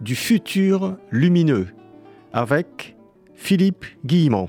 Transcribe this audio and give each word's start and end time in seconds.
du 0.00 0.14
futur 0.14 0.96
lumineux 1.10 1.68
avec 2.32 2.96
Philippe 3.34 3.84
Guillemont. 4.04 4.48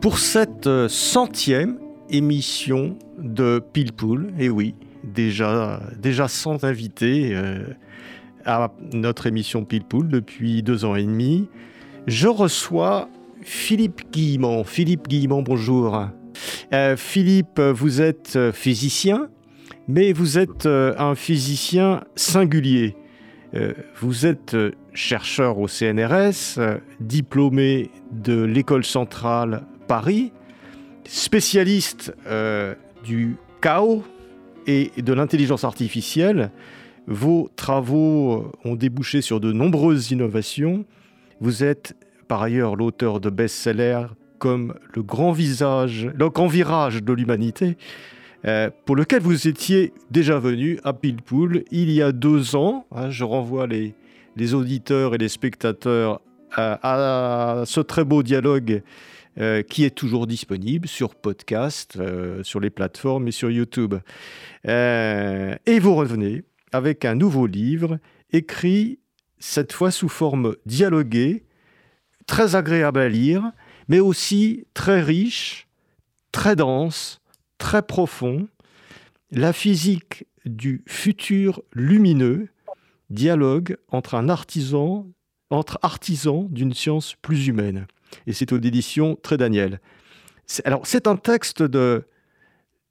Pour 0.00 0.18
cette 0.18 0.68
centième 0.88 1.78
émission 2.10 2.96
de 3.18 3.60
Pile 3.72 3.92
Pool, 3.92 4.32
et 4.38 4.48
oui, 4.48 4.74
déjà, 5.02 5.80
déjà 5.98 6.28
100 6.28 6.64
invités 6.64 7.34
euh, 7.34 7.64
à 8.44 8.72
notre 8.92 9.26
émission 9.26 9.64
Pile 9.64 9.84
Pool 9.84 10.08
depuis 10.08 10.62
deux 10.62 10.84
ans 10.84 10.94
et 10.94 11.02
demi, 11.02 11.48
je 12.06 12.28
reçois 12.28 13.08
Philippe 13.42 14.12
Guillemont. 14.12 14.62
Philippe 14.62 15.08
Guillemont, 15.08 15.42
bonjour. 15.42 16.08
Euh, 16.72 16.96
Philippe, 16.96 17.60
vous 17.60 18.00
êtes 18.00 18.38
physicien, 18.52 19.28
mais 19.88 20.12
vous 20.12 20.38
êtes 20.38 20.66
euh, 20.66 20.94
un 20.98 21.14
physicien 21.14 22.04
singulier. 22.16 22.96
Euh, 23.54 23.72
vous 24.00 24.26
êtes 24.26 24.56
chercheur 24.92 25.58
au 25.58 25.68
CNRS, 25.68 26.58
diplômé 27.00 27.90
de 28.10 28.42
l'École 28.42 28.84
centrale 28.84 29.62
Paris, 29.86 30.32
spécialiste 31.04 32.12
du 33.04 33.36
chaos 33.60 34.02
et 34.66 34.90
de 34.96 35.12
l'intelligence 35.12 35.62
artificielle. 35.64 36.50
Vos 37.06 37.48
travaux 37.54 38.50
ont 38.64 38.74
débouché 38.74 39.20
sur 39.20 39.38
de 39.38 39.52
nombreuses 39.52 40.10
innovations. 40.10 40.84
Vous 41.40 41.62
êtes 41.62 41.94
par 42.26 42.42
ailleurs 42.42 42.74
l'auteur 42.74 43.20
de 43.20 43.30
best-sellers 43.30 44.08
comme 44.38 44.74
Le 44.94 45.02
grand 45.02 45.32
visage, 45.32 46.08
le 46.14 46.30
grand 46.30 46.46
virage 46.46 47.02
de 47.02 47.12
l'humanité, 47.12 47.76
euh, 48.46 48.70
pour 48.84 48.96
lequel 48.96 49.22
vous 49.22 49.48
étiez 49.48 49.92
déjà 50.10 50.38
venu 50.38 50.78
à 50.84 50.92
Pilpoul 50.92 51.64
il 51.70 51.90
y 51.90 52.02
a 52.02 52.12
deux 52.12 52.54
ans. 52.56 52.86
Hein, 52.92 53.10
je 53.10 53.24
renvoie 53.24 53.66
les, 53.66 53.94
auditeurs 54.54 55.14
et 55.14 55.18
les 55.18 55.28
spectateurs 55.28 56.20
à, 56.52 57.62
ce 57.66 57.80
très 57.80 58.04
beau 58.04 58.22
dialogue 58.22 58.82
euh, 59.38 59.62
qui 59.62 59.84
est 59.84 59.90
toujours 59.90 60.26
disponible 60.26 60.88
sur 60.88 61.14
podcast, 61.14 61.96
euh, 61.98 62.42
sur 62.42 62.60
les 62.60 62.70
plateformes 62.70 63.28
et 63.28 63.32
sur 63.32 63.50
YouTube. 63.50 63.94
et 64.64 65.78
vous 65.80 65.94
revenez 65.94 66.44
avec 66.72 67.04
un 67.04 67.14
nouveau 67.14 67.46
livre 67.46 67.98
écrit 68.32 68.98
cette 69.38 69.72
fois 69.72 69.90
sous 69.90 70.08
forme 70.08 70.56
dialoguée 70.66 71.44
très 72.26 72.56
agréable 72.56 73.00
à 73.00 73.08
lire, 73.08 73.52
mais 73.88 74.00
aussi 74.00 74.66
très 74.74 75.02
riche, 75.02 75.66
très 76.32 76.56
dense, 76.56 77.20
très 77.58 77.82
profond. 77.82 78.48
La 79.30 79.52
physique 79.52 80.26
du 80.44 80.82
futur 80.86 81.62
lumineux, 81.72 82.48
dialogue 83.10 83.76
entre 83.88 84.14
un 84.14 84.28
artisan, 84.28 85.06
entre 85.50 85.78
artisans 85.82 86.48
d'une 86.50 86.74
science 86.74 87.14
plus 87.22 87.46
humaine. 87.46 87.86
Et 88.26 88.32
c'est 88.32 88.52
aux 88.52 88.58
éditions 88.58 89.16
Très 89.22 89.36
Daniel. 89.36 89.80
Alors, 90.64 90.86
c'est 90.86 91.06
un 91.06 91.16
texte 91.16 91.62
de, 91.62 92.06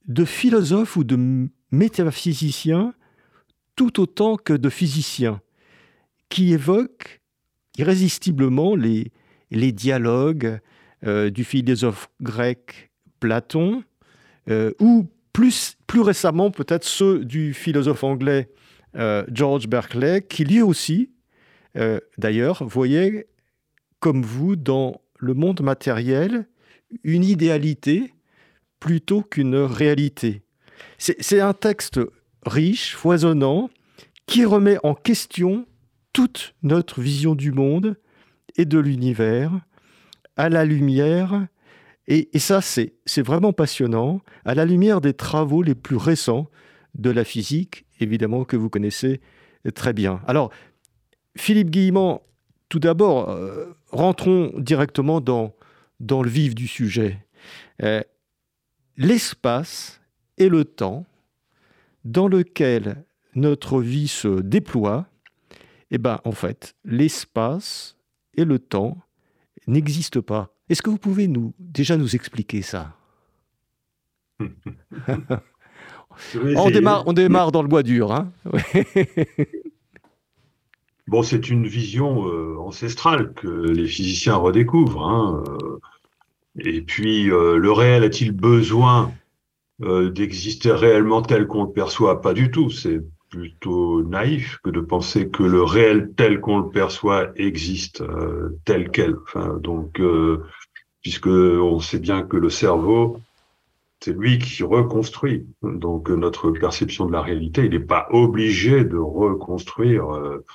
de 0.07 0.25
philosophe 0.25 0.97
ou 0.97 1.03
de 1.03 1.50
métaphysicien 1.72 2.94
tout 3.75 4.00
autant 4.00 4.38
que 4.38 4.53
de 4.53 4.69
physicien, 4.69 5.41
qui 6.29 6.53
évoque 6.53 7.22
irrésistiblement 7.77 8.75
les, 8.75 9.12
les 9.51 9.72
dialogues 9.72 10.59
du 11.05 11.43
philosophe 11.43 12.09
grec 12.21 12.91
Platon, 13.19 13.83
euh, 14.49 14.71
ou 14.79 15.07
plus, 15.33 15.77
plus 15.88 16.01
récemment 16.01 16.51
peut-être 16.51 16.83
ceux 16.83 17.23
du 17.25 17.53
philosophe 17.53 18.03
anglais 18.03 18.49
euh, 18.95 19.25
George 19.31 19.67
Berkeley, 19.67 20.21
qui 20.21 20.45
lui 20.45 20.61
aussi, 20.61 21.11
d'ailleurs, 22.17 22.63
voyait 22.63 23.27
comme 23.99 24.21
vous 24.21 24.55
dans 24.55 25.01
le 25.17 25.33
monde 25.33 25.61
matériel 25.61 26.47
une 27.03 27.25
idéalité 27.25 28.13
plutôt 28.79 29.21
qu'une 29.23 29.55
réalité. 29.57 30.44
C'est 30.97 31.41
un 31.41 31.53
texte 31.53 31.99
riche, 32.45 32.95
foisonnant, 32.95 33.69
qui 34.27 34.45
remet 34.45 34.77
en 34.83 34.94
question 34.94 35.65
toute 36.13 36.55
notre 36.63 37.01
vision 37.01 37.35
du 37.35 37.51
monde 37.51 37.97
et 38.55 38.65
de 38.65 38.79
l'univers 38.79 39.51
à 40.38 40.50
la 40.50 40.66
lumière, 40.66 41.47
et, 42.07 42.29
ça 42.38 42.62
c'est 42.62 42.94
vraiment 43.18 43.53
passionnant, 43.53 44.22
à 44.44 44.53
la 44.53 44.66
lumière 44.66 45.01
des 45.01 45.13
travaux 45.13 45.63
les 45.63 45.75
plus 45.75 45.96
récents 45.96 46.50
de 46.94 47.09
la 47.09 47.23
physique, 47.23 47.85
évidemment 48.00 48.45
que 48.45 48.56
vous 48.56 48.69
connaissez 48.69 49.22
très 49.74 49.94
bien. 49.94 50.22
Alors, 50.28 50.51
Philippe 51.35 51.72
Guillemont, 51.72 52.22
tout 52.69 52.79
d'abord, 52.79 53.29
euh, 53.29 53.74
rentrons 53.91 54.51
directement 54.57 55.22
dans, 55.22 55.53
dans 56.00 56.22
le 56.22 56.29
vif 56.29 56.56
du 56.56 56.68
sujet. 56.68 57.25
Euh, 57.84 58.01
l'espace 58.97 60.01
et 60.38 60.50
le 60.50 60.66
temps 60.66 61.06
dans 62.03 62.28
lequel 62.28 63.03
notre 63.34 63.81
vie 63.81 64.07
se 64.07 64.41
déploie, 64.41 65.07
eh 65.91 65.97
ben, 65.97 66.19
en 66.24 66.31
fait, 66.31 66.75
l'espace 66.85 67.97
et 68.35 68.45
le 68.45 68.59
temps 68.59 68.97
n'existent 69.67 70.21
pas. 70.21 70.49
Est-ce 70.69 70.81
que 70.81 70.89
vous 70.89 70.97
pouvez 70.97 71.27
nous 71.27 71.53
déjà 71.59 71.97
nous 71.97 72.15
expliquer 72.15 72.61
ça 72.61 72.95
on, 76.55 76.69
démarre, 76.69 77.07
on 77.07 77.13
démarre 77.13 77.51
dans 77.51 77.61
le 77.61 77.67
bois 77.67 77.83
dur. 77.83 78.11
Hein 78.11 78.31
bon, 81.07 81.23
c'est 81.23 81.49
une 81.49 81.67
vision 81.67 82.27
euh, 82.27 82.57
ancestrale 82.59 83.33
que 83.33 83.47
les 83.47 83.87
physiciens 83.87 84.35
redécouvrent. 84.35 85.05
Hein, 85.05 85.43
euh. 85.47 85.79
et 86.59 86.81
puis, 86.81 87.29
euh, 87.29 87.57
le 87.57 87.71
réel 87.71 88.03
a-t-il 88.03 88.31
besoin 88.31 89.11
d'exister 89.79 90.71
réellement 90.71 91.21
tel 91.21 91.47
qu'on 91.47 91.65
le 91.65 91.71
perçoit? 91.71 92.21
Pas 92.21 92.33
du 92.33 92.49
tout. 92.49 92.69
C'est 92.69 93.01
plutôt 93.35 94.01
naïf 94.01 94.59
que 94.63 94.69
de 94.69 94.79
penser 94.79 95.28
que 95.28 95.44
le 95.44 95.62
réel 95.62 96.13
tel 96.16 96.40
qu'on 96.40 96.59
le 96.59 96.69
perçoit 96.69 97.31
existe 97.35 98.00
euh, 98.00 98.57
tel 98.63 98.91
quel. 98.91 99.16
Donc, 99.59 100.00
euh, 100.00 100.44
puisque 101.01 101.28
on 101.28 101.81
sait 101.81 102.00
bien 102.00 102.24
que 102.24 102.38
le 102.38 102.50
cerveau, 102.50 103.19
c'est 104.00 104.18
lui 104.18 104.40
qui 104.40 104.63
reconstruit. 104.63 105.45
Donc, 105.63 106.09
notre 106.09 106.50
perception 106.51 107.07
de 107.07 107.12
la 107.12 107.22
réalité, 107.22 107.66
il 107.66 107.72
n'est 107.72 107.79
pas 107.79 108.07
obligé 108.12 108.85
de 108.85 108.97
reconstruire 108.97 110.16
euh, 110.16 110.45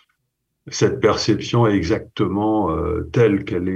cette 0.68 1.00
perception 1.00 1.66
exactement 1.66 2.70
telle 3.12 3.44
qu'elle 3.44 3.68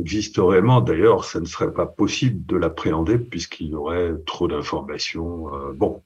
existe 0.00 0.38
réellement. 0.38 0.80
D'ailleurs, 0.80 1.24
ça 1.24 1.40
ne 1.40 1.46
serait 1.46 1.72
pas 1.72 1.86
possible 1.86 2.44
de 2.46 2.56
l'appréhender 2.56 3.18
puisqu'il 3.18 3.68
y 3.68 3.74
aurait 3.74 4.12
trop 4.26 4.48
d'informations. 4.48 5.46
bon, 5.74 6.02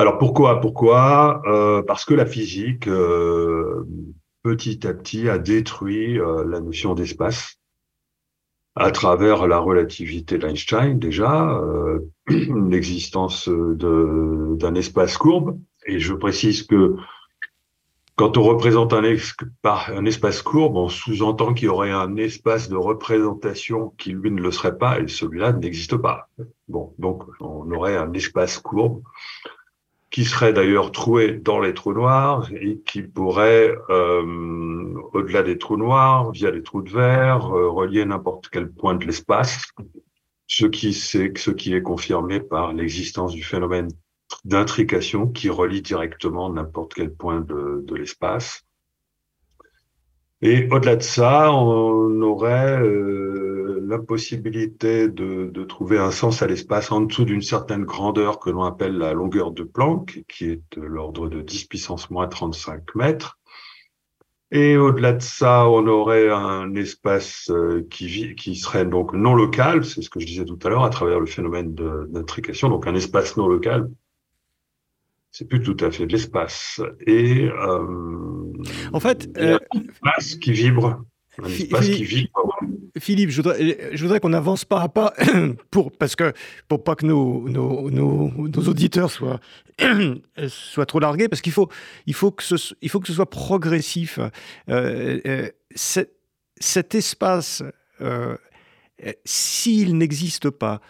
alors 0.00 0.16
pourquoi 0.16 0.60
Pourquoi? 0.62 1.42
Euh, 1.46 1.82
Parce 1.82 2.06
que 2.06 2.14
la 2.14 2.24
physique, 2.24 2.88
euh, 2.88 3.84
petit 4.42 4.86
à 4.86 4.94
petit, 4.94 5.28
a 5.28 5.36
détruit 5.36 6.18
euh, 6.18 6.42
la 6.48 6.60
notion 6.60 6.94
d'espace 6.94 7.58
à 8.76 8.90
travers 8.92 9.46
la 9.46 9.58
relativité 9.58 10.38
d'Einstein 10.38 10.98
déjà, 10.98 11.60
l'existence 12.28 13.46
d'un 13.48 14.74
espace 14.74 15.18
courbe. 15.18 15.58
Et 15.86 15.98
je 15.98 16.14
précise 16.14 16.62
que 16.62 16.96
quand 18.16 18.38
on 18.38 18.42
représente 18.42 18.94
un, 18.94 19.02
un 19.64 20.04
espace 20.06 20.40
courbe, 20.40 20.76
on 20.76 20.88
sous-entend 20.88 21.52
qu'il 21.52 21.66
y 21.66 21.68
aurait 21.68 21.90
un 21.90 22.16
espace 22.16 22.70
de 22.70 22.76
représentation 22.76 23.92
qui 23.98 24.12
lui 24.12 24.30
ne 24.30 24.40
le 24.40 24.50
serait 24.50 24.78
pas, 24.78 24.98
et 24.98 25.08
celui-là 25.08 25.52
n'existe 25.52 25.96
pas. 25.96 26.28
Bon, 26.68 26.94
donc 26.98 27.24
on 27.40 27.70
aurait 27.72 27.96
un 27.96 28.12
espace 28.14 28.58
courbe 28.58 29.02
qui 30.10 30.24
serait 30.24 30.52
d'ailleurs 30.52 30.90
troué 30.90 31.32
dans 31.32 31.60
les 31.60 31.72
trous 31.72 31.92
noirs 31.92 32.50
et 32.52 32.80
qui 32.80 33.02
pourrait, 33.02 33.72
euh, 33.90 34.94
au-delà 35.12 35.42
des 35.42 35.56
trous 35.56 35.76
noirs, 35.76 36.32
via 36.32 36.50
les 36.50 36.62
trous 36.62 36.82
de 36.82 36.90
verre, 36.90 37.46
euh, 37.54 37.70
relier 37.70 38.04
n'importe 38.04 38.48
quel 38.48 38.70
point 38.70 38.94
de 38.94 39.06
l'espace. 39.06 39.66
ce 40.48 40.66
qui, 40.66 40.88
est, 40.88 41.38
ce 41.38 41.50
qui 41.52 41.74
est 41.74 41.82
confirmé 41.82 42.40
par 42.40 42.72
l'existence 42.72 43.32
du 43.32 43.44
phénomène 43.44 43.88
d'intrication 44.44 45.28
qui 45.28 45.48
relie 45.48 45.80
directement 45.80 46.50
n'importe 46.52 46.94
quel 46.94 47.12
point 47.12 47.40
de, 47.40 47.84
de 47.86 47.94
l'espace. 47.94 48.64
Et 50.42 50.68
au-delà 50.70 50.96
de 50.96 51.02
ça, 51.02 51.52
on 51.52 52.20
aurait 52.22 52.80
euh, 52.80 53.49
l'impossibilité 53.82 55.08
de, 55.08 55.50
de, 55.52 55.64
trouver 55.64 55.98
un 55.98 56.10
sens 56.10 56.42
à 56.42 56.46
l'espace 56.46 56.90
en 56.92 57.02
dessous 57.02 57.24
d'une 57.24 57.42
certaine 57.42 57.84
grandeur 57.84 58.38
que 58.38 58.50
l'on 58.50 58.64
appelle 58.64 58.96
la 58.96 59.12
longueur 59.12 59.52
de 59.52 59.62
Planck, 59.62 60.22
qui 60.28 60.46
est 60.46 60.62
de 60.76 60.82
l'ordre 60.82 61.28
de 61.28 61.40
10 61.40 61.64
puissance 61.64 62.10
moins 62.10 62.28
35 62.28 62.94
mètres. 62.94 63.38
Et 64.52 64.76
au-delà 64.76 65.12
de 65.12 65.22
ça, 65.22 65.68
on 65.68 65.86
aurait 65.86 66.28
un 66.28 66.74
espace 66.74 67.50
euh, 67.50 67.86
qui, 67.88 68.34
qui 68.34 68.56
serait 68.56 68.84
donc 68.84 69.12
non 69.12 69.34
local, 69.34 69.84
c'est 69.84 70.02
ce 70.02 70.10
que 70.10 70.18
je 70.18 70.26
disais 70.26 70.44
tout 70.44 70.58
à 70.64 70.68
l'heure, 70.68 70.84
à 70.84 70.90
travers 70.90 71.20
le 71.20 71.26
phénomène 71.26 71.74
d'intrication, 71.74 72.68
donc 72.68 72.86
un 72.86 72.94
espace 72.94 73.36
non 73.36 73.46
local 73.46 73.88
c'est 75.32 75.46
plus 75.46 75.62
tout 75.62 75.76
à 75.80 75.90
fait 75.90 76.06
de 76.06 76.12
l'espace. 76.12 76.80
Et 77.06 77.44
euh, 77.48 78.52
en 78.92 79.00
fait, 79.00 79.28
euh, 79.38 79.58
un 79.74 79.80
espace 79.80 80.34
qui 80.36 80.52
vibre. 80.52 81.04
Un 81.44 81.48
espace 81.48 81.84
Philippe, 81.84 81.96
qui 81.96 82.04
vibre. 82.04 82.58
Philippe, 82.98 83.30
je 83.30 83.36
voudrais, 83.36 83.90
je 83.92 84.02
voudrais 84.02 84.20
qu'on 84.20 84.32
avance 84.32 84.64
pas 84.64 84.80
à 84.80 84.88
pas 84.88 85.14
pour 85.70 85.92
parce 85.92 86.16
que 86.16 86.32
pour 86.68 86.84
pas 86.84 86.96
que 86.96 87.06
nos, 87.06 87.48
nos, 87.48 87.90
nos, 87.90 88.30
nos 88.48 88.68
auditeurs 88.68 89.10
soient 89.10 89.40
soient 90.48 90.86
trop 90.86 91.00
largués, 91.00 91.28
parce 91.28 91.42
qu'il 91.42 91.52
faut 91.52 91.68
il 92.06 92.14
faut 92.14 92.30
que 92.30 92.42
ce 92.42 92.74
il 92.82 92.88
faut 92.88 93.00
que 93.00 93.06
ce 93.06 93.14
soit 93.14 93.30
progressif. 93.30 94.18
Euh, 94.68 95.20
euh 95.26 95.48
cet, 95.72 96.10
cet, 96.58 96.96
espace, 96.96 97.62
euh, 98.00 98.36
s'il 99.24 99.96
n'existe 99.96 100.50
pas, 100.50 100.80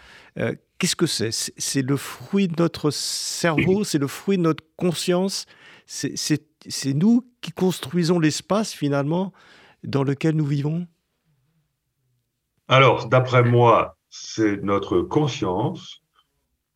Qu'est-ce 0.80 0.96
que 0.96 1.06
c'est? 1.06 1.28
C'est 1.30 1.82
le 1.82 1.98
fruit 1.98 2.48
de 2.48 2.54
notre 2.56 2.90
cerveau, 2.90 3.84
c'est 3.84 3.98
le 3.98 4.06
fruit 4.06 4.38
de 4.38 4.42
notre 4.42 4.64
conscience, 4.78 5.44
c'est 5.84 6.94
nous 6.94 7.26
qui 7.42 7.52
construisons 7.52 8.18
l'espace 8.18 8.72
finalement 8.72 9.34
dans 9.84 10.04
lequel 10.04 10.36
nous 10.36 10.44
vivons? 10.44 10.86
Alors, 12.68 13.08
d'après 13.08 13.42
moi, 13.42 13.96
c'est 14.10 14.62
notre 14.62 15.00
conscience 15.00 16.02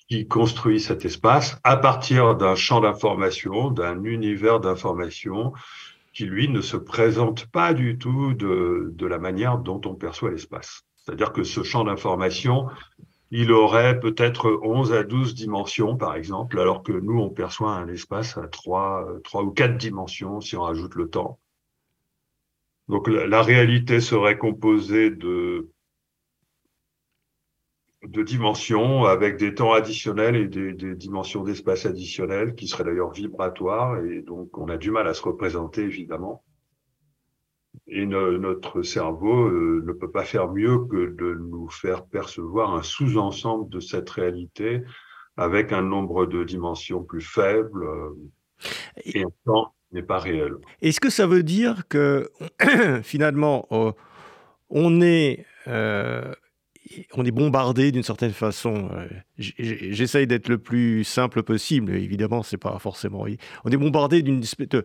qui 0.09 0.27
construit 0.29 0.81
cet 0.81 1.05
espace 1.05 1.59
à 1.65 1.77
partir 1.77 2.37
d'un 2.37 2.55
champ 2.55 2.81
d'information, 2.81 3.71
d'un 3.71 4.03
univers 4.05 4.61
d'information 4.61 5.53
qui, 6.13 6.27
lui, 6.27 6.49
ne 6.49 6.61
se 6.61 6.77
présente 6.77 7.47
pas 7.47 7.75
du 7.75 7.99
tout 7.99 8.35
de, 8.35 9.07
la 9.07 9.19
manière 9.19 9.59
dont 9.59 9.81
on 9.85 9.95
perçoit 9.95 10.31
l'espace. 10.31 10.83
C'est-à-dire 10.97 11.33
que 11.33 11.43
ce 11.43 11.63
champ 11.63 11.85
d'information 11.85 12.69
il 13.37 13.51
aurait 13.51 13.99
peut-être 13.99 14.61
11 14.63 14.93
à 14.93 15.03
12 15.03 15.35
dimensions, 15.35 15.97
par 15.97 16.15
exemple, 16.15 16.61
alors 16.61 16.85
que 16.85 16.93
nous, 16.93 17.19
on 17.19 17.31
perçoit 17.31 17.73
un 17.73 17.89
espace 17.89 18.39
à 18.39 18.47
3, 18.47 19.09
3 19.25 19.43
ou 19.43 19.51
4 19.51 19.77
dimensions 19.77 20.41
si 20.41 20.57
on 20.57 20.63
rajoute 20.63 20.95
le 20.95 21.11
temps. 21.11 21.41
Donc 22.89 23.09
la, 23.09 23.43
réalité 23.43 24.01
serait 24.01 24.37
composée 24.37 25.11
de, 25.11 25.71
de 28.03 28.23
dimensions 28.23 29.05
avec 29.05 29.39
des 29.39 29.55
temps 29.55 29.73
additionnels 29.73 30.37
et 30.37 30.49
des, 30.49 30.73
des 30.75 30.95
dimensions 30.95 31.43
d'espace 31.43 31.87
additionnels 31.87 32.55
qui 32.55 32.69
seraient 32.69 32.85
d'ailleurs 32.85 33.13
vibratoires 33.13 34.05
et 34.05 34.21
donc 34.21 34.59
on 34.59 34.69
a 34.69 34.77
du 34.77 34.91
mal 34.91 35.09
à 35.09 35.15
se 35.15 35.23
représenter 35.23 35.83
évidemment. 35.83 36.45
Et 37.87 38.07
notre 38.07 38.83
cerveau 38.83 39.47
euh, 39.47 39.83
ne 39.85 39.93
peut 39.93 40.11
pas 40.11 40.25
faire 40.25 40.51
mieux 40.53 40.85
que 40.87 41.07
de 41.07 41.35
nous 41.35 41.69
faire 41.69 42.07
percevoir 42.07 42.75
un 42.75 42.83
sous-ensemble 42.83 43.69
de 43.69 43.81
cette 43.81 44.11
réalité 44.11 44.83
avec 45.37 45.73
un 45.73 45.83
nombre 45.83 46.27
de 46.27 46.45
dimensions 46.45 47.03
plus 47.03 47.21
faibles 47.21 47.85
euh, 47.85 48.11
et 49.05 49.23
un 49.23 49.31
temps 49.45 49.75
n'est 49.95 50.03
pas 50.03 50.19
réel. 50.19 50.53
Est-ce 50.83 51.01
que 51.01 51.11
ça 51.11 51.27
veut 51.27 51.43
dire 51.43 51.89
que 51.89 52.31
finalement 53.03 53.67
euh, 53.73 53.93
on 54.71 55.01
est 55.01 55.47
on 57.15 57.25
est 57.25 57.31
bombardé 57.31 57.93
d'une 57.93 58.03
certaine 58.03 58.33
façon. 58.33 58.91
J'essaye 59.39 60.27
d'être 60.27 60.49
le 60.49 60.59
plus 60.59 61.03
simple 61.03 61.43
possible. 61.43 61.95
Évidemment, 61.97 62.43
c'est 62.43 62.59
pas 62.59 62.79
forcément. 62.79 63.25
On 63.65 63.71
est 63.71 63.77
bombardé 63.79 64.23
d'une 64.23 64.43
espèce 64.43 64.69
de, 64.69 64.85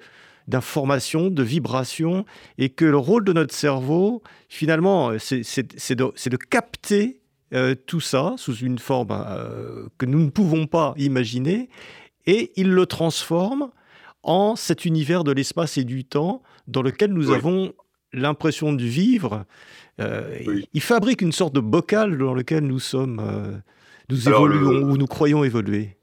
d'informations, 0.49 1.29
de 1.29 1.43
vibrations, 1.43 2.25
et 2.57 2.69
que 2.69 2.85
le 2.85 2.97
rôle 2.97 3.23
de 3.23 3.33
notre 3.33 3.53
cerveau, 3.53 4.23
finalement, 4.49 5.13
c'est 5.19 5.95
de, 5.95 6.37
capter 6.37 7.21
euh, 7.53 7.75
tout 7.75 8.01
ça 8.01 8.33
sous 8.37 8.55
une 8.55 8.79
forme 8.79 9.09
euh, 9.11 9.87
que 9.97 10.05
nous 10.05 10.19
ne 10.19 10.29
pouvons 10.29 10.67
pas 10.67 10.93
imaginer, 10.97 11.69
et 12.25 12.51
il 12.55 12.71
le 12.71 12.85
transforme 12.85 13.69
en 14.23 14.55
cet 14.55 14.85
univers 14.85 15.23
de 15.23 15.31
l'espace 15.31 15.77
et 15.77 15.83
du 15.83 16.05
temps 16.05 16.41
dans 16.67 16.81
lequel 16.81 17.13
nous 17.13 17.31
avons 17.31 17.73
l'impression 18.13 18.73
de 18.73 18.83
vivre. 18.83 19.45
Euh, 19.99 20.39
il 20.73 20.81
fabrique 20.81 21.21
une 21.21 21.31
sorte 21.31 21.53
de 21.53 21.59
bocal 21.59 22.17
dans 22.17 22.33
lequel 22.33 22.65
nous 22.65 22.79
sommes, 22.79 23.61
nous 24.09 24.29
évoluons 24.29 24.91
ou 24.91 24.97
nous 24.97 25.07
croyons 25.07 25.43
évoluer. 25.43 25.97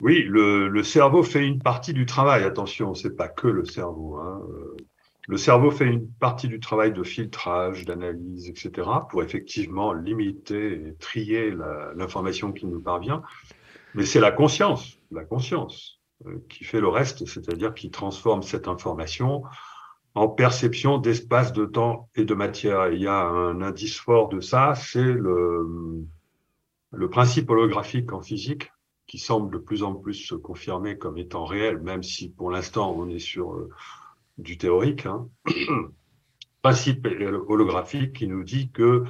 Oui, 0.00 0.24
le, 0.28 0.82
cerveau 0.82 1.22
fait 1.22 1.46
une 1.46 1.60
partie 1.60 1.92
du 1.92 2.06
travail. 2.06 2.42
Attention, 2.42 2.94
c'est 2.94 3.16
pas 3.16 3.28
que 3.28 3.46
le 3.46 3.64
cerveau. 3.64 4.16
Hein. 4.16 4.42
Le 5.28 5.36
cerveau 5.36 5.70
fait 5.70 5.86
une 5.86 6.08
partie 6.08 6.48
du 6.48 6.58
travail 6.58 6.92
de 6.92 7.04
filtrage, 7.04 7.84
d'analyse, 7.84 8.48
etc., 8.48 8.88
pour 9.08 9.22
effectivement 9.22 9.92
limiter 9.92 10.72
et 10.72 10.94
trier 10.98 11.54
l'information 11.94 12.52
qui 12.52 12.66
nous 12.66 12.80
parvient. 12.80 13.22
Mais 13.94 14.04
c'est 14.04 14.20
la 14.20 14.32
conscience, 14.32 14.98
la 15.12 15.24
conscience, 15.24 16.00
euh, 16.00 16.01
qui 16.48 16.64
fait 16.64 16.80
le 16.80 16.88
reste, 16.88 17.26
c'est-à-dire 17.26 17.74
qui 17.74 17.90
transforme 17.90 18.42
cette 18.42 18.68
information 18.68 19.42
en 20.14 20.28
perception 20.28 20.98
d'espace, 20.98 21.52
de 21.52 21.64
temps 21.64 22.08
et 22.14 22.24
de 22.24 22.34
matière. 22.34 22.92
il 22.92 23.00
y 23.00 23.06
a 23.06 23.22
un 23.22 23.62
indice 23.62 23.98
fort 23.98 24.28
de 24.28 24.40
ça, 24.40 24.74
c'est 24.74 25.00
le, 25.00 26.06
principe 27.10 27.50
holographique 27.50 28.12
en 28.12 28.20
physique, 28.20 28.70
qui 29.06 29.18
semble 29.18 29.52
de 29.52 29.58
plus 29.58 29.82
en 29.82 29.94
plus 29.94 30.14
se 30.14 30.34
confirmer 30.34 30.98
comme 30.98 31.18
étant 31.18 31.44
réel, 31.44 31.78
même 31.78 32.02
si 32.02 32.30
pour 32.30 32.50
l'instant 32.50 32.94
on 32.96 33.08
est 33.08 33.18
sur 33.18 33.54
euh, 33.54 33.68
du 34.38 34.58
théorique. 34.58 35.06
Hein. 35.06 35.28
Principe 36.62 37.08
holographique 37.48 38.12
qui 38.12 38.28
nous 38.28 38.44
dit 38.44 38.70
que 38.70 39.02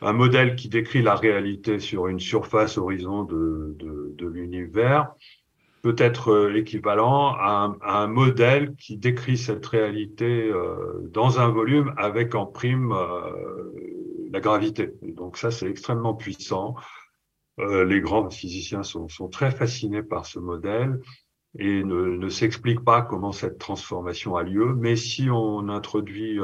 un 0.00 0.12
modèle 0.12 0.56
qui 0.56 0.68
décrit 0.68 1.00
la 1.00 1.14
réalité 1.14 1.78
sur 1.78 2.08
une 2.08 2.18
surface 2.18 2.76
horizon 2.76 3.22
de 3.22 4.26
l'univers 4.26 5.14
peut 5.82 5.96
être 5.98 6.30
euh, 6.30 6.64
à 6.86 7.64
un, 7.64 7.76
à 7.82 8.02
un, 8.02 8.06
modèle 8.06 8.74
qui 8.76 8.96
décrit 8.96 9.36
cette 9.36 9.66
réalité 9.66 10.48
euh, 10.48 11.08
dans 11.10 11.40
un 11.40 11.48
volume 11.48 11.92
avec 11.96 12.34
en 12.34 12.46
prime 12.46 12.92
euh, 12.92 14.30
la 14.30 14.40
gravité. 14.40 14.92
donc 15.02 15.36
ça, 15.36 15.50
c'est 15.50 15.68
extrêmement 15.68 16.14
puissant. 16.14 16.74
Les 17.58 18.00
grands 18.00 18.30
physiciens 18.30 18.82
sont, 18.82 19.08
sont, 19.08 19.28
très 19.28 19.50
fascinés 19.50 20.02
par 20.02 20.24
ce 20.24 20.38
modèle 20.38 20.98
et 21.58 21.84
ne, 21.84 22.16
ne 22.16 22.28
s'expliquent 22.30 22.82
pas 22.82 23.02
comment 23.02 23.30
cette 23.30 23.58
transformation 23.58 24.36
a 24.36 24.42
lieu. 24.42 24.74
Mais 24.74 24.96
si 24.96 25.28
on 25.30 25.68
introduit 25.68 26.40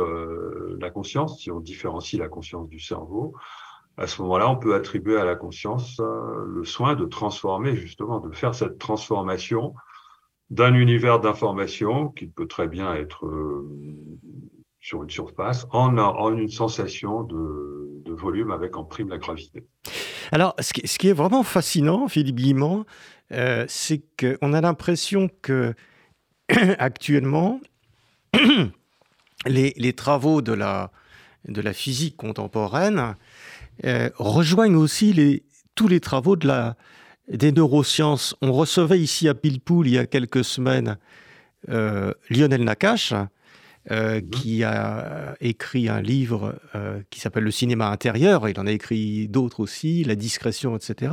la 0.78 0.90
conscience, 0.90 1.40
si 1.40 1.50
on 1.50 1.60
différencie 1.60 2.20
la 2.20 2.28
conscience 2.28 2.68
du 2.68 2.78
cerveau, 2.78 3.34
à 3.98 4.06
ce 4.06 4.22
moment-là, 4.22 4.48
on 4.48 4.56
peut 4.56 4.74
attribuer 4.74 5.18
à 5.18 5.24
la 5.24 5.34
conscience 5.34 5.98
euh, 6.00 6.44
le 6.46 6.64
soin 6.64 6.94
de 6.94 7.04
transformer, 7.04 7.76
justement, 7.76 8.20
de 8.20 8.34
faire 8.34 8.54
cette 8.54 8.78
transformation 8.78 9.74
d'un 10.50 10.72
univers 10.74 11.20
d'information 11.20 12.08
qui 12.08 12.26
peut 12.26 12.46
très 12.46 12.68
bien 12.68 12.94
être 12.94 13.26
sur 14.80 15.02
une 15.02 15.10
surface 15.10 15.66
en, 15.70 16.32
une 16.36 16.48
sensation 16.48 17.22
de, 17.22 17.74
volume 18.06 18.50
avec 18.50 18.76
en 18.76 18.84
prime 18.84 19.10
la 19.10 19.18
gravité. 19.18 19.64
Alors, 20.32 20.54
ce 20.58 20.72
qui, 20.72 21.08
est 21.08 21.12
vraiment 21.12 21.42
fascinant, 21.42 22.08
Philippe 22.08 22.36
Guillemont, 22.36 22.84
euh, 23.32 23.64
c'est 23.68 24.02
qu'on 24.18 24.52
a 24.54 24.60
l'impression 24.60 25.28
que 25.42 25.74
actuellement, 26.78 27.60
les, 29.46 29.92
travaux 29.92 30.40
de 30.40 30.52
la 30.52 30.90
physique 31.74 32.16
contemporaine 32.16 33.14
euh, 33.84 34.10
rejoignent 34.16 34.76
aussi 34.76 35.12
les, 35.12 35.44
tous 35.74 35.88
les 35.88 36.00
travaux 36.00 36.36
de 36.36 36.46
la, 36.46 36.76
des 37.28 37.52
neurosciences. 37.52 38.34
On 38.42 38.52
recevait 38.52 39.00
ici 39.00 39.28
à 39.28 39.34
Pilpoul 39.34 39.86
il 39.86 39.94
y 39.94 39.98
a 39.98 40.06
quelques 40.06 40.44
semaines 40.44 40.98
euh, 41.68 42.12
Lionel 42.30 42.64
Nakache, 42.64 43.14
euh, 43.90 44.20
mhm. 44.20 44.30
qui 44.30 44.64
a 44.64 45.36
écrit 45.40 45.88
un 45.88 46.00
livre 46.00 46.60
euh, 46.74 47.00
qui 47.10 47.20
s'appelle 47.20 47.44
Le 47.44 47.50
cinéma 47.50 47.88
intérieur, 47.88 48.48
il 48.48 48.58
en 48.60 48.66
a 48.66 48.72
écrit 48.72 49.28
d'autres 49.28 49.60
aussi, 49.60 50.04
La 50.04 50.14
discrétion, 50.14 50.76
etc., 50.76 51.12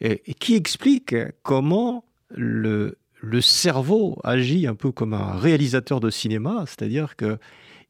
et, 0.00 0.22
et 0.26 0.34
qui 0.34 0.54
explique 0.54 1.14
comment 1.42 2.04
le, 2.30 2.98
le 3.20 3.40
cerveau 3.40 4.18
agit 4.24 4.66
un 4.66 4.74
peu 4.74 4.90
comme 4.90 5.14
un 5.14 5.36
réalisateur 5.36 6.00
de 6.00 6.10
cinéma, 6.10 6.64
c'est-à-dire 6.66 7.16
que 7.16 7.38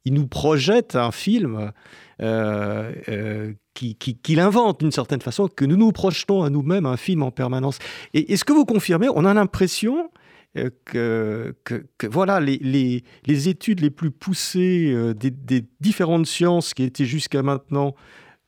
il 0.05 0.15
nous 0.15 0.27
projette 0.27 0.97
un 0.97 1.13
film 1.13 1.73
euh, 2.21 3.53
qu'il 3.75 4.41
invente 4.41 4.81
d'une 4.81 4.93
certaine 4.93 5.21
façon, 5.21 5.49
que 5.49 5.65
nous 5.65 5.77
nous 5.77 5.93
projetons 5.93 6.43
à 6.43 6.51
nous-mêmes 6.51 6.87
un 6.87 6.97
film 6.97 7.23
en 7.23 7.31
permanence. 7.31 7.79
Est-ce 8.15 8.45
que 8.45 8.53
vous 8.53 8.65
confirmez 8.65 9.09
On 9.15 9.25
a 9.25 9.35
l'impression 9.35 10.11
euh, 10.59 11.53
que, 11.65 12.07
voilà, 12.07 12.39
les, 12.39 12.59
les, 12.59 13.05
les, 13.25 13.49
études 13.49 13.81
les 13.81 13.89
plus 13.89 14.11
poussées 14.11 14.93
euh, 14.93 15.15
des, 15.15 15.31
des, 15.31 15.65
différentes 15.81 16.27
sciences 16.27 16.75
qui 16.75 16.83
étaient 16.83 17.07
jusqu'à 17.07 17.43
maintenant 17.43 17.95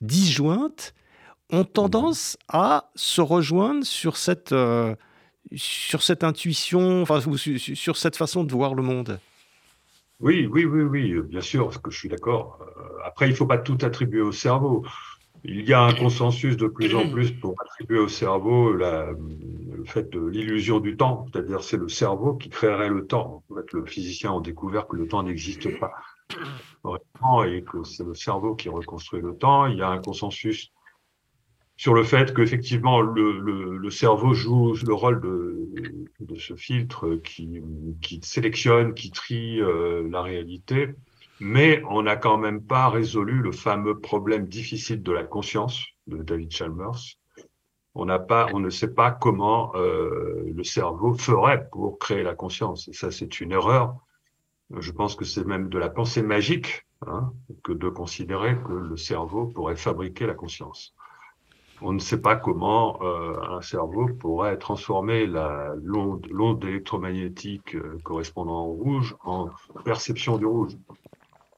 disjointes 0.02 0.93
ont 1.50 1.64
tendance 1.64 2.37
à 2.49 2.90
se 2.95 3.23
rejoindre 3.23 3.87
sur 3.87 4.19
cette, 4.19 4.52
euh, 4.52 4.95
sur 5.54 6.02
cette 6.02 6.25
intuition, 6.25 7.00
enfin, 7.00 7.21
sur 7.38 7.97
cette 7.97 8.16
façon 8.16 8.45
de 8.45 8.52
voir 8.52 8.75
le 8.75 8.83
monde. 8.83 9.19
Oui, 10.21 10.47
oui, 10.47 10.66
oui, 10.66 10.83
oui, 10.83 11.23
bien 11.23 11.40
sûr, 11.40 11.64
parce 11.64 11.78
que 11.78 11.90
je 11.90 11.99
suis 11.99 12.09
d'accord. 12.11 12.59
Après, 13.04 13.28
il 13.28 13.31
ne 13.31 13.37
faut 13.37 13.47
pas 13.47 13.59
tout 13.59 13.78
attribuer 13.81 14.21
au 14.21 14.33
cerveau. 14.33 14.85
Il 15.45 15.69
y 15.69 15.75
a 15.75 15.83
un 15.83 15.93
consensus 15.93 16.57
de 16.57 16.67
plus 16.67 16.95
en 16.95 17.09
plus 17.11 17.31
pour 17.33 17.55
attribuer 17.61 17.99
au 17.99 18.09
cerveau 18.09 18.73
la, 18.73 19.11
le 19.13 19.85
fait 19.85 20.11
de 20.11 20.27
l'illusion 20.27 20.81
du 20.81 20.97
temps, 20.97 21.27
c'est-à-dire 21.31 21.63
c'est 21.63 21.77
le 21.77 21.89
cerveau 21.89 22.35
qui 22.35 22.49
créerait 22.49 22.89
le 22.89 23.07
temps. 23.07 23.43
En 23.51 23.55
fait, 23.55 23.73
le 23.73 23.85
physicien 23.85 24.37
a 24.37 24.41
découvert 24.41 24.87
que 24.87 24.97
le 24.97 25.07
temps 25.07 25.23
n'existe 25.23 25.79
pas 25.79 25.93
et 27.47 27.63
que 27.63 27.85
c'est 27.85 28.05
le 28.05 28.15
cerveau 28.15 28.55
qui 28.55 28.69
reconstruit 28.69 29.21
le 29.21 29.37
temps. 29.37 29.67
Il 29.67 29.79
y 29.79 29.83
a 29.83 29.89
un 29.89 29.99
consensus 29.99 30.73
sur 31.77 31.95
le 31.95 32.05
fait 32.05 32.35
qu'effectivement 32.35 33.01
le, 33.01 33.39
le, 33.41 33.77
le, 33.77 33.91
cerveau 33.91 34.33
joue 34.33 34.75
le 34.87 34.95
rôle 34.95 35.21
de, 35.21 35.69
de 36.21 36.37
ce 36.37 36.55
filtre 36.55 37.17
qui, 37.17 37.61
qui, 38.01 38.21
sélectionne, 38.23 38.95
qui 38.95 39.11
trie 39.11 39.61
euh, 39.61 40.09
la 40.09 40.23
réalité 40.23 40.91
mais 41.45 41.83
on 41.91 42.01
n'a 42.03 42.17
quand 42.17 42.39
même 42.39 42.63
pas 42.63 42.89
résolu 42.89 43.43
le 43.43 43.53
fameux 43.53 44.01
problème 44.01 44.49
difficile 44.49 45.03
de 45.03 45.13
la 45.13 45.25
conscience 45.25 45.85
de 46.07 46.23
David 46.23 46.51
Chalmers. 46.51 47.19
On 47.95 48.07
n'a 48.07 48.19
pas, 48.19 48.49
on 48.55 48.61
ne 48.61 48.71
sait 48.71 48.95
pas 48.95 49.11
comment 49.11 49.71
euh, 49.77 50.51
le 50.55 50.65
cerveau 50.65 51.13
ferait 51.13 51.69
pour 51.71 51.99
créer 51.99 52.23
la 52.23 52.35
conscience. 52.35 52.89
Et 52.89 52.95
ça, 52.95 53.11
c'est 53.11 53.43
une 53.43 53.53
erreur. 53.53 53.95
Je 54.75 54.91
pense 54.91 55.17
que 55.17 55.27
c'est 55.27 55.45
même 55.45 55.69
de 55.69 55.79
la 55.79 55.91
pensée 55.91 56.23
magique 56.23 56.87
hein, 57.07 57.31
que 57.63 57.73
de 57.73 57.91
considérer 57.91 58.57
que 58.67 58.73
le 58.73 58.97
cerveau 58.97 59.49
pourrait 59.49 59.77
fabriquer 59.77 60.27
la 60.27 60.35
conscience. 60.35 60.95
On 61.83 61.93
ne 61.93 61.99
sait 61.99 62.23
pas 62.23 62.37
comment 62.37 63.03
euh, 63.03 63.37
un 63.51 63.61
cerveau 63.61 64.09
pourrait 64.19 64.57
transformer 64.57 65.27
l'onde 65.27 66.65
électromagnétique 66.65 67.75
euh, 67.75 67.99
correspondant 68.03 68.65
au 68.65 68.73
rouge 68.73 69.15
en 69.25 69.51
perception 69.85 70.39
du 70.39 70.47
rouge 70.47 70.79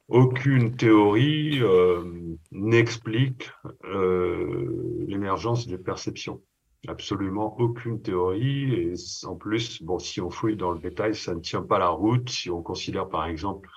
aucune 0.09 0.77
théorie 0.77 1.61
euh, 1.63 2.05
n'explique 2.53 3.51
euh, 3.85 5.05
l'émergence 5.07 5.67
des 5.67 5.79
perceptions. 5.79 6.41
Absolument 6.87 7.59
aucune 7.59 8.01
théorie. 8.01 8.73
Et 8.75 8.95
en 9.25 9.35
plus, 9.35 9.83
bon, 9.83 9.99
si 9.99 10.21
on 10.21 10.31
fouille 10.31 10.57
dans 10.57 10.71
le 10.71 10.79
détail, 10.79 11.15
ça 11.15 11.35
ne 11.35 11.41
tient 11.41 11.63
pas 11.63 11.79
la 11.79 11.89
route. 11.89 12.31
Si 12.31 12.51
on 12.51 12.63
considère 12.63 13.09
par 13.09 13.27
exemple 13.27 13.69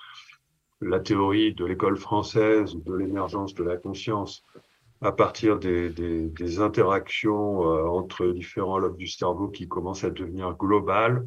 la 0.80 1.00
théorie 1.00 1.52
de 1.52 1.64
l'école 1.64 1.96
française 1.96 2.76
de 2.76 2.94
l'émergence 2.94 3.54
de 3.54 3.64
la 3.64 3.76
conscience 3.76 4.44
à 5.02 5.12
partir 5.12 5.58
des, 5.58 6.60
interactions 6.60 7.64
euh, 7.64 7.86
entre 7.86 8.26
différents 8.28 8.78
lobes 8.78 8.96
du 8.96 9.08
cerveau 9.08 9.48
qui 9.48 9.66
commencent 9.66 10.04
à 10.04 10.10
devenir 10.10 10.54
globales, 10.56 11.26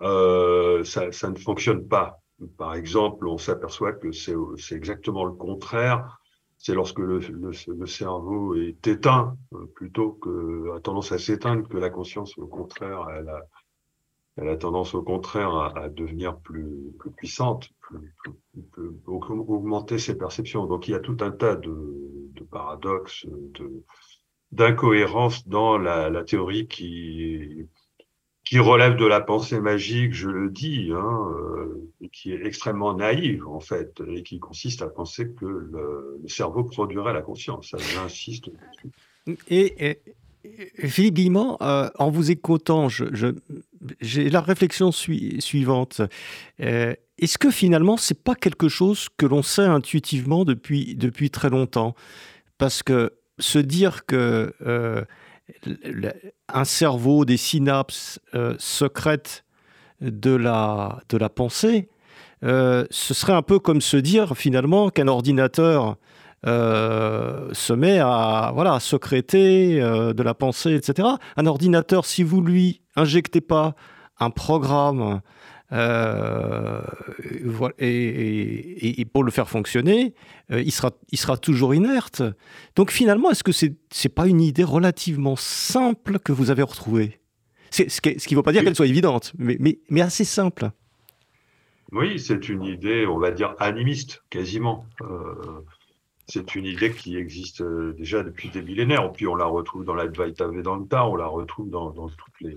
ça 0.00 1.30
ne 1.30 1.38
fonctionne 1.38 1.86
pas. 1.86 2.19
Par 2.56 2.74
exemple, 2.74 3.26
on 3.28 3.38
s'aperçoit 3.38 3.92
que 3.92 4.12
c'est 4.12 4.74
exactement 4.74 5.24
le 5.24 5.32
contraire. 5.32 6.20
C'est 6.56 6.74
lorsque 6.74 6.98
le, 6.98 7.86
cerveau 7.86 8.54
est 8.54 8.86
éteint, 8.86 9.36
euh, 9.54 9.66
plutôt 9.74 10.12
que 10.12 10.76
a 10.76 10.80
tendance 10.80 11.10
à 11.12 11.18
s'éteindre, 11.18 11.66
que 11.66 11.78
la 11.78 11.88
conscience, 11.88 12.36
au 12.36 12.46
contraire, 12.46 13.06
elle 14.36 14.48
a, 14.48 14.56
tendance 14.56 14.94
au 14.94 15.02
contraire 15.02 15.54
à, 15.54 15.88
devenir 15.88 16.38
plus, 16.38 16.92
puissante, 17.16 17.70
plus, 17.80 18.14
augmenter 19.06 19.98
ses 19.98 20.16
perceptions. 20.16 20.66
Donc 20.66 20.86
il 20.88 20.92
y 20.92 20.94
a 20.94 21.00
tout 21.00 21.16
un 21.20 21.30
tas 21.30 21.56
de, 21.56 22.32
paradoxes, 22.50 23.26
d'incohérences 24.52 25.46
dans 25.48 25.78
la, 25.78 26.24
théorie 26.24 26.68
qui, 26.68 27.66
qui 28.50 28.58
relève 28.58 28.96
de 28.96 29.06
la 29.06 29.20
pensée 29.20 29.60
magique, 29.60 30.12
je 30.12 30.28
le 30.28 30.50
dis, 30.50 30.90
hein, 30.92 31.30
euh, 31.36 31.88
qui 32.10 32.32
est 32.32 32.44
extrêmement 32.44 32.94
naïve 32.94 33.46
en 33.46 33.60
fait, 33.60 34.02
et 34.08 34.24
qui 34.24 34.40
consiste 34.40 34.82
à 34.82 34.88
penser 34.88 35.30
que 35.30 35.46
le, 35.46 36.20
cerveau 36.26 36.64
produirait 36.64 37.12
la 37.12 37.22
conscience. 37.22 37.76
J'insiste. 37.94 38.50
Et, 39.46 39.90
et, 39.90 40.00
Philippe 40.88 41.36
euh, 41.62 41.90
en 41.96 42.10
vous 42.10 42.32
écoutant, 42.32 42.88
j'ai 44.00 44.30
la 44.30 44.40
réflexion 44.40 44.90
sui, 44.90 45.40
suivante. 45.40 46.00
Euh, 46.60 46.92
Est-ce 47.18 47.38
que 47.38 47.52
finalement, 47.52 47.96
c'est 47.96 48.20
pas 48.20 48.34
quelque 48.34 48.68
chose 48.68 49.10
que 49.16 49.26
l'on 49.26 49.44
sait 49.44 49.62
intuitivement 49.62 50.44
depuis, 50.44 50.96
depuis 50.96 51.30
très 51.30 51.50
longtemps? 51.50 51.94
Parce 52.58 52.82
que 52.82 53.12
se 53.38 53.60
dire 53.60 54.06
que 54.06 54.52
un 56.48 56.64
cerveau, 56.64 57.24
des 57.24 57.36
synapses 57.36 58.20
euh, 58.34 58.54
secrètes 58.58 59.44
de 60.00 60.34
la, 60.34 61.02
pensée, 61.34 61.88
euh, 62.42 62.86
ce 62.90 63.14
serait 63.14 63.34
un 63.34 63.42
peu 63.42 63.58
comme 63.58 63.80
se 63.80 63.96
dire 63.96 64.36
finalement 64.36 64.90
qu'un 64.90 65.08
ordinateur 65.08 65.96
euh, 66.46 67.50
se 67.52 67.74
met 67.74 67.98
à 67.98 68.52
voilà, 68.54 68.80
secréter 68.80 69.80
euh, 69.80 70.14
de 70.14 70.22
la 70.22 70.32
pensée, 70.32 70.74
etc. 70.74 71.08
Un 71.36 71.46
ordinateur, 71.46 72.06
si 72.06 72.22
vous 72.22 72.40
lui 72.40 72.80
injectez 72.96 73.42
pas 73.42 73.74
un 74.18 74.30
programme 74.30 75.20
euh, 75.72 76.82
et, 77.78 77.86
et, 77.86 79.00
et, 79.00 79.04
pour 79.04 79.22
le 79.22 79.30
faire 79.30 79.48
fonctionner, 79.48 80.14
euh, 80.50 80.60
il, 80.60 80.72
sera, 80.72 80.90
il 81.12 81.18
sera 81.18 81.36
toujours 81.36 81.74
inerte. 81.74 82.22
Donc 82.74 82.90
finalement, 82.90 83.30
est-ce 83.30 83.44
que 83.44 83.52
c'est 83.52 83.74
n'est 84.04 84.10
pas 84.14 84.26
une 84.26 84.40
idée 84.40 84.64
relativement 84.64 85.36
simple 85.36 86.18
que 86.18 86.32
vous 86.32 86.50
avez 86.50 86.62
retrouvée? 86.62 87.20
Ce 87.70 87.82
qui 88.00 88.34
ne 88.34 88.36
veut 88.36 88.42
pas 88.42 88.52
dire 88.52 88.64
qu'elle 88.64 88.74
soit 88.74 88.88
évidente, 88.88 89.32
mais, 89.38 89.56
mais, 89.60 89.78
mais 89.90 90.00
assez 90.00 90.24
simple. 90.24 90.70
Oui, 91.92 92.18
c'est 92.18 92.48
une 92.48 92.64
idée, 92.64 93.06
on 93.06 93.18
va 93.18 93.30
dire, 93.30 93.54
animiste, 93.60 94.24
quasiment. 94.28 94.86
Euh, 95.02 95.34
c'est 96.26 96.56
une 96.56 96.64
idée 96.64 96.92
qui 96.92 97.16
existe 97.16 97.62
déjà 97.62 98.24
depuis 98.24 98.48
des 98.48 98.62
millénaires. 98.62 99.12
Puis 99.12 99.28
on 99.28 99.36
la 99.36 99.46
retrouve 99.46 99.84
dans 99.84 99.94
l'Advaita 99.94 100.48
Vedanta, 100.48 101.06
on 101.06 101.14
la 101.14 101.26
retrouve 101.26 101.70
dans, 101.70 101.90
dans 101.90 102.08
toutes 102.08 102.40
les, 102.40 102.56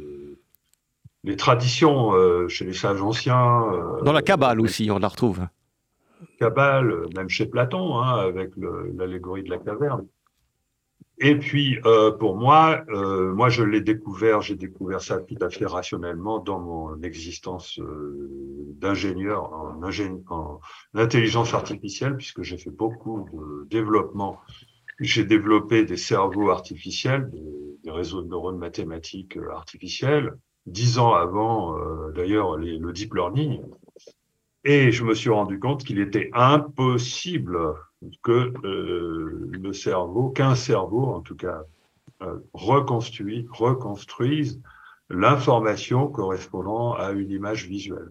les 1.24 1.36
traditions 1.36 2.14
euh, 2.14 2.48
chez 2.48 2.66
les 2.66 2.74
sages 2.74 3.02
anciens. 3.02 3.74
Euh, 3.74 4.02
Dans 4.04 4.12
la 4.12 4.22
Kabbale 4.22 4.60
aussi, 4.62 4.90
on 4.92 5.00
la 5.00 5.08
retrouve. 5.08 5.48
Kabbale, 6.40 7.06
même 7.16 7.30
chez 7.30 7.46
Platon, 7.46 7.98
hein, 8.00 8.18
avec 8.18 8.52
l'allégorie 8.58 9.44
de 9.44 9.50
la 9.50 9.58
caverne. 9.58 10.06
Et 11.20 11.38
puis, 11.38 11.78
euh, 11.86 12.12
pour 12.12 12.36
moi, 12.36 12.84
euh, 12.90 13.34
moi, 13.34 13.50
je 13.50 13.64
l'ai 13.64 13.82
découvert, 13.82 14.42
j'ai 14.42 14.56
découvert 14.56 15.00
ça 15.00 15.20
tout 15.20 15.38
à 15.42 15.50
fait 15.50 15.66
rationnellement 15.66 16.40
dans 16.40 16.60
mon 16.60 17.02
existence 17.04 17.80
euh, 17.80 18.74
d'ingénieur 18.78 19.54
en, 19.54 19.80
en, 20.30 20.60
intelligence 20.96 21.54
artificielle, 21.54 22.18
puisque 22.18 22.42
j'ai 22.42 22.58
fait 22.58 22.72
beaucoup 22.72 23.30
de 23.32 23.68
développement. 23.70 24.40
J'ai 25.00 25.24
développé 25.24 25.86
des 25.86 25.98
cerveaux 25.98 26.50
artificiels, 26.50 27.30
des, 27.30 27.78
des 27.84 27.92
réseaux 27.92 28.22
de 28.24 28.28
neurones 28.28 28.58
mathématiques 28.58 29.38
artificiels, 29.52 30.34
dix 30.66 31.00
ans 31.00 31.14
avant, 31.14 31.78
euh, 31.78 32.12
d'ailleurs, 32.12 32.58
le 32.58 32.92
deep 32.92 33.14
learning. 33.14 33.62
Et 34.66 34.92
je 34.92 35.04
me 35.04 35.14
suis 35.14 35.30
rendu 35.30 35.60
compte 35.60 35.84
qu'il 35.84 36.00
était 36.00 36.30
impossible 36.34 37.76
que 38.22 38.54
euh, 38.66 39.50
le 39.52 39.74
cerveau, 39.74 40.30
qu'un 40.30 40.56
cerveau, 40.56 41.06
en 41.06 41.22
tout 41.22 41.36
cas, 41.36 41.64
euh, 42.22 42.38
reconstruit, 42.54 43.46
reconstruise 43.52 44.62
l'information 45.10 46.08
correspondant 46.08 46.94
à 46.94 47.12
une 47.12 47.30
image 47.30 47.68
visuelle. 47.68 48.10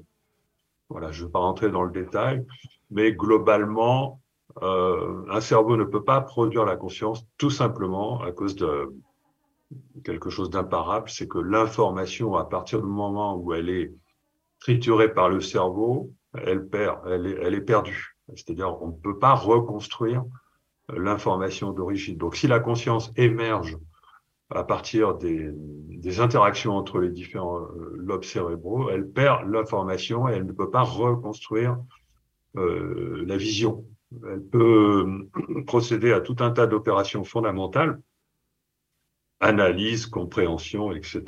Voilà, 0.91 1.11
je 1.11 1.23
ne 1.23 1.27
vais 1.27 1.33
pas 1.33 1.39
rentrer 1.39 1.71
dans 1.71 1.85
le 1.85 1.91
détail, 1.91 2.45
mais 2.91 3.13
globalement, 3.13 4.21
euh, 4.63 5.25
un 5.31 5.41
cerveau 5.41 5.79
ne 5.79 5.85
peut 5.85 6.05
pas 6.05 6.21
produire 6.21 6.67
la 6.67 6.77
conscience 6.77 7.25
tout 7.39 7.51
simplement 7.51 8.21
à 8.21 8.33
cause 8.33 8.57
de, 8.57 8.95
quelque 10.05 10.31
chose 10.31 10.51
d'imparable, 10.51 11.09
c'est 11.09 11.29
que 11.29 11.39
l'information, 11.39 12.35
à 12.35 12.45
partir 12.45 12.81
du 12.81 12.89
moment 12.89 13.37
où 13.37 13.53
elle 13.53 13.69
est 13.69 13.93
triturée 14.61 15.13
par 15.13 15.29
le 15.29 15.41
cerveau, 15.41 16.13
elle 16.35 16.67
perd, 16.67 17.01
elle 17.07 17.55
est, 17.55 17.61
perdue. 17.61 18.17
C'est-à-dire, 18.35 18.81
on 18.81 18.89
ne 18.89 18.93
peut 18.93 19.19
pas 19.19 19.35
reconstruire 19.35 20.25
l'information 20.89 21.73
d'origine. 21.73 22.17
Donc, 22.17 22.37
si 22.37 22.47
la 22.47 22.61
conscience 22.61 23.13
émerge 23.17 23.77
à 24.51 24.65
partir 24.65 25.15
des, 25.15 25.51
interactions 26.21 26.77
entre 26.77 27.01
les 27.01 27.11
différents 27.11 27.61
euh, 27.61 27.95
lobes 27.97 28.25
cérébraux, 28.25 28.91
elle 28.91 29.09
perd 29.09 29.49
l'information 29.51 30.29
et 30.29 30.33
elle 30.33 30.45
ne 30.45 30.53
peut 30.53 30.71
pas 30.71 30.83
reconstruire 30.83 31.79
euh, 32.57 33.25
la 33.27 33.37
vision. 33.37 33.87
Elle 34.31 34.43
peut 34.43 35.07
procéder 35.67 36.13
à 36.13 36.21
tout 36.21 36.37
un 36.41 36.51
tas 36.51 36.67
d'opérations 36.67 37.25
fondamentales, 37.25 38.01
analyse, 39.43 40.07
compréhension, 40.07 40.93
etc. 40.93 41.23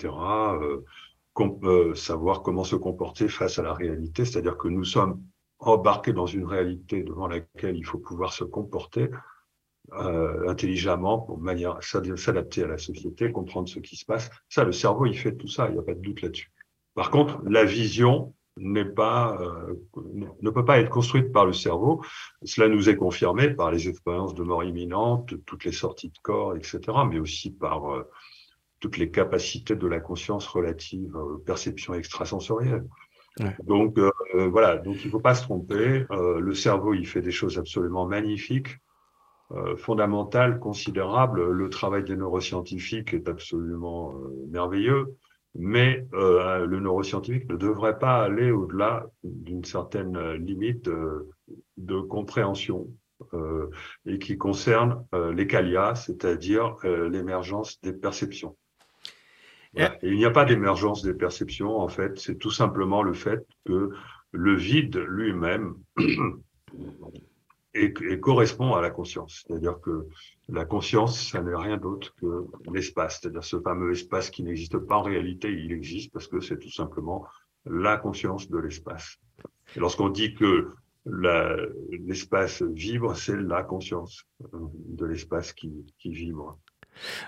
Euh, 0.63 1.95
savoir 1.95 2.43
comment 2.43 2.65
se 2.65 2.77
comporter 2.77 3.29
face 3.29 3.59
à 3.59 3.63
la 3.63 3.75
réalité, 3.75 4.25
c'est-à-dire 4.25 4.57
que 4.57 4.69
nous 4.69 4.85
sommes 4.85 5.21
embarqués 5.59 6.13
dans 6.13 6.27
une 6.27 6.47
réalité 6.47 7.03
devant 7.03 7.27
laquelle 7.27 7.77
il 7.77 7.85
faut 7.85 7.99
pouvoir 7.99 8.33
se 8.33 8.45
comporter 8.45 9.11
euh, 9.95 10.49
intelligemment 10.49 11.19
pour 11.19 11.39
manière 11.39 11.79
s'adapter 11.83 12.63
à 12.63 12.69
la 12.69 12.79
société, 12.79 13.33
comprendre 13.33 13.69
ce 13.69 13.81
qui 13.81 13.97
se 13.97 14.05
passe. 14.05 14.31
Ça, 14.49 14.63
le 14.65 14.73
cerveau, 14.73 15.07
il 15.07 15.19
fait 15.19 15.35
tout 15.35 15.49
ça, 15.49 15.69
il 15.69 15.73
n'y 15.73 15.79
a 15.79 15.83
pas 15.83 15.95
de 15.95 16.01
doute 16.01 16.23
là-dessus. 16.23 16.53
Par 16.95 17.11
contre, 17.11 17.43
la 17.45 17.65
vision 17.65 18.33
n'est 18.57 18.85
pas, 18.85 19.37
euh, 19.41 19.75
ne 20.41 20.51
peut 20.51 20.65
pas 20.65 20.79
être 20.79 20.91
construite 20.91 21.33
par 21.33 21.45
le 21.45 21.53
cerveau. 21.53 22.03
Cela 22.45 22.69
nous 22.69 22.89
est 22.89 22.97
confirmé 22.97 23.51
par 23.51 23.71
les 23.71 23.89
expériences 23.89 24.35
de 24.35 24.43
mort 24.43 24.63
imminente, 24.63 25.35
toutes 25.45 25.65
les 25.65 25.73
sorties 25.73 26.11
de 26.11 26.19
corps, 26.23 26.55
etc., 26.57 26.81
mais 27.09 27.19
aussi 27.19 27.51
par 27.51 27.93
euh, 27.93 28.05
toutes 28.81 28.97
les 28.97 29.11
capacités 29.11 29.75
de 29.75 29.87
la 29.87 29.99
conscience 30.01 30.47
relative 30.47 31.17
aux 31.17 31.39
perceptions 31.39 31.95
extrasensorielles. 31.95 32.87
Donc 33.65 33.99
euh, 33.99 34.13
voilà, 34.49 34.77
donc 34.77 34.99
il 35.03 35.07
ne 35.07 35.11
faut 35.11 35.21
pas 35.21 35.35
se 35.35 35.43
tromper. 35.43 36.07
le 36.11 36.55
cerveau, 36.55 36.95
il 36.95 37.05
fait 37.05 37.23
des 37.23 37.33
choses 37.33 37.59
absolument 37.59 38.07
magnifiques, 38.07 38.79
fondamentales, 39.77 40.61
considérables. 40.61 41.51
Le 41.51 41.69
travail 41.69 42.05
des 42.05 42.15
neuroscientifiques 42.15 43.13
est 43.13 43.29
absolument 43.29 44.15
merveilleux 44.51 45.17
mais 45.55 46.07
euh, 46.15 46.67
le 46.67 46.81
neuroscientifique 46.81 47.49
ne 47.49 47.57
devrait 47.57 47.99
pas 47.99 48.23
aller 48.23 48.51
au-delà 48.51 49.07
d'une 49.23 49.65
certaine 49.65 50.33
limite 50.33 50.89
euh, 50.89 51.31
de 51.77 52.01
compréhension 52.01 52.89
euh, 53.33 53.71
et 54.07 54.19
qui 54.19 54.37
concerne 54.37 55.05
euh, 55.15 55.33
les 55.33 55.47
CALIA, 55.47 55.95
c'est-à-dire 55.95 56.77
euh, 56.85 57.09
l'émergence 57.09 57.81
des 57.81 57.93
perceptions. 57.93 58.57
Voilà. 59.73 59.97
Et 60.03 60.09
il 60.09 60.17
n'y 60.17 60.25
a 60.25 60.31
pas 60.31 60.45
d'émergence 60.45 61.03
des 61.03 61.15
perceptions, 61.15 61.79
en 61.79 61.89
fait, 61.89 62.19
c'est 62.19 62.37
tout 62.37 62.51
simplement 62.51 63.03
le 63.03 63.13
fait 63.13 63.45
que 63.65 63.91
le 64.31 64.55
vide 64.55 64.97
lui-même 64.97 65.75
et, 67.75 67.93
et, 68.09 68.21
correspond 68.21 68.75
à 68.75 68.81
la 68.81 68.91
conscience. 68.91 69.45
C'est-à-dire 69.47 69.81
que 69.81 70.07
la 70.49 70.65
conscience, 70.65 71.31
ça 71.31 71.43
n'est 71.43 71.57
rien 71.57 71.77
d'autre 71.77 72.15
que 72.21 72.47
l'espace, 72.73 73.21
c'est-à-dire 73.21 73.45
ce 73.45 73.61
fameux 73.61 73.93
espace 73.93 74.31
qui 74.31 74.43
n'existe 74.43 74.79
pas 74.79 74.97
en 74.97 75.03
réalité, 75.03 75.51
il 75.51 75.73
existe 75.73 76.13
parce 76.13 76.29
que 76.29 76.41
c'est 76.41 76.59
tout 76.59 76.71
simplement 76.71 77.27
la 77.67 77.97
conscience 77.97 78.51
de 78.51 78.59
l'espace. 78.59 79.17
Et 79.77 79.81
lorsqu'on 79.81 80.09
dit 80.09 80.35
que 80.35 80.71
l'espace 81.07 82.63
vibre, 82.63 83.17
c'est 83.17 83.37
la 83.37 83.63
conscience 83.63 84.25
euh, 84.43 84.59
de 84.89 85.07
l'espace 85.07 85.53
qui, 85.53 85.71
qui, 85.99 86.13
vibre. 86.13 86.59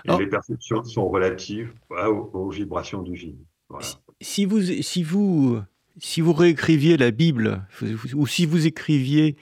Et 0.05 0.17
les 0.17 0.27
perceptions 0.27 0.83
sont 0.83 1.09
relatives 1.09 1.73
aux, 1.89 2.29
aux 2.33 2.49
vibrations 2.49 3.01
du 3.01 3.13
vide. 3.13 3.39
Voilà. 3.69 3.85
Si 4.21 4.45
vous, 4.45 4.61
si 4.61 5.03
vous, 5.03 5.59
si 5.99 6.21
vous 6.21 6.33
réécriviez 6.33 6.97
la 6.97 7.11
Bible, 7.11 7.67
ou 8.15 8.25
si 8.25 8.45
vous 8.45 8.65
écriviez 8.65 9.35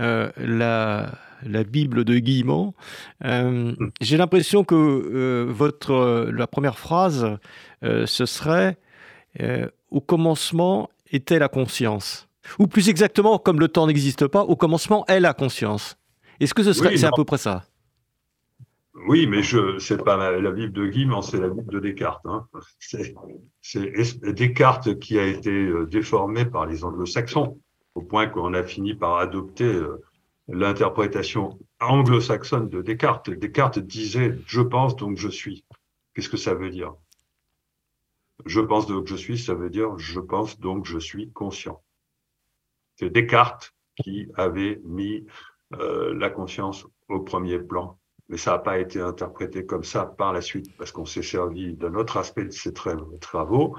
euh, 0.00 0.30
la, 0.38 1.12
la, 1.42 1.64
Bible 1.64 2.04
de 2.04 2.18
Guillemot, 2.18 2.74
euh, 3.24 3.72
hmm. 3.72 3.90
j'ai 4.00 4.16
l'impression 4.16 4.64
que 4.64 4.74
euh, 4.74 5.46
votre, 5.48 6.30
la 6.32 6.46
première 6.46 6.78
phrase, 6.78 7.38
ce 7.82 8.26
serait 8.26 8.78
Au 9.90 10.00
commencement 10.00 10.90
était 11.10 11.38
la 11.38 11.48
conscience. 11.48 12.28
Ou 12.58 12.66
plus 12.66 12.88
exactement, 12.88 13.38
comme 13.38 13.60
le 13.60 13.68
temps 13.68 13.86
n'existe 13.86 14.26
pas, 14.26 14.42
au 14.42 14.56
commencement 14.56 15.04
est 15.06 15.20
la 15.20 15.34
conscience. 15.34 15.96
Est-ce 16.40 16.54
que 16.54 16.62
ce 16.62 16.72
serait, 16.72 16.90
oui, 16.90 16.98
c'est 16.98 17.06
à 17.06 17.10
peu 17.14 17.24
près 17.24 17.38
ça? 17.38 17.64
Oui, 19.06 19.26
mais 19.26 19.42
je 19.42 19.78
c'est 19.78 20.02
pas 20.02 20.16
la 20.16 20.50
Bible 20.50 20.72
de 20.72 20.86
Guillemot, 20.86 21.22
c'est 21.22 21.40
la 21.40 21.48
Bible 21.48 21.72
de 21.72 21.80
Descartes. 21.80 22.24
Hein. 22.24 22.46
C'est 22.80 23.14
Descartes 24.34 24.98
qui 24.98 25.18
a 25.18 25.26
été 25.26 25.70
déformé 25.90 26.44
par 26.44 26.66
les 26.66 26.84
anglo-saxons 26.84 27.58
au 27.94 28.02
point 28.02 28.28
qu'on 28.28 28.54
a 28.54 28.62
fini 28.62 28.94
par 28.94 29.16
adopter 29.16 29.64
euh, 29.64 30.02
l'interprétation 30.48 31.58
anglo-saxonne 31.80 32.68
de 32.68 32.82
Descartes. 32.82 33.30
Descartes 33.30 33.78
disait 33.78 34.38
je 34.46 34.60
pense 34.60 34.96
donc 34.96 35.16
je 35.16 35.28
suis. 35.28 35.64
Qu'est-ce 36.14 36.28
que 36.28 36.36
ça 36.36 36.54
veut 36.54 36.70
dire 36.70 36.94
Je 38.46 38.60
pense 38.60 38.86
donc 38.86 39.06
je 39.06 39.16
suis, 39.16 39.38
ça 39.38 39.54
veut 39.54 39.70
dire 39.70 39.96
je 39.98 40.20
pense 40.20 40.58
donc 40.58 40.86
je 40.86 40.98
suis 40.98 41.30
conscient. 41.32 41.82
C'est 42.96 43.10
Descartes 43.10 43.74
qui 43.96 44.28
avait 44.34 44.80
mis 44.84 45.26
euh, 45.74 46.14
la 46.14 46.30
conscience 46.30 46.86
au 47.08 47.20
premier 47.20 47.58
plan. 47.58 47.98
Mais 48.28 48.36
ça 48.36 48.52
n'a 48.52 48.58
pas 48.58 48.78
été 48.78 49.00
interprété 49.00 49.66
comme 49.66 49.82
ça 49.82 50.06
par 50.06 50.32
la 50.32 50.40
suite, 50.40 50.76
parce 50.76 50.92
qu'on 50.92 51.04
s'est 51.04 51.22
servi 51.22 51.74
d'un 51.74 51.94
autre 51.94 52.16
aspect 52.16 52.44
de 52.44 52.50
ces 52.50 52.72
travaux, 52.72 53.76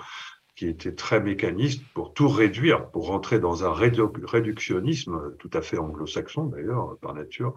qui 0.62 0.68
était 0.68 0.94
très 0.94 1.20
mécaniste 1.20 1.84
pour 1.96 2.14
tout 2.14 2.28
réduire, 2.28 2.92
pour 2.92 3.08
rentrer 3.08 3.40
dans 3.40 3.66
un 3.66 3.74
réductionnisme 3.74 5.36
tout 5.40 5.50
à 5.54 5.64
fait 5.64 5.80
anglo-saxon 5.80 6.46
d'ailleurs 6.46 6.98
par 7.02 7.16
nature, 7.16 7.56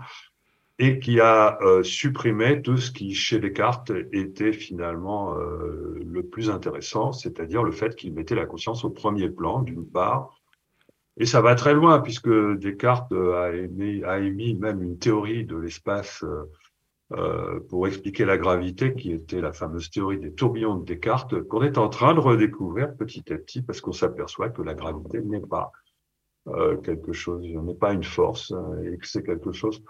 et 0.79 0.99
qui 1.01 1.21
a 1.21 1.59
euh, 1.61 1.83
supprimé 1.83 2.63
tout 2.63 2.79
ce 2.79 2.91
qui 2.91 3.13
chez 3.13 3.41
Descartes 3.41 3.93
était 4.13 4.55
finalement 4.55 5.37
euh, 5.37 6.01
le 6.03 6.23
plus 6.23 6.49
intéressant, 6.49 7.13
c'est-à-dire 7.13 7.63
le 7.63 7.73
fait 7.73 7.95
qu'il 7.95 8.15
mettait 8.15 8.35
la 8.35 8.47
conscience 8.47 8.87
au 8.87 8.91
premier 8.91 9.29
plan 9.29 9.61
d'une 9.61 9.85
part, 9.85 10.41
et 11.19 11.27
ça 11.27 11.43
va 11.43 11.57
très 11.57 11.75
loin 11.75 12.01
puisque 12.01 12.31
Descartes 12.57 13.13
a, 13.13 13.53
émis, 13.53 14.55
même 14.55 14.83
une 14.83 14.97
théorie 14.97 15.45
de 15.45 15.57
l'espace 15.57 16.25
euh, 16.25 16.51
euh, 17.13 17.61
pour 17.69 17.87
expliquer 17.87 18.25
la 18.25 18.39
gravité, 18.39 18.95
qui 18.95 19.13
était 19.13 19.41
la 19.41 19.53
fameuse 19.53 19.91
théorie 19.91 20.19
des 20.19 20.33
tourbillons 20.33 20.77
de 20.77 20.85
Descartes, 20.85 21.43
qu'on 21.43 21.63
est 21.63 21.77
en 21.77 21.89
train 21.89 22.15
de 22.15 22.21
redécouvrir 22.21 22.97
petit 22.97 23.31
à 23.33 23.37
petit, 23.37 23.61
parce 23.61 23.81
qu'on 23.83 23.93
s'aperçoit 23.93 24.49
que 24.49 24.63
la 24.63 24.75
gravité 24.75 25.21
n'est 25.21 25.41
pas 25.41 25.71
euh, 26.49 26.77
quelque 26.79 27.13
chose, 27.13 27.45
n'est 27.45 27.75
pas 27.75 27.93
une 27.93 28.05
force, 28.05 28.53
hein, 28.53 28.79
et 28.85 28.97
que 28.97 29.07
c'est 29.07 29.23
quelque 29.23 29.53
chose 29.53 29.83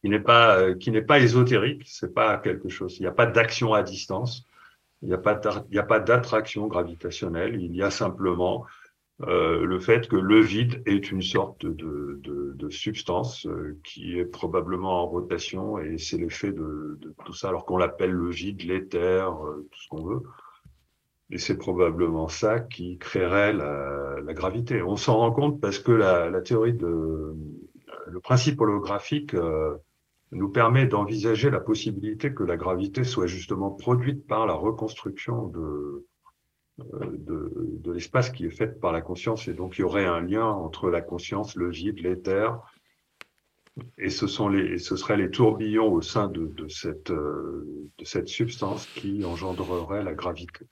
qui 0.00 0.08
n'est 0.08 0.20
pas 0.20 0.58
euh, 0.58 0.74
qui 0.74 0.90
n'est 0.90 1.02
pas 1.02 1.18
ésotérique, 1.20 1.82
c'est 1.86 2.14
pas 2.14 2.38
quelque 2.38 2.68
chose. 2.68 2.96
Il 2.98 3.02
n'y 3.02 3.08
a 3.08 3.12
pas 3.12 3.26
d'action 3.26 3.74
à 3.74 3.82
distance, 3.82 4.46
il 5.02 5.08
n'y 5.08 5.14
a 5.14 5.18
pas 5.18 5.40
il 5.68 5.72
n'y 5.72 5.78
a 5.78 5.82
pas 5.82 6.00
d'attraction 6.00 6.66
gravitationnelle, 6.66 7.60
il 7.60 7.74
y 7.74 7.82
a 7.82 7.90
simplement 7.90 8.64
euh, 9.22 9.64
le 9.64 9.78
fait 9.78 10.08
que 10.08 10.16
le 10.16 10.40
vide 10.40 10.82
est 10.84 11.10
une 11.10 11.22
sorte 11.22 11.64
de, 11.64 12.20
de, 12.22 12.52
de 12.54 12.70
substance 12.70 13.46
euh, 13.46 13.78
qui 13.82 14.18
est 14.18 14.26
probablement 14.26 15.02
en 15.02 15.06
rotation 15.06 15.78
et 15.78 15.96
c'est 15.96 16.18
l'effet 16.18 16.52
de, 16.52 16.98
de, 17.00 17.14
tout 17.24 17.32
ça, 17.32 17.48
alors 17.48 17.64
qu'on 17.64 17.78
l'appelle 17.78 18.10
le 18.10 18.28
vide, 18.28 18.62
l'éther, 18.62 19.32
euh, 19.32 19.66
tout 19.70 19.80
ce 19.80 19.88
qu'on 19.88 20.04
veut. 20.04 20.22
Et 21.30 21.38
c'est 21.38 21.56
probablement 21.56 22.28
ça 22.28 22.60
qui 22.60 22.98
créerait 22.98 23.54
la, 23.54 24.16
la 24.22 24.34
gravité. 24.34 24.82
On 24.82 24.96
s'en 24.96 25.16
rend 25.16 25.32
compte 25.32 25.60
parce 25.62 25.78
que 25.78 25.92
la, 25.92 26.28
la, 26.28 26.42
théorie 26.42 26.74
de 26.74 27.34
le 28.06 28.20
principe 28.20 28.60
holographique 28.60 29.32
euh, 29.34 29.76
nous 30.30 30.50
permet 30.50 30.86
d'envisager 30.86 31.50
la 31.50 31.60
possibilité 31.60 32.34
que 32.34 32.44
la 32.44 32.58
gravité 32.58 33.02
soit 33.02 33.26
justement 33.26 33.70
produite 33.70 34.26
par 34.26 34.46
la 34.46 34.52
reconstruction 34.52 35.46
de, 35.48 36.06
de, 36.78 37.52
de 37.54 37.92
l'espace 37.92 38.30
qui 38.30 38.46
est 38.46 38.50
fait 38.50 38.80
par 38.80 38.92
la 38.92 39.00
conscience. 39.00 39.48
Et 39.48 39.54
donc, 39.54 39.78
il 39.78 39.82
y 39.82 39.84
aurait 39.84 40.06
un 40.06 40.20
lien 40.20 40.46
entre 40.46 40.90
la 40.90 41.00
conscience, 41.00 41.56
le 41.56 41.70
vide, 41.70 42.00
l'éther. 42.00 42.58
Et 43.98 44.08
ce, 44.08 44.26
sont 44.26 44.48
les, 44.48 44.74
et 44.74 44.78
ce 44.78 44.96
seraient 44.96 45.18
les 45.18 45.30
tourbillons 45.30 45.92
au 45.92 46.00
sein 46.00 46.28
de, 46.28 46.46
de, 46.46 46.68
cette, 46.68 47.12
de 47.12 48.04
cette 48.04 48.28
substance 48.28 48.86
qui 48.86 49.24
engendrerait 49.24 50.02
la 50.02 50.14
gravité. 50.14 50.66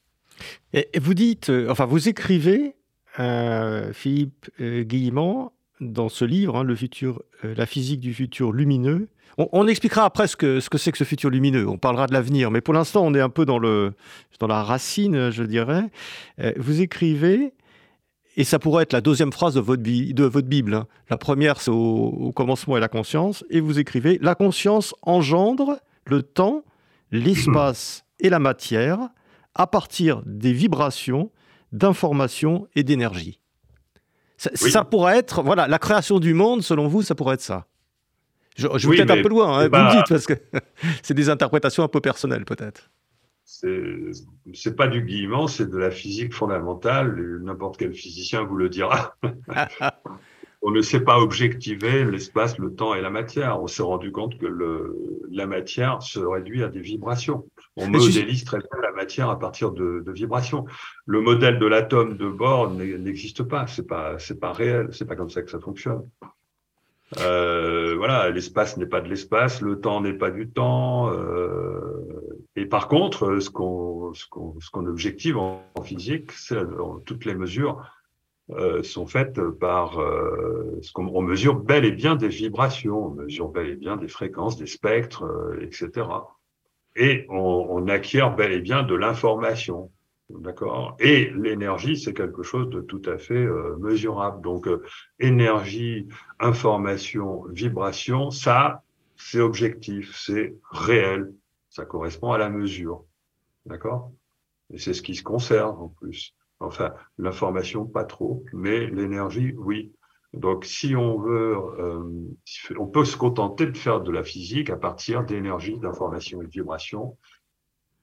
Et 0.72 0.88
vous 0.98 1.14
dites, 1.14 1.50
euh, 1.50 1.68
enfin, 1.70 1.86
vous 1.86 2.08
écrivez, 2.08 2.74
euh, 3.18 3.92
Philippe 3.92 4.50
euh, 4.60 4.82
Guillemont, 4.82 5.52
dans 5.80 6.08
ce 6.08 6.24
livre, 6.24 6.56
hein, 6.56 6.64
le 6.64 6.76
futur, 6.76 7.22
euh, 7.44 7.54
La 7.56 7.66
physique 7.66 8.00
du 8.00 8.14
futur 8.14 8.52
lumineux, 8.52 9.08
on, 9.36 9.66
expliquera 9.66 10.04
après 10.04 10.28
ce 10.28 10.36
que 10.36 10.60
ce 10.60 10.70
que 10.70 10.78
c'est 10.78 10.92
que 10.92 10.98
ce 10.98 11.04
futur 11.04 11.28
lumineux. 11.28 11.68
On 11.68 11.76
parlera 11.76 12.06
de 12.06 12.12
l'avenir, 12.12 12.52
mais 12.52 12.60
pour 12.60 12.72
l'instant, 12.72 13.04
on 13.04 13.14
est 13.14 13.20
un 13.20 13.30
peu 13.30 13.44
dans 13.44 13.58
le 13.58 13.92
dans 14.38 14.46
la 14.46 14.62
racine, 14.62 15.30
je 15.30 15.42
dirais. 15.42 15.90
Euh, 16.38 16.52
vous 16.56 16.80
écrivez. 16.80 17.52
Et 18.36 18.42
ça 18.42 18.58
pourrait 18.58 18.82
être 18.82 18.92
la 18.92 19.00
deuxième 19.00 19.32
phrase 19.32 19.54
de 19.54 19.60
votre, 19.60 19.82
bi 19.82 20.12
de 20.12 20.24
votre 20.24 20.48
Bible. 20.48 20.74
Hein. 20.74 20.86
La 21.08 21.16
première, 21.16 21.60
c'est 21.60 21.70
au, 21.70 21.74
au, 21.74 22.32
commencement 22.32 22.76
et 22.76 22.80
la 22.80 22.88
conscience. 22.88 23.44
Et 23.48 23.60
vous 23.60 23.78
écrivez 23.78 24.18
La 24.22 24.34
conscience 24.34 24.94
engendre 25.02 25.78
le 26.04 26.22
temps, 26.22 26.64
l'espace 27.12 28.04
et 28.18 28.30
la 28.30 28.40
matière 28.40 28.98
à 29.54 29.66
partir 29.68 30.22
des 30.26 30.52
vibrations, 30.52 31.30
d'informations 31.72 32.66
et 32.74 32.82
d'énergie. 32.82 33.38
Ça, 34.36 34.50
oui. 34.62 34.70
ça, 34.70 34.84
pourrait 34.84 35.18
être, 35.18 35.42
voilà, 35.42 35.68
la 35.68 35.78
création 35.78 36.18
du 36.18 36.34
monde, 36.34 36.62
selon 36.62 36.88
vous, 36.88 37.02
ça 37.02 37.14
pourrait 37.14 37.34
être 37.34 37.40
ça. 37.40 37.66
Je, 38.56 38.68
je 38.76 38.88
oui, 38.88 38.96
vais 38.96 39.04
peut-être 39.04 39.18
un 39.18 39.22
peu 39.22 39.28
loin, 39.28 39.58
hein, 39.58 39.68
pas... 39.68 39.88
vous 39.88 39.94
me 39.94 39.96
dites, 39.96 40.08
parce 40.08 40.26
que 40.26 40.34
c'est 41.02 41.14
des 41.14 41.28
interprétations 41.28 41.82
un 41.82 41.88
peu 41.88 42.00
personnelles, 42.00 42.44
peut-être. 42.44 42.90
C'est 43.44 44.76
pas 44.76 44.88
du 44.88 45.02
guillemot, 45.02 45.48
c'est 45.48 45.70
de 45.70 45.76
la 45.76 45.90
physique 45.90 46.32
fondamentale. 46.32 47.40
N'importe 47.42 47.76
quel 47.76 47.94
physicien 47.94 48.42
vous 48.42 48.56
le 48.56 48.68
dira. 48.68 49.14
on 50.62 50.70
ne 50.70 50.80
sait 50.80 51.00
pas 51.00 51.18
objectiver 51.18 52.04
l'espace, 52.04 52.58
le 52.58 52.74
temps 52.74 52.94
et 52.94 53.02
la 53.02 53.10
matière. 53.10 53.62
On 53.62 53.66
s'est 53.66 53.82
rendu 53.82 54.12
compte 54.12 54.38
que 54.38 54.46
le, 54.46 54.96
la 55.30 55.46
matière 55.46 56.02
se 56.02 56.18
réduit 56.18 56.62
à 56.64 56.68
des 56.68 56.80
vibrations. 56.80 57.44
On 57.76 57.88
modélise 57.88 58.44
très 58.44 58.58
bien 58.58 58.80
la 58.82 58.92
matière 58.92 59.30
à 59.30 59.38
partir 59.38 59.72
de, 59.72 60.02
de 60.04 60.12
vibrations. 60.12 60.64
Le 61.06 61.20
modèle 61.20 61.58
de 61.58 61.66
l'atome 61.66 62.16
de 62.16 62.28
Bohr 62.28 62.70
n'existe 62.70 63.42
pas. 63.42 63.66
C'est 63.66 63.86
pas, 63.86 64.18
c'est 64.18 64.38
pas 64.38 64.52
réel. 64.52 64.88
C'est 64.92 65.06
pas 65.06 65.16
comme 65.16 65.30
ça 65.30 65.42
que 65.42 65.50
ça 65.50 65.58
fonctionne. 65.58 66.08
Euh, 67.18 67.94
voilà, 67.96 68.30
l'espace 68.30 68.76
n'est 68.76 68.86
pas 68.86 69.00
de 69.00 69.08
l'espace, 69.08 69.60
le 69.60 69.80
temps 69.80 70.00
n'est 70.00 70.14
pas 70.14 70.30
du 70.30 70.48
temps. 70.48 71.12
Euh, 71.12 72.44
et 72.56 72.66
par 72.66 72.88
contre, 72.88 73.38
ce 73.40 73.50
qu'on 73.50 74.14
ce 74.14 74.26
qu'on 74.26 74.58
ce 74.60 74.70
qu'on 74.70 74.86
objective 74.86 75.36
en, 75.36 75.62
physique, 75.82 76.32
c'est 76.32 76.62
toutes 77.04 77.24
les 77.24 77.34
mesures 77.34 77.82
euh, 78.50 78.82
sont 78.82 79.06
faites 79.06 79.40
par 79.40 79.98
euh, 79.98 80.78
ce 80.82 80.92
qu'on 80.92 81.06
on 81.06 81.22
mesure 81.22 81.56
bel 81.56 81.86
et 81.86 81.92
bien 81.92 82.14
des 82.14 82.28
vibrations, 82.28 83.06
on 83.06 83.10
mesure 83.10 83.48
bel 83.48 83.68
et 83.68 83.74
bien 83.74 83.96
des 83.96 84.08
fréquences, 84.08 84.58
des 84.58 84.66
spectres, 84.66 85.24
euh, 85.24 85.58
etc. 85.62 86.06
Et 86.96 87.26
on, 87.28 87.66
on, 87.70 87.88
acquiert 87.88 88.34
bel 88.34 88.52
et 88.52 88.60
bien 88.60 88.82
de 88.82 88.94
l'information. 88.94 89.90
D'accord? 90.30 90.96
Et 91.00 91.30
l'énergie, 91.34 91.98
c'est 91.98 92.14
quelque 92.14 92.42
chose 92.42 92.70
de 92.70 92.80
tout 92.80 93.02
à 93.06 93.18
fait 93.18 93.34
euh, 93.34 93.76
mesurable. 93.78 94.40
Donc, 94.42 94.68
énergie, 95.18 96.08
information, 96.40 97.44
vibration, 97.50 98.30
ça, 98.30 98.82
c'est 99.16 99.40
objectif, 99.40 100.16
c'est 100.16 100.54
réel, 100.70 101.32
ça 101.68 101.84
correspond 101.84 102.32
à 102.32 102.38
la 102.38 102.48
mesure. 102.48 103.04
D'accord? 103.66 104.12
Et 104.72 104.78
c'est 104.78 104.94
ce 104.94 105.02
qui 105.02 105.14
se 105.14 105.22
conserve 105.22 105.80
en 105.80 105.88
plus. 105.88 106.34
Enfin, 106.60 106.94
l'information, 107.18 107.84
pas 107.84 108.04
trop, 108.04 108.44
mais 108.52 108.86
l'énergie, 108.86 109.52
oui. 109.56 109.92
Donc, 110.34 110.64
si 110.64 110.96
on 110.96 111.18
veut, 111.18 111.56
euh, 111.78 112.02
on 112.78 112.86
peut 112.86 113.04
se 113.04 113.16
contenter 113.16 113.66
de 113.66 113.76
faire 113.76 114.00
de 114.00 114.10
la 114.10 114.24
physique 114.24 114.68
à 114.68 114.76
partir 114.76 115.24
d'énergie, 115.24 115.78
d'information 115.78 116.42
et 116.42 116.46
de 116.46 116.50
vibration. 116.50 117.16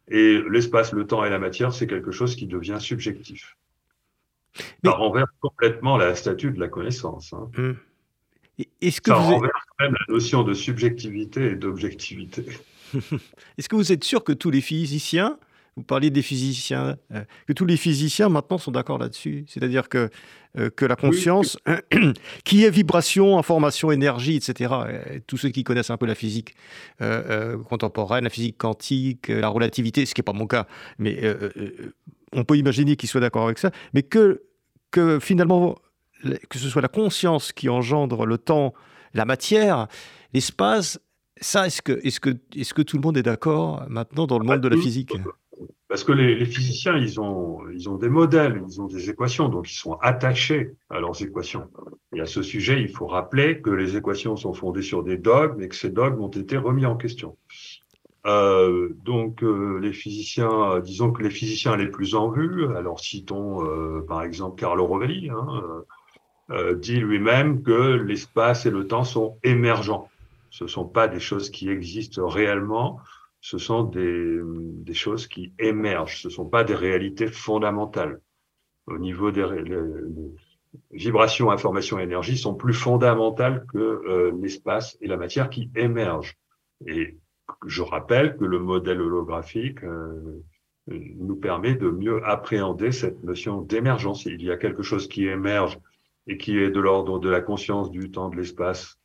Et 0.07 0.41
l'espace, 0.49 0.93
le 0.93 1.05
temps 1.05 1.25
et 1.25 1.29
la 1.29 1.39
matière, 1.39 1.73
c'est 1.73 1.87
quelque 1.87 2.11
chose 2.11 2.35
qui 2.35 2.47
devient 2.47 2.77
subjectif. 2.79 3.57
Ça 4.83 4.91
renverse 4.91 5.31
complètement 5.39 5.97
la 5.97 6.15
statue 6.15 6.51
de 6.51 6.59
la 6.59 6.67
connaissance. 6.67 7.33
Hein. 7.33 7.49
Hum. 7.57 7.77
Est-ce 8.81 9.01
que 9.01 9.11
Ça 9.11 9.15
renverse 9.15 9.65
même 9.79 9.93
la 9.93 10.13
notion 10.13 10.43
de 10.43 10.53
subjectivité 10.53 11.51
et 11.51 11.55
d'objectivité. 11.55 12.45
Est-ce 13.57 13.69
que 13.69 13.75
vous 13.75 13.91
êtes 13.91 14.03
sûr 14.03 14.23
que 14.23 14.33
tous 14.33 14.51
les 14.51 14.61
physiciens 14.61 15.39
vous 15.77 15.83
parliez 15.83 16.09
des 16.09 16.21
physiciens, 16.21 16.97
euh, 17.13 17.23
que 17.47 17.53
tous 17.53 17.65
les 17.65 17.77
physiciens 17.77 18.29
maintenant 18.29 18.57
sont 18.57 18.71
d'accord 18.71 18.97
là-dessus. 18.97 19.45
C'est-à-dire 19.47 19.87
que, 19.87 20.09
euh, 20.57 20.69
que 20.69 20.85
la 20.85 20.97
conscience, 20.97 21.57
qui 22.43 22.65
est 22.65 22.69
vibration, 22.69 23.37
information, 23.37 23.91
énergie, 23.91 24.35
etc., 24.35 24.73
euh, 24.73 25.19
tous 25.27 25.37
ceux 25.37 25.49
qui 25.49 25.63
connaissent 25.63 25.89
un 25.89 25.97
peu 25.97 26.05
la 26.05 26.15
physique 26.15 26.55
contemporaine, 27.69 28.25
la 28.25 28.29
physique 28.29 28.57
quantique, 28.57 29.29
la 29.29 29.47
relativité, 29.47 30.05
ce 30.05 30.13
qui 30.13 30.19
n'est 30.19 30.23
pas 30.23 30.33
mon 30.33 30.47
cas, 30.47 30.67
mais 30.99 31.19
on 32.33 32.43
peut 32.43 32.57
imaginer 32.57 32.95
qu'ils 32.95 33.09
soient 33.09 33.21
d'accord 33.21 33.45
avec 33.45 33.57
ça, 33.57 33.71
mais 33.93 34.03
que, 34.03 34.43
que 34.91 35.19
finalement, 35.19 35.77
que 36.49 36.59
ce 36.59 36.69
soit 36.69 36.81
la 36.81 36.87
conscience 36.87 37.53
qui 37.53 37.69
engendre 37.69 38.25
le 38.25 38.37
temps, 38.37 38.73
la 39.13 39.25
matière, 39.25 39.87
l'espace, 40.33 40.99
ça, 41.39 41.65
est-ce 41.65 41.81
que, 41.81 41.93
est 41.93 42.09
-ce 42.09 42.19
que, 42.19 42.29
est 42.29 42.63
-ce 42.63 42.73
que 42.73 42.83
tout 42.83 42.97
le 42.97 43.01
monde 43.01 43.17
est 43.17 43.23
d'accord 43.23 43.83
maintenant 43.89 44.27
dans 44.27 44.37
le 44.37 44.45
monde 44.45 44.61
de 44.61 44.69
la 44.69 44.77
physique? 44.77 45.13
Parce 45.87 46.03
que 46.03 46.11
les, 46.11 46.45
physiciens, 46.45 46.97
ils 46.97 47.19
ont, 47.19 47.59
ils 47.73 47.89
ont 47.89 47.95
des 47.95 48.09
modèles, 48.09 48.63
ils 48.67 48.81
ont 48.81 48.87
des 48.87 49.09
équations, 49.09 49.49
donc 49.49 49.71
ils 49.71 49.75
sont 49.75 49.97
attachés 50.01 50.71
à 50.89 50.99
leurs 50.99 51.21
équations. 51.21 51.67
Et 52.15 52.21
à 52.21 52.25
ce 52.25 52.41
sujet, 52.41 52.81
il 52.81 52.89
faut 52.89 53.07
rappeler 53.07 53.61
que 53.61 53.69
les 53.69 53.97
équations 53.97 54.35
sont 54.35 54.53
fondées 54.53 54.81
sur 54.81 55.03
des 55.03 55.17
dogmes 55.17 55.61
et 55.61 55.67
que 55.67 55.75
ces 55.75 55.89
dogmes 55.89 56.21
ont 56.21 56.29
été 56.29 56.57
remis 56.57 56.85
en 56.85 56.95
question. 56.95 57.37
Euh, 58.27 58.89
donc 59.03 59.43
euh, 59.43 59.79
les 59.79 59.93
physiciens, 59.93 60.79
disons 60.79 61.11
que 61.11 61.23
les 61.23 61.31
physiciens 61.31 61.75
les 61.75 61.87
plus 61.87 62.13
en 62.13 62.29
vue, 62.29 62.67
alors 62.75 62.99
citons 62.99 63.65
euh, 63.65 64.05
par 64.07 64.21
exemple 64.21 64.59
Carlo 64.59 64.85
Rovelli, 64.85 65.29
hein, 65.31 65.83
euh, 66.51 66.75
dit 66.75 66.97
lui-même 66.97 67.63
que 67.63 67.93
l'espace 67.93 68.65
et 68.65 68.71
le 68.71 68.85
temps 68.85 69.05
sont 69.05 69.37
émergents. 69.43 70.09
Ce 70.49 70.65
ne 70.65 70.69
sont 70.69 70.85
pas 70.85 71.07
des 71.07 71.21
choses 71.21 71.49
qui 71.49 71.69
existent 71.69 72.27
réellement, 72.27 72.99
ce 73.41 73.57
sont 73.57 73.83
des, 73.83 74.39
des, 74.43 74.93
choses 74.93 75.27
qui 75.27 75.53
émergent, 75.57 76.21
ce 76.21 76.27
ne 76.27 76.33
sont 76.33 76.45
pas 76.45 76.63
des 76.63 76.75
réalités 76.75 77.27
fondamentales. 77.27 78.21
Au 78.87 78.97
niveau 78.99 79.31
des 79.31 79.45
vibrations, 80.91 81.51
information 81.51 81.99
et 81.99 82.03
énergie 82.03 82.37
sont 82.37 82.55
plus 82.55 82.73
fondamentales 82.73 83.65
que 83.71 83.77
euh, 83.77 84.31
l'espace 84.41 84.97
et 85.01 85.07
la 85.07 85.17
matière 85.17 85.49
qui 85.49 85.69
émergent. 85.75 86.37
Et 86.85 87.17
je 87.65 87.81
rappelle 87.81 88.37
que 88.37 88.45
le 88.45 88.59
modèle 88.59 89.01
holographique 89.01 89.83
euh, 89.83 90.43
nous 90.87 91.35
permet 91.35 91.75
de 91.75 91.89
mieux 91.89 92.23
appréhender 92.25 92.91
cette 92.91 93.23
notion 93.23 93.61
d'émergence. 93.61 94.25
Il 94.25 94.41
y 94.43 94.51
a 94.51 94.57
quelque 94.57 94.83
chose 94.83 95.07
qui 95.07 95.25
émerge 95.25 95.79
et 96.27 96.37
qui 96.37 96.57
est 96.57 96.69
de 96.69 96.79
l'ordre 96.79 97.19
de 97.19 97.29
la 97.29 97.41
conscience 97.41 97.91
du 97.91 98.11
temps, 98.11 98.29
de 98.29 98.37
l'espace 98.37 98.99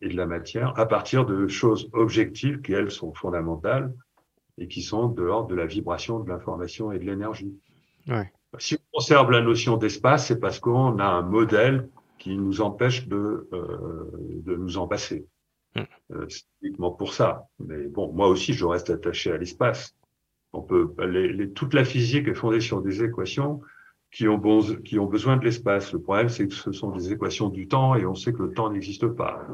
et 0.00 0.08
de 0.08 0.16
la 0.16 0.26
matière 0.26 0.78
à 0.78 0.86
partir 0.86 1.26
de 1.26 1.48
choses 1.48 1.88
objectives 1.92 2.60
qui, 2.60 2.72
elles, 2.72 2.90
sont 2.90 3.12
fondamentales 3.14 3.92
et 4.58 4.68
qui 4.68 4.82
sont 4.82 5.08
de 5.08 5.22
l'ordre 5.22 5.48
de 5.48 5.54
la 5.54 5.66
vibration, 5.66 6.20
de 6.20 6.28
l'information 6.28 6.92
et 6.92 6.98
de 6.98 7.04
l'énergie. 7.04 7.54
Ouais. 8.08 8.32
Si 8.58 8.74
on 8.74 8.98
conserve 8.98 9.30
la 9.30 9.40
notion 9.40 9.76
d'espace, 9.76 10.26
c'est 10.26 10.40
parce 10.40 10.58
qu'on 10.58 10.98
a 10.98 11.04
un 11.04 11.22
modèle 11.22 11.88
qui 12.18 12.36
nous 12.36 12.60
empêche 12.60 13.06
de, 13.06 13.48
euh, 13.52 14.10
de 14.44 14.56
nous 14.56 14.76
en 14.76 14.86
passer. 14.86 15.26
Mm. 15.76 15.80
Euh, 16.12 16.26
c'est 16.28 16.44
uniquement 16.62 16.90
pour 16.90 17.14
ça. 17.14 17.46
Mais 17.58 17.86
bon, 17.86 18.12
moi 18.12 18.28
aussi, 18.28 18.52
je 18.52 18.64
reste 18.64 18.90
attaché 18.90 19.32
à 19.32 19.36
l'espace. 19.36 19.94
On 20.52 20.62
peut, 20.62 20.92
les, 21.06 21.32
les, 21.32 21.50
toute 21.50 21.74
la 21.74 21.84
physique 21.84 22.26
est 22.26 22.34
fondée 22.34 22.60
sur 22.60 22.82
des 22.82 23.04
équations 23.04 23.60
qui 24.10 24.28
ont, 24.28 24.38
besoin 24.38 25.36
de 25.36 25.44
l'espace. 25.44 25.92
Le 25.92 26.00
problème, 26.00 26.28
c'est 26.28 26.48
que 26.48 26.54
ce 26.54 26.72
sont 26.72 26.90
des 26.90 27.12
équations 27.12 27.48
du 27.48 27.68
temps 27.68 27.94
et 27.94 28.04
on 28.06 28.14
sait 28.14 28.32
que 28.32 28.42
le 28.42 28.52
temps 28.52 28.70
n'existe 28.70 29.06
pas. 29.06 29.46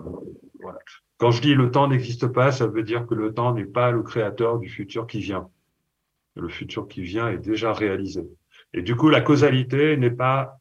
Quand 1.18 1.30
je 1.30 1.42
dis 1.42 1.54
le 1.54 1.70
temps 1.70 1.88
n'existe 1.88 2.26
pas, 2.26 2.52
ça 2.52 2.66
veut 2.66 2.82
dire 2.82 3.06
que 3.06 3.14
le 3.14 3.32
temps 3.32 3.54
n'est 3.54 3.66
pas 3.66 3.90
le 3.90 4.02
créateur 4.02 4.58
du 4.58 4.68
futur 4.68 5.06
qui 5.06 5.20
vient. 5.20 5.48
Le 6.34 6.48
futur 6.48 6.88
qui 6.88 7.02
vient 7.02 7.28
est 7.28 7.38
déjà 7.38 7.72
réalisé. 7.72 8.26
Et 8.74 8.82
du 8.82 8.96
coup, 8.96 9.08
la 9.08 9.20
causalité 9.20 9.96
n'est 9.96 10.10
pas 10.10 10.58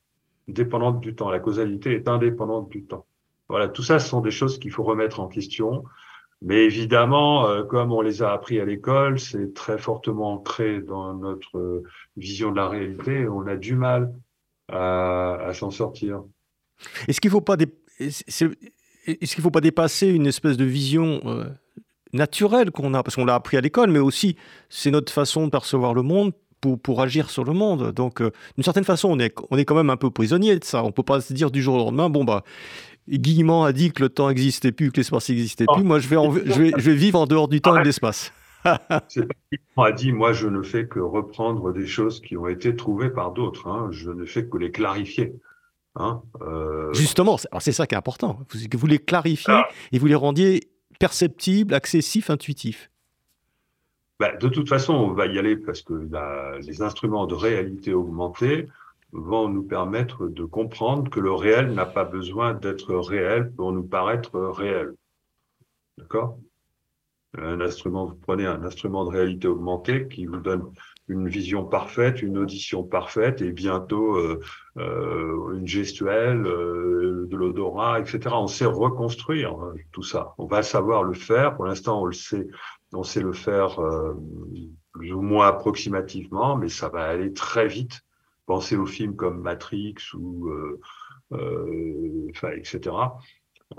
dépendante 0.48 1.00
du 1.00 1.16
temps. 1.16 1.30
La 1.30 1.40
causalité 1.40 1.94
est 1.94 2.08
indépendante 2.08 2.70
du 2.70 2.84
temps. 2.84 3.06
Voilà, 3.50 3.68
tout 3.68 3.84
ça, 3.84 4.00
ce 4.00 4.08
sont 4.08 4.22
des 4.22 4.32
choses 4.32 4.60
qu'il 4.60 4.72
faut 4.72 4.84
remettre 4.84 5.20
en 5.20 5.28
question. 5.28 5.84
Mais 6.42 6.66
évidemment, 6.66 7.48
euh, 7.48 7.64
comme 7.64 7.92
on 7.92 8.02
les 8.02 8.22
a 8.22 8.32
appris 8.32 8.60
à 8.60 8.66
l'école, 8.66 9.20
c'est 9.20 9.54
très 9.54 9.78
fortement 9.78 10.34
ancré 10.34 10.82
dans 10.82 11.14
notre 11.14 11.58
euh, 11.58 11.84
vision 12.18 12.52
de 12.52 12.58
la 12.58 12.68
réalité. 12.68 13.28
On 13.28 13.48
a 13.48 13.56
du 13.56 13.76
mal 13.76 14.14
à, 14.72 15.52
s'en 15.54 15.72
sortir. 15.72 16.24
Est-ce 17.08 17.22
qu'il 17.22 17.30
ne 17.30 17.34
faut 17.34 17.42
pas 19.52 19.62
dépasser 19.62 20.08
une 20.08 20.28
espèce 20.28 20.58
de 20.58 20.66
vision 20.66 21.22
euh, 21.26 21.46
naturelle 22.14 22.72
qu'on 22.72 22.94
a? 22.94 23.04
Parce 23.04 23.16
qu'on 23.16 23.26
l'a 23.26 23.36
appris 23.36 23.58
à 23.58 23.62
l'école, 23.62 23.92
mais 23.92 24.00
aussi 24.00 24.36
c'est 24.70 24.92
notre 24.92 25.14
façon 25.14 25.46
de 25.46 25.52
percevoir 25.52 25.94
le 25.94 26.02
monde 26.02 26.34
pour, 26.82 27.02
agir 27.02 27.30
sur 27.30 27.44
le 27.44 27.54
monde. 27.54 27.92
Donc, 27.92 28.24
d'une 28.24 28.64
certaine 28.64 28.86
façon, 28.86 29.10
on 29.10 29.20
est 29.20 29.66
quand 29.66 29.76
même 29.76 29.92
un 29.92 29.98
peu 29.98 30.10
prisonnier 30.10 30.58
de 30.58 30.64
ça. 30.64 30.84
On 30.84 30.88
ne 30.88 30.92
peut 30.92 31.04
pas 31.04 31.22
se 31.22 31.32
dire 31.32 31.52
du 31.52 31.62
jour 31.62 31.76
au 31.76 31.78
lendemain, 31.78 32.10
bon, 32.10 32.24
bah, 32.24 32.44
Guillemot 33.08 33.64
a 33.64 33.74
dit 33.74 33.92
que 33.92 34.02
le 34.02 34.10
temps 34.10 34.30
n'existait 34.30 34.72
plus, 34.72 34.92
que 34.92 34.98
l'espace 34.98 35.30
n'existait 35.30 35.66
plus. 35.72 35.84
Moi, 35.84 36.00
je 36.00 36.08
vais, 36.08 36.16
je, 36.16 36.62
vais, 36.62 36.72
je 36.76 36.90
vais, 36.90 36.96
vivre 36.96 37.20
en 37.20 37.28
dehors 37.28 37.48
du 37.48 37.62
temps 37.62 37.76
et 37.76 37.82
de 37.82 37.86
l'espace. 37.86 38.34
C'est 39.08 39.28
a 39.78 39.92
dit, 39.92 40.12
moi, 40.12 40.34
je 40.34 40.48
ne 40.48 40.64
fais 40.64 40.88
que 40.88 41.00
reprendre 41.00 41.72
des 41.72 41.86
choses 41.86 42.20
qui 42.20 42.36
ont 42.36 42.48
été 42.48 42.76
trouvées 42.76 43.10
par 43.10 43.32
d'autres. 43.32 43.68
Hein. 43.68 43.90
Je 43.92 44.10
ne 44.10 44.26
fais 44.26 44.46
que 44.46 44.58
les 44.58 44.72
clarifier. 44.72 45.36
Hein. 45.96 46.22
Euh... 46.42 46.92
Justement, 46.94 47.38
c'est 47.60 47.72
ça 47.72 47.86
qui 47.86 47.96
est 47.96 47.98
important. 47.98 48.40
Vous 48.74 48.88
les 48.88 49.00
clarifiez 49.00 49.54
ah. 49.54 49.68
et 49.92 50.00
vous 50.00 50.08
les 50.08 50.16
rendiez 50.16 50.72
perceptibles, 51.00 51.74
accessifs, 51.74 52.30
intuitifs. 52.30 52.90
Ben, 54.20 54.38
de 54.40 54.48
toute 54.48 54.70
façon, 54.70 54.94
on 54.94 55.12
va 55.12 55.28
y 55.28 55.38
aller 55.38 55.58
parce 55.58 55.82
que 55.82 55.94
la, 55.94 56.58
les 56.60 56.82
instruments 56.82 57.28
de 57.28 57.36
réalité 57.36 57.94
augmentée 57.94 58.68
vont 59.16 59.48
nous 59.50 59.64
permettre 59.64 60.28
de 60.28 60.44
comprendre 60.44 61.10
que 61.10 61.20
le 61.20 61.32
réel 61.32 61.74
n'a 61.74 61.86
pas 61.86 62.04
besoin 62.04 62.54
d'être 62.54 62.96
réel 62.96 63.52
pour 63.52 63.72
nous 63.72 63.84
paraître 63.84 64.38
réel. 64.38 64.94
D'accord? 65.98 66.38
Un 67.38 67.60
instrument, 67.60 68.06
vous 68.06 68.16
prenez 68.16 68.46
un 68.46 68.64
instrument 68.64 69.04
de 69.04 69.10
réalité 69.10 69.48
augmentée 69.48 70.08
qui 70.08 70.26
vous 70.26 70.38
donne 70.38 70.72
une 71.08 71.28
vision 71.28 71.66
parfaite, 71.66 72.22
une 72.22 72.38
audition 72.38 72.84
parfaite 72.84 73.42
et 73.42 73.52
bientôt 73.52 74.16
euh, 74.16 74.40
euh, 74.78 75.54
une 75.54 75.68
gestuelle, 75.68 76.46
euh, 76.46 77.28
de 77.28 77.36
l'odorat, 77.36 78.00
etc. 78.00 78.30
On 78.32 78.48
sait 78.48 78.66
reconstruire 78.66 79.52
hein, 79.52 79.74
tout 79.92 80.04
ça. 80.04 80.34
On 80.38 80.46
va 80.46 80.64
savoir 80.64 81.04
le 81.04 81.14
faire. 81.14 81.56
Pour 81.56 81.66
l'instant, 81.66 82.02
on 82.02 82.06
le 82.06 82.14
sait, 82.14 82.48
on 82.94 83.04
sait 83.04 83.22
le 83.22 83.34
faire 83.34 83.80
plus 84.94 85.12
ou 85.12 85.22
moins 85.22 85.48
approximativement, 85.48 86.56
mais 86.56 86.70
ça 86.70 86.88
va 86.88 87.04
aller 87.04 87.34
très 87.34 87.68
vite 87.68 88.05
Pensez 88.46 88.76
aux 88.76 88.86
films 88.86 89.16
comme 89.16 89.42
Matrix 89.42 89.96
ou, 90.14 90.50
euh, 90.50 92.32
etc., 92.56 92.96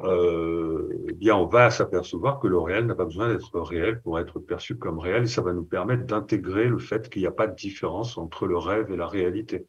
eh 0.02 1.12
bien, 1.14 1.36
on 1.36 1.46
va 1.46 1.70
s'apercevoir 1.70 2.40
que 2.40 2.48
le 2.48 2.58
réel 2.58 2.86
n'a 2.86 2.94
pas 2.94 3.04
besoin 3.04 3.28
d'être 3.28 3.58
réel 3.60 4.00
pour 4.02 4.18
être 4.18 4.40
perçu 4.40 4.76
comme 4.76 4.98
réel, 4.98 5.22
et 5.22 5.28
ça 5.28 5.42
va 5.42 5.52
nous 5.52 5.64
permettre 5.64 6.04
d'intégrer 6.04 6.66
le 6.68 6.78
fait 6.78 7.08
qu'il 7.08 7.22
n'y 7.22 7.28
a 7.28 7.32
pas 7.32 7.46
de 7.46 7.54
différence 7.54 8.18
entre 8.18 8.46
le 8.46 8.58
rêve 8.58 8.90
et 8.90 8.96
la 8.96 9.06
réalité. 9.06 9.66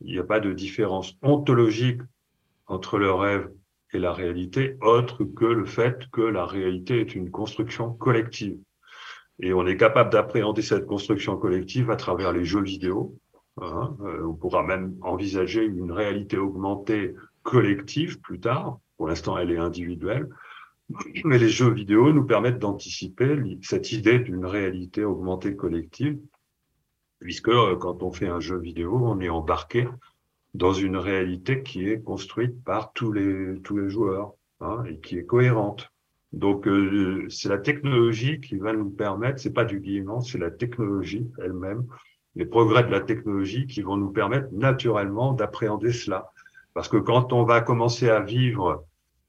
Il 0.00 0.12
n'y 0.12 0.18
a 0.18 0.24
pas 0.24 0.40
de 0.40 0.52
différence 0.52 1.14
ontologique 1.22 2.00
entre 2.66 2.98
le 2.98 3.12
rêve 3.12 3.50
et 3.92 3.98
la 3.98 4.12
réalité, 4.12 4.76
autre 4.80 5.24
que 5.24 5.44
le 5.44 5.66
fait 5.66 6.10
que 6.10 6.22
la 6.22 6.46
réalité 6.46 7.00
est 7.00 7.14
une 7.14 7.30
construction 7.30 7.92
collective. 7.92 8.58
Et 9.40 9.52
on 9.52 9.66
est 9.66 9.76
capable 9.76 10.10
d'appréhender 10.10 10.62
cette 10.62 10.86
construction 10.86 11.36
collective 11.36 11.90
à 11.90 11.96
travers 11.96 12.32
les 12.32 12.44
jeux 12.44 12.62
vidéo. 12.62 13.18
Hein. 13.60 13.96
Euh, 14.00 14.26
on 14.26 14.34
pourra 14.34 14.62
même 14.62 14.96
envisager 15.02 15.64
une 15.64 15.92
réalité 15.92 16.36
augmentée 16.38 17.14
collective 17.42 18.20
plus 18.20 18.40
tard. 18.40 18.78
Pour 18.96 19.08
l'instant, 19.08 19.38
elle 19.38 19.50
est 19.50 19.58
individuelle. 19.58 20.28
Mais 21.24 21.38
les 21.38 21.48
jeux 21.48 21.70
vidéo 21.70 22.12
nous 22.12 22.24
permettent 22.24 22.58
d'anticiper 22.58 23.38
cette 23.62 23.92
idée 23.92 24.18
d'une 24.18 24.44
réalité 24.44 25.04
augmentée 25.04 25.56
collective, 25.56 26.18
puisque 27.20 27.48
euh, 27.48 27.76
quand 27.76 28.02
on 28.02 28.12
fait 28.12 28.28
un 28.28 28.40
jeu 28.40 28.58
vidéo, 28.58 29.00
on 29.02 29.20
est 29.20 29.30
embarqué 29.30 29.88
dans 30.52 30.72
une 30.72 30.96
réalité 30.96 31.62
qui 31.62 31.88
est 31.88 32.00
construite 32.00 32.62
par 32.64 32.92
tous 32.92 33.12
les, 33.12 33.60
tous 33.62 33.78
les 33.78 33.88
joueurs 33.88 34.34
hein, 34.60 34.84
et 34.88 34.98
qui 34.98 35.18
est 35.18 35.24
cohérente. 35.24 35.90
Donc, 36.32 36.66
euh, 36.66 37.26
c'est 37.28 37.48
la 37.48 37.58
technologie 37.58 38.40
qui 38.40 38.56
va 38.56 38.72
nous 38.72 38.90
permettre, 38.90 39.40
c'est 39.40 39.52
pas 39.52 39.64
du 39.64 39.80
guillemot, 39.80 40.20
c'est 40.20 40.38
la 40.38 40.50
technologie 40.50 41.30
elle-même, 41.38 41.86
les 42.36 42.46
progrès 42.46 42.84
de 42.84 42.90
la 42.90 43.00
technologie 43.00 43.66
qui 43.66 43.82
vont 43.82 43.96
nous 43.96 44.10
permettre 44.10 44.48
naturellement 44.52 45.32
d'appréhender 45.32 45.92
cela. 45.92 46.30
Parce 46.74 46.88
que 46.88 46.96
quand 46.96 47.32
on 47.32 47.44
va 47.44 47.60
commencer 47.60 48.08
à 48.08 48.20
vivre 48.20 48.84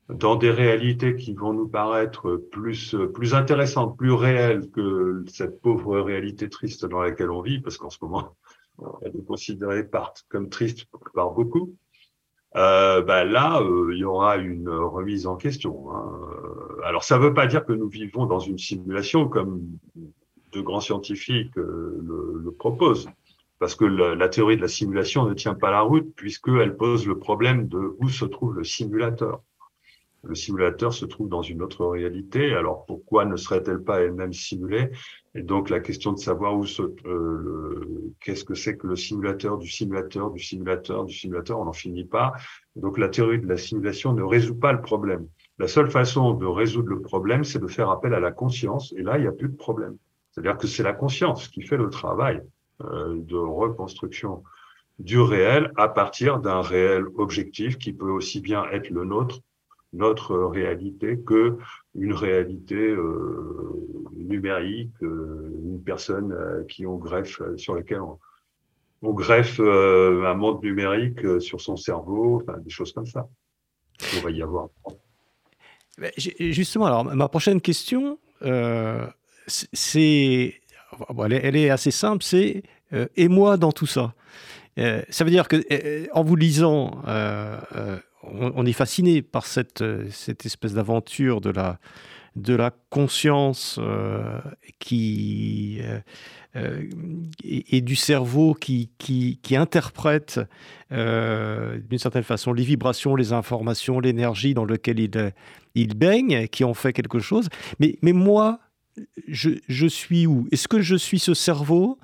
dans 0.09 0.35
des 0.35 0.51
réalités 0.51 1.15
qui 1.15 1.33
vont 1.33 1.53
nous 1.53 1.67
paraître 1.67 2.35
plus, 2.51 2.95
plus 3.13 3.33
intéressantes, 3.33 3.97
plus 3.97 4.11
réelles 4.11 4.69
que 4.71 5.23
cette 5.27 5.61
pauvre 5.61 5.99
réalité 5.99 6.49
triste 6.49 6.85
dans 6.85 7.01
laquelle 7.01 7.31
on 7.31 7.41
vit, 7.41 7.59
parce 7.59 7.77
qu'en 7.77 7.89
ce 7.89 7.97
moment, 8.01 8.35
elle 9.01 9.15
est 9.15 9.25
considérée 9.25 9.87
comme 10.29 10.49
triste 10.49 10.87
par 11.13 11.31
beaucoup, 11.31 11.75
euh, 12.55 13.01
ben 13.01 13.25
là, 13.25 13.59
euh, 13.61 13.89
il 13.91 13.99
y 13.99 14.05
aura 14.05 14.37
une 14.37 14.69
remise 14.69 15.27
en 15.27 15.35
question. 15.35 15.91
Hein. 15.91 16.09
Alors, 16.85 17.03
ça 17.03 17.17
ne 17.17 17.23
veut 17.23 17.33
pas 17.33 17.47
dire 17.47 17.65
que 17.65 17.73
nous 17.73 17.89
vivons 17.89 18.25
dans 18.25 18.39
une 18.39 18.57
simulation 18.57 19.27
comme 19.27 19.61
de 20.55 20.61
grands 20.61 20.79
scientifiques 20.79 21.57
euh, 21.57 22.01
le, 22.01 22.41
le, 22.43 22.51
proposent, 22.51 23.07
parce 23.59 23.75
que 23.75 23.85
la, 23.85 24.29
théorie 24.29 24.57
de 24.57 24.61
la 24.61 24.67
simulation 24.67 25.27
ne 25.27 25.33
tient 25.33 25.55
pas 25.55 25.71
la 25.71 25.81
route 25.81 26.13
puisqu'elle 26.15 26.75
pose 26.75 27.07
le 27.07 27.17
problème 27.17 27.67
de 27.67 27.95
où 27.99 28.09
se 28.09 28.25
trouve 28.25 28.55
le 28.55 28.63
simulateur 28.63 29.41
le 30.25 30.35
simulateur 30.35 30.93
se 30.93 31.05
trouve 31.05 31.29
dans 31.29 31.41
une 31.41 31.61
autre 31.61 31.85
réalité. 31.85 32.55
Alors 32.55 32.85
pourquoi 32.85 33.25
ne 33.25 33.35
serait-elle 33.35 33.83
pas 33.83 34.01
elle-même 34.01 34.33
simulée? 34.33 34.89
Et 35.35 35.43
donc 35.43 35.69
la 35.69 35.79
question 35.79 36.13
de 36.13 36.17
savoir 36.17 36.57
où 36.57 36.65
se, 36.65 36.81
euh, 37.05 38.13
qu'est-ce 38.21 38.43
que 38.43 38.55
c'est 38.55 38.77
que 38.77 38.87
le 38.87 38.95
simulateur 38.95 39.57
du 39.57 39.69
simulateur 39.69 40.31
du 40.31 40.41
simulateur 40.41 41.05
du 41.05 41.13
simulateur, 41.13 41.59
on 41.59 41.65
n'en 41.65 41.73
finit 41.73 42.05
pas. 42.05 42.33
Donc 42.75 42.97
la 42.97 43.09
théorie 43.09 43.39
de 43.39 43.47
la 43.47 43.57
simulation 43.57 44.13
ne 44.13 44.23
résout 44.23 44.55
pas 44.55 44.73
le 44.73 44.81
problème. 44.81 45.27
La 45.59 45.67
seule 45.67 45.91
façon 45.91 46.33
de 46.33 46.45
résoudre 46.45 46.89
le 46.89 47.01
problème, 47.01 47.43
c'est 47.43 47.59
de 47.59 47.67
faire 47.67 47.89
appel 47.89 48.13
à 48.13 48.19
la 48.19 48.31
conscience. 48.31 48.93
Et 48.97 49.03
là, 49.03 49.17
il 49.17 49.21
n'y 49.21 49.27
a 49.27 49.31
plus 49.31 49.49
de 49.49 49.55
problème. 49.55 49.97
C'est-à-dire 50.35 50.57
que 50.57 50.67
c'est 50.67 50.83
la 50.83 50.91
conscience 50.91 51.47
qui 51.47 51.61
fait 51.61 51.77
le 51.77 51.89
travail 51.89 52.41
euh, 52.83 53.15
de 53.15 53.37
reconstruction 53.37 54.43
du 54.99 55.17
réel 55.17 55.71
à 55.77 55.87
partir 55.87 56.39
d'un 56.39 56.61
réel 56.61 57.05
objectif 57.17 57.77
qui 57.77 57.93
peut 57.93 58.11
aussi 58.11 58.41
bien 58.41 58.65
être 58.71 58.89
le 58.89 59.05
nôtre 59.05 59.39
notre 59.93 60.35
réalité 60.35 61.17
que 61.19 61.57
une 61.93 62.11
réalité 62.11 62.75
euh, 62.75 64.11
numérique, 64.17 64.91
euh, 65.03 65.53
une 65.63 65.81
personne 65.81 66.35
qui 66.67 66.85
on 66.85 66.97
greffe 66.97 67.41
sur 67.55 67.75
laquelle 67.75 68.01
on, 68.01 69.13
greffe 69.13 69.61
un 69.61 70.33
monde 70.33 70.61
numérique 70.63 71.39
sur 71.39 71.61
son 71.61 71.77
cerveau, 71.77 72.41
enfin, 72.41 72.57
des 72.57 72.71
choses 72.71 72.91
comme 72.91 73.05
ça. 73.05 73.29
On 74.17 74.21
va 74.21 74.31
y 74.31 74.41
avoir. 74.41 74.67
Justement, 76.17 76.87
alors 76.87 77.05
ma 77.05 77.29
prochaine 77.29 77.61
question, 77.61 78.17
c'est, 79.47 80.61
elle, 81.29 81.55
est 81.55 81.69
assez 81.69 81.91
simple, 81.91 82.23
c'est 82.23 82.63
et 83.15 83.27
moi 83.27 83.57
dans 83.57 83.71
tout 83.71 83.87
ça. 83.87 84.13
ça 84.77 85.23
veut 85.23 85.29
dire 85.29 85.47
que 85.47 85.63
en 86.13 86.23
vous 86.23 86.35
lisant 86.35 87.01
on, 88.31 88.65
est 88.65 88.73
fasciné 88.73 89.21
par 89.21 89.45
cette, 89.45 89.81
euh, 89.81 90.07
cette 90.11 90.45
espèce 90.45 90.73
d'aventure 90.73 91.41
de 91.41 91.49
la, 91.49 91.79
de 92.35 92.55
la 92.55 92.71
conscience 92.89 93.77
euh, 93.79 94.39
qui, 94.79 95.79
euh, 96.55 96.81
et, 97.43 97.81
du 97.81 97.95
cerveau 97.95 98.53
qui, 98.53 98.89
qui, 98.97 99.55
interprète 99.55 100.39
d'une 100.89 101.97
certaine 101.97 102.23
façon 102.23 102.53
les 102.53 102.63
vibrations, 102.63 103.15
les 103.15 103.33
informations, 103.33 103.99
l'énergie 103.99 104.53
dans 104.53 104.65
lequel 104.65 104.99
il, 104.99 105.33
il 105.75 105.95
baigne, 105.95 106.47
qui 106.47 106.63
en 106.63 106.73
fait 106.73 106.93
quelque 106.93 107.19
chose. 107.19 107.49
Mais, 107.79 107.97
mais 108.01 108.13
moi, 108.13 108.59
je, 109.27 109.51
je 109.67 109.87
suis 109.87 110.27
où? 110.27 110.47
Est-ce 110.51 110.67
que 110.67 110.81
je 110.81 110.95
suis 110.95 111.19
ce 111.19 111.33
cerveau 111.33 111.97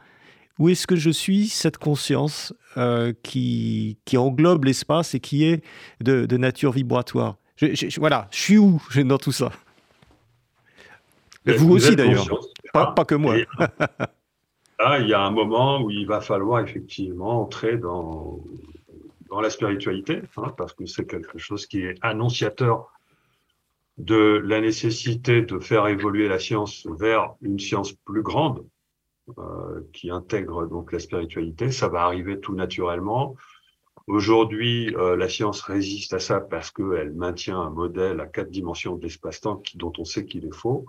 ou 0.60 0.70
est-ce 0.70 0.86
que 0.86 0.96
je 0.96 1.10
suis 1.10 1.48
cette 1.48 1.78
conscience 1.78 2.54
euh, 2.78 3.14
qui, 3.24 3.98
qui 4.06 4.18
englobe 4.18 4.66
l'espace 4.66 5.16
et 5.16 5.20
qui 5.20 5.46
est 5.46 5.64
de, 6.02 6.38
nature 6.38 6.72
vibratoire? 6.72 7.38
Je, 7.56 8.00
Voilà, 8.00 8.28
je 8.32 8.38
suis 8.38 8.58
où 8.58 8.82
dans 9.06 9.18
tout 9.18 9.32
ça? 9.32 9.52
Vous, 11.46 11.72
aussi 11.72 11.96
d'ailleurs, 11.96 12.28
pas, 12.72 12.94
que 13.06 13.16
moi. 13.16 13.36
Là, 14.80 15.00
il 15.00 15.08
y 15.08 15.14
a 15.14 15.22
un 15.22 15.32
moment 15.32 15.82
où 15.82 15.90
il 15.90 16.06
va 16.06 16.22
falloir 16.22 16.64
effectivement 16.64 17.42
entrer 17.42 17.78
dans, 17.78 18.40
dans 19.30 19.42
la 19.42 19.50
spiritualité, 19.50 20.22
hein, 20.38 20.54
parce 20.56 20.74
que 20.74 20.86
c'est 20.86 21.06
quelque 21.06 21.40
chose 21.40 21.66
qui 21.66 21.82
est 21.82 21.96
annonciateur 22.02 22.92
de 23.98 24.42
la 24.46 24.62
nécessité 24.62 25.42
de 25.42 25.60
faire 25.60 25.88
évoluer 25.88 26.28
la 26.28 26.40
science 26.40 26.88
vers 27.00 27.36
une 27.42 27.60
science 27.60 27.94
plus 27.94 28.24
grande, 28.24 28.66
euh, 29.38 29.82
qui 29.94 30.10
intègre 30.10 30.68
donc 30.68 30.92
la 30.92 31.00
spiritualité. 31.00 31.72
Ça 31.72 31.88
va 31.88 32.02
arriver 32.02 32.40
tout 32.40 32.56
naturellement. 32.56 33.36
Aujourd'hui, 34.08 34.94
euh, 34.96 35.16
la 35.16 35.30
science 35.30 35.62
résiste 35.62 36.14
à 36.14 36.20
ça 36.20 36.42
parce 36.42 36.72
qu'elle 36.72 37.14
maintient 37.14 37.60
un 37.60 37.70
modèle 37.70 38.20
à 38.20 38.26
quatre 38.26 38.50
dimensions 38.50 38.96
de 38.96 39.04
l'espace-temps 39.04 39.62
dont 39.76 39.94
on 40.00 40.06
sait 40.06 40.26
qu'il 40.26 40.46
est 40.46 40.56
faux. 40.56 40.86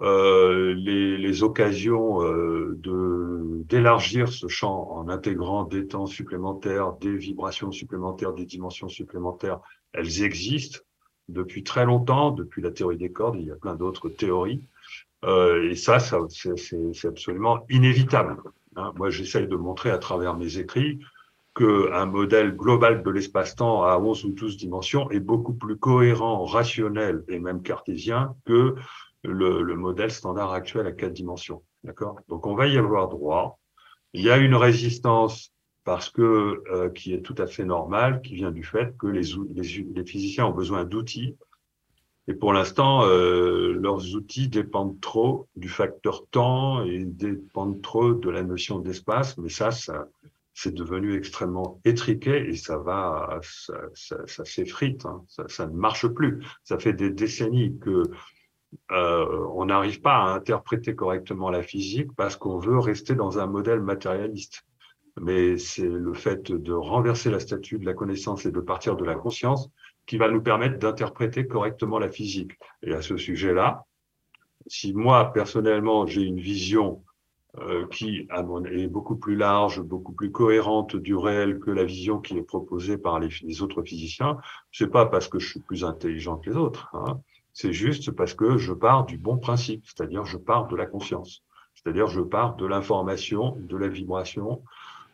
Euh, 0.00 0.72
les, 0.74 1.42
occasions 1.42 2.20
de 2.20 3.62
d'élargir 3.64 4.28
ce 4.28 4.48
champ 4.48 4.90
en 4.92 5.08
intégrant 5.08 5.64
des 5.64 5.86
temps 5.86 6.06
supplémentaires, 6.06 6.92
des 6.94 7.16
vibrations 7.16 7.72
supplémentaires, 7.72 8.32
des 8.32 8.46
dimensions 8.46 8.88
supplémentaires, 8.88 9.60
elles 9.92 10.22
existent 10.22 10.78
depuis 11.32 11.64
très 11.64 11.84
longtemps, 11.84 12.30
depuis 12.30 12.62
la 12.62 12.70
théorie 12.70 12.96
des 12.96 13.10
cordes, 13.10 13.36
il 13.38 13.46
y 13.46 13.50
a 13.50 13.56
plein 13.56 13.74
d'autres 13.74 14.08
théories. 14.08 14.62
Euh, 15.24 15.70
et 15.70 15.76
ça, 15.76 15.98
ça 15.98 16.18
c'est 16.28 17.08
absolument 17.08 17.64
inévitable. 17.70 18.36
Hein. 18.76 18.92
Moi, 18.96 19.10
j'essaye 19.10 19.46
de 19.46 19.56
montrer 19.56 19.90
à 19.90 19.98
travers 19.98 20.36
mes 20.36 20.58
écrits 20.58 21.00
qu'un 21.54 22.06
modèle 22.06 22.56
global 22.56 23.02
de 23.02 23.10
l'espace-temps 23.10 23.84
à 23.84 23.98
11 23.98 24.24
ou 24.24 24.30
12 24.30 24.56
dimensions 24.56 25.10
est 25.10 25.20
beaucoup 25.20 25.52
plus 25.52 25.76
cohérent, 25.76 26.44
rationnel 26.44 27.24
et 27.28 27.38
même 27.38 27.62
cartésien 27.62 28.34
que 28.46 28.74
le, 29.22 29.62
le 29.62 29.76
modèle 29.76 30.10
standard 30.10 30.52
actuel 30.52 30.86
à 30.86 30.92
4 30.92 31.12
dimensions. 31.12 31.62
D'accord? 31.84 32.20
Donc, 32.28 32.46
on 32.46 32.54
va 32.54 32.66
y 32.66 32.78
avoir 32.78 33.08
droit. 33.08 33.58
Il 34.14 34.22
y 34.22 34.30
a 34.30 34.38
une 34.38 34.54
résistance 34.54 35.51
parce 35.84 36.10
que 36.10 36.62
euh, 36.70 36.90
qui 36.90 37.12
est 37.14 37.22
tout 37.22 37.34
à 37.38 37.46
fait 37.46 37.64
normale, 37.64 38.22
qui 38.22 38.34
vient 38.34 38.52
du 38.52 38.64
fait 38.64 38.96
que 38.98 39.06
les, 39.06 39.34
les, 39.54 39.86
les 39.94 40.04
physiciens 40.04 40.46
ont 40.46 40.52
besoin 40.52 40.84
d'outils 40.84 41.36
et 42.28 42.34
pour 42.34 42.52
l'instant, 42.52 43.04
euh, 43.04 43.72
leurs 43.72 44.14
outils 44.14 44.48
dépendent 44.48 45.00
trop 45.00 45.48
du 45.56 45.68
facteur 45.68 46.26
temps 46.28 46.84
et 46.84 47.04
dépendent 47.04 47.82
trop 47.82 48.12
de 48.12 48.30
la 48.30 48.44
notion 48.44 48.78
d'espace. 48.78 49.36
Mais 49.38 49.48
ça, 49.48 49.72
ça 49.72 50.06
c'est 50.54 50.74
devenu 50.74 51.16
extrêmement 51.16 51.80
étriqué 51.84 52.48
et 52.48 52.56
ça 52.56 52.78
va, 52.78 53.40
ça, 53.42 53.74
ça, 53.94 54.18
ça 54.26 54.44
s'effrite, 54.44 55.04
hein. 55.06 55.24
ça, 55.26 55.48
ça, 55.48 55.66
ne 55.66 55.72
marche 55.72 56.06
plus. 56.08 56.44
Ça 56.62 56.78
fait 56.78 56.92
des 56.92 57.10
décennies 57.10 57.78
que 57.80 58.04
euh, 58.92 59.46
on 59.54 59.66
n'arrive 59.66 60.00
pas 60.00 60.16
à 60.16 60.34
interpréter 60.34 60.94
correctement 60.94 61.50
la 61.50 61.62
physique 61.62 62.12
parce 62.16 62.36
qu'on 62.36 62.58
veut 62.58 62.78
rester 62.78 63.14
dans 63.14 63.38
un 63.38 63.46
modèle 63.46 63.80
matérialiste. 63.80 64.64
Mais 65.20 65.58
c'est 65.58 65.88
le 65.88 66.14
fait 66.14 66.50
de 66.50 66.72
renverser 66.72 67.30
la 67.30 67.40
statue 67.40 67.78
de 67.78 67.86
la 67.86 67.94
connaissance 67.94 68.46
et 68.46 68.52
de 68.52 68.60
partir 68.60 68.96
de 68.96 69.04
la 69.04 69.14
conscience 69.14 69.70
qui 70.06 70.16
va 70.16 70.28
nous 70.28 70.42
permettre 70.42 70.78
d'interpréter 70.78 71.46
correctement 71.46 71.98
la 71.98 72.10
physique. 72.10 72.52
Et 72.82 72.92
à 72.92 73.02
ce 73.02 73.16
sujet-là, 73.16 73.84
si 74.66 74.94
moi, 74.94 75.32
personnellement, 75.32 76.06
j'ai 76.06 76.22
une 76.22 76.40
vision 76.40 77.02
euh, 77.58 77.86
qui 77.88 78.26
est 78.30 78.86
beaucoup 78.86 79.16
plus 79.16 79.36
large, 79.36 79.82
beaucoup 79.82 80.12
plus 80.12 80.32
cohérente 80.32 80.96
du 80.96 81.14
réel 81.14 81.58
que 81.58 81.70
la 81.70 81.84
vision 81.84 82.18
qui 82.18 82.38
est 82.38 82.42
proposée 82.42 82.96
par 82.96 83.20
les, 83.20 83.28
les 83.42 83.60
autres 83.60 83.82
physiciens, 83.82 84.38
c'est 84.72 84.90
pas 84.90 85.04
parce 85.04 85.28
que 85.28 85.38
je 85.38 85.50
suis 85.50 85.60
plus 85.60 85.84
intelligent 85.84 86.38
que 86.38 86.48
les 86.48 86.56
autres. 86.56 86.88
Hein. 86.94 87.20
C'est 87.52 87.74
juste 87.74 88.10
parce 88.12 88.32
que 88.32 88.56
je 88.56 88.72
pars 88.72 89.04
du 89.04 89.18
bon 89.18 89.36
principe, 89.36 89.84
c'est-à-dire 89.84 90.24
je 90.24 90.38
pars 90.38 90.66
de 90.68 90.76
la 90.76 90.86
conscience, 90.86 91.44
c'est-à-dire 91.74 92.06
je 92.06 92.22
pars 92.22 92.56
de 92.56 92.64
l'information, 92.64 93.58
de 93.58 93.76
la 93.76 93.88
vibration, 93.88 94.62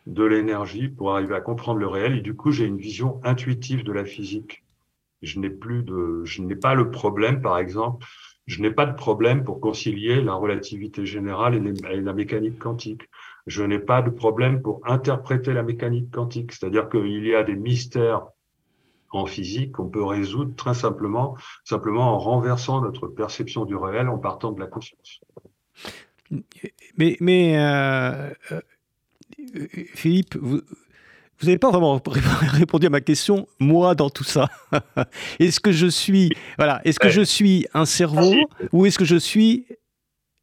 de 0.09 0.23
l'énergie 0.23 0.89
pour 0.89 1.13
arriver 1.13 1.35
à 1.35 1.41
comprendre 1.41 1.79
le 1.79 1.87
réel. 1.87 2.17
Et 2.17 2.21
du 2.21 2.35
coup, 2.35 2.51
j'ai 2.51 2.65
une 2.65 2.77
vision 2.77 3.21
intuitive 3.23 3.83
de 3.83 3.91
la 3.91 4.05
physique. 4.05 4.63
Je 5.21 5.39
n'ai 5.39 5.49
plus 5.49 5.83
de, 5.83 6.23
je 6.25 6.41
n'ai 6.41 6.55
pas 6.55 6.73
le 6.73 6.89
problème, 6.89 7.41
par 7.41 7.59
exemple, 7.59 8.05
je 8.47 8.61
n'ai 8.61 8.71
pas 8.71 8.87
de 8.87 8.95
problème 8.95 9.43
pour 9.43 9.59
concilier 9.59 10.21
la 10.21 10.33
relativité 10.33 11.05
générale 11.05 11.55
et, 11.55 12.01
la 12.01 12.13
mécanique 12.13 12.57
quantique. 12.57 13.03
Je 13.45 13.63
n'ai 13.63 13.77
pas 13.77 14.01
de 14.01 14.09
problème 14.09 14.61
pour 14.63 14.81
interpréter 14.85 15.53
la 15.53 15.61
mécanique 15.61 16.09
quantique. 16.09 16.53
C'est-à-dire 16.53 16.89
qu'il 16.89 17.25
y 17.25 17.35
a 17.35 17.43
des 17.43 17.55
mystères 17.55 18.25
en 19.11 19.27
physique 19.27 19.73
qu'on 19.73 19.89
peut 19.89 20.03
résoudre 20.03 20.55
très 20.55 20.73
simplement, 20.73 21.35
simplement 21.63 22.13
en 22.13 22.17
renversant 22.17 22.81
notre 22.81 23.07
perception 23.07 23.65
du 23.65 23.75
réel 23.75 24.07
en 24.07 24.17
partant 24.17 24.51
de 24.51 24.59
la 24.59 24.67
conscience. 24.67 25.21
Mais, 26.97 27.17
mais 27.19 27.57
euh, 27.57 28.33
euh, 28.51 28.61
Philippe, 29.93 30.37
vous, 30.39 30.61
n'avez 31.43 31.57
pas 31.57 31.71
vraiment 31.71 32.01
répondu 32.41 32.87
à 32.87 32.89
ma 32.89 33.01
question, 33.01 33.47
moi 33.59 33.95
dans 33.95 34.09
tout 34.09 34.23
ça. 34.23 34.49
est-ce 35.39 35.59
que 35.59 35.71
je 35.71 35.87
suis, 35.87 36.31
voilà, 36.57 36.81
est-ce 36.85 36.99
que 36.99 37.09
je 37.09 37.21
suis 37.21 37.65
un 37.73 37.85
cerveau 37.85 38.35
ou 38.71 38.85
est-ce 38.85 38.99
que 38.99 39.05
je 39.05 39.15
suis 39.15 39.65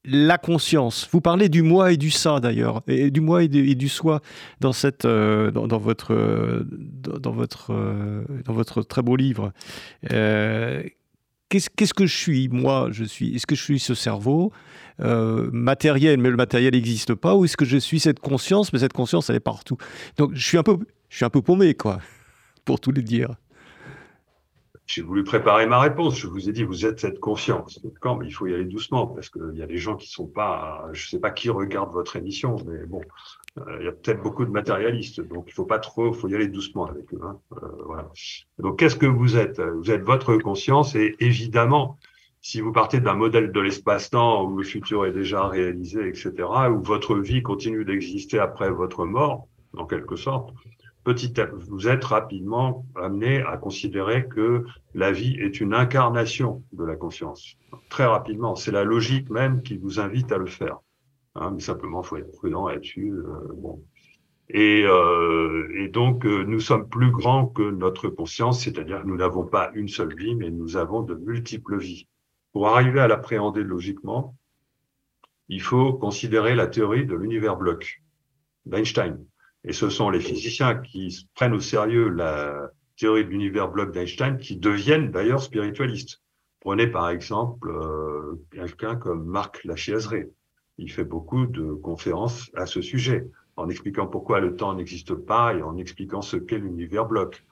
la 0.04 0.38
conscience? 0.38 1.08
Vous 1.10 1.20
parlez 1.20 1.48
du 1.48 1.62
moi 1.62 1.92
et 1.92 1.96
du 1.96 2.10
ça 2.10 2.40
d'ailleurs, 2.40 2.82
et 2.86 3.10
du 3.10 3.20
moi 3.20 3.42
et, 3.42 3.48
du 3.48 3.88
soi 3.88 4.20
dans 4.60 4.72
cette, 4.72 5.04
euh, 5.04 5.50
dans, 5.50 5.78
votre, 5.78 6.64
dans, 6.64 7.32
votre, 7.32 7.72
euh, 7.72 8.24
dans 8.44 8.52
votre 8.52 8.82
très 8.82 9.02
beau 9.02 9.16
livre. 9.16 9.52
Qu'est-ce 11.48 11.94
que 11.94 12.06
je 12.06 12.16
suis? 12.16 12.48
Moi, 12.48 12.88
je 12.90 13.04
suis. 13.04 13.36
Est-ce 13.36 13.46
que 13.46 13.54
je 13.54 13.62
suis 13.62 13.78
ce 13.78 13.94
cerveau? 13.94 14.52
Euh, 15.00 15.48
matériel, 15.52 16.18
mais 16.18 16.30
le 16.30 16.36
matériel 16.36 16.74
n'existe 16.74 17.14
pas, 17.14 17.36
ou 17.36 17.44
est-ce 17.44 17.56
que 17.56 17.64
je 17.64 17.76
suis 17.76 18.00
cette 18.00 18.18
conscience, 18.18 18.72
mais 18.72 18.78
cette 18.80 18.94
conscience, 18.94 19.30
elle 19.30 19.36
est 19.36 19.40
partout 19.40 19.76
Donc, 20.16 20.34
je 20.34 20.44
suis 20.44 20.58
un 20.58 20.62
peu, 20.62 20.78
je 21.08 21.16
suis 21.16 21.24
un 21.24 21.30
peu 21.30 21.42
paumé, 21.42 21.74
quoi, 21.74 22.00
pour 22.64 22.80
tout 22.80 22.90
les 22.90 23.02
dire. 23.02 23.36
J'ai 24.86 25.02
voulu 25.02 25.22
préparer 25.22 25.66
ma 25.66 25.80
réponse. 25.80 26.16
Je 26.16 26.26
vous 26.26 26.48
ai 26.48 26.52
dit, 26.52 26.64
vous 26.64 26.86
êtes 26.86 27.00
cette 27.00 27.20
conscience. 27.20 27.80
Quand 28.00 28.22
il 28.22 28.32
faut 28.32 28.46
y 28.46 28.54
aller 28.54 28.64
doucement 28.64 29.06
parce 29.06 29.28
qu'il 29.28 29.54
y 29.54 29.62
a 29.62 29.66
des 29.66 29.78
gens 29.78 29.96
qui 29.96 30.08
sont 30.08 30.26
pas, 30.26 30.88
je 30.92 31.08
sais 31.08 31.18
pas 31.18 31.30
qui 31.30 31.50
regarde 31.50 31.92
votre 31.92 32.16
émission, 32.16 32.56
mais 32.66 32.86
bon, 32.86 33.00
il 33.78 33.84
y 33.84 33.88
a 33.88 33.92
peut-être 33.92 34.22
beaucoup 34.22 34.44
de 34.44 34.50
matérialistes, 34.50 35.20
donc 35.20 35.44
il 35.48 35.52
faut 35.52 35.64
pas 35.64 35.78
trop, 35.78 36.12
faut 36.12 36.28
y 36.28 36.34
aller 36.34 36.48
doucement 36.48 36.86
avec 36.86 37.12
eux. 37.14 37.20
Hein. 37.22 37.38
Euh, 37.62 37.66
voilà. 37.84 38.10
Donc 38.58 38.78
qu'est-ce 38.78 38.96
que 38.96 39.06
vous 39.06 39.36
êtes? 39.36 39.60
Vous 39.60 39.90
êtes 39.90 40.02
votre 40.02 40.36
conscience 40.36 40.94
et 40.94 41.16
évidemment, 41.20 41.98
si 42.42 42.60
vous 42.60 42.72
partez 42.72 43.00
d'un 43.00 43.14
modèle 43.14 43.50
de 43.50 43.60
l'espace-temps 43.60 44.44
où 44.44 44.58
le 44.58 44.64
futur 44.64 45.06
est 45.06 45.12
déjà 45.12 45.48
réalisé, 45.48 46.06
etc., 46.06 46.32
où 46.70 46.82
votre 46.82 47.16
vie 47.16 47.42
continue 47.42 47.84
d'exister 47.84 48.38
après 48.38 48.70
votre 48.70 49.04
mort, 49.04 49.48
en 49.76 49.86
quelque 49.86 50.16
sorte, 50.16 50.52
petit 51.02 51.40
à 51.40 51.46
vous 51.46 51.88
êtes 51.88 52.04
rapidement 52.04 52.84
amené 52.94 53.42
à 53.42 53.56
considérer 53.56 54.26
que 54.26 54.64
la 54.94 55.12
vie 55.12 55.36
est 55.40 55.60
une 55.60 55.74
incarnation 55.74 56.62
de 56.72 56.84
la 56.84 56.96
conscience. 56.96 57.56
Très 57.88 58.06
rapidement, 58.06 58.54
c'est 58.54 58.72
la 58.72 58.84
logique 58.84 59.30
même 59.30 59.62
qui 59.62 59.76
vous 59.76 59.98
invite 59.98 60.30
à 60.30 60.38
le 60.38 60.46
faire. 60.46 60.78
Hein, 61.38 61.52
mais 61.54 61.60
simplement, 61.60 62.02
il 62.02 62.06
faut 62.06 62.16
être 62.16 62.32
prudent 62.32 62.68
là-dessus. 62.68 63.12
Euh, 63.12 63.52
bon. 63.54 63.84
Et, 64.48 64.84
euh, 64.84 65.68
et 65.76 65.88
donc, 65.88 66.24
euh, 66.24 66.44
nous 66.44 66.60
sommes 66.60 66.88
plus 66.88 67.10
grands 67.10 67.46
que 67.46 67.70
notre 67.70 68.08
conscience, 68.08 68.62
c'est-à-dire 68.62 69.02
que 69.02 69.06
nous 69.06 69.16
n'avons 69.16 69.44
pas 69.44 69.70
une 69.74 69.88
seule 69.88 70.14
vie, 70.16 70.34
mais 70.34 70.50
nous 70.50 70.76
avons 70.76 71.02
de 71.02 71.14
multiples 71.14 71.78
vies. 71.78 72.08
Pour 72.52 72.68
arriver 72.68 73.00
à 73.00 73.08
l'appréhender 73.08 73.62
logiquement, 73.62 74.36
il 75.48 75.60
faut 75.60 75.92
considérer 75.92 76.54
la 76.54 76.68
théorie 76.68 77.06
de 77.06 77.14
l'univers 77.14 77.56
bloc 77.56 78.02
d'Einstein. 78.64 79.24
Et 79.64 79.72
ce 79.72 79.90
sont 79.90 80.10
les 80.10 80.20
physiciens 80.20 80.76
qui 80.76 81.28
prennent 81.34 81.54
au 81.54 81.60
sérieux 81.60 82.08
la 82.08 82.70
théorie 82.96 83.24
de 83.24 83.30
l'univers 83.30 83.68
bloc 83.68 83.92
d'Einstein 83.92 84.38
qui 84.38 84.56
deviennent 84.56 85.10
d'ailleurs 85.10 85.42
spiritualistes. 85.42 86.22
Prenez 86.60 86.86
par 86.86 87.10
exemple 87.10 87.68
euh, 87.68 88.42
quelqu'un 88.52 88.96
comme 88.96 89.24
Marc 89.24 89.64
Lachiazeré 89.64 90.30
il 90.78 90.90
fait 90.90 91.04
beaucoup 91.04 91.46
de 91.46 91.72
conférences 91.72 92.50
à 92.54 92.66
ce 92.66 92.80
sujet, 92.80 93.28
en 93.56 93.68
expliquant 93.68 94.06
pourquoi 94.06 94.40
le 94.40 94.56
temps 94.56 94.74
n'existe 94.74 95.14
pas 95.14 95.54
et 95.54 95.62
en 95.62 95.76
expliquant 95.76 96.22
ce 96.22 96.36
qu'est 96.36 96.58
l'univers 96.58 97.06
bloc. 97.06 97.44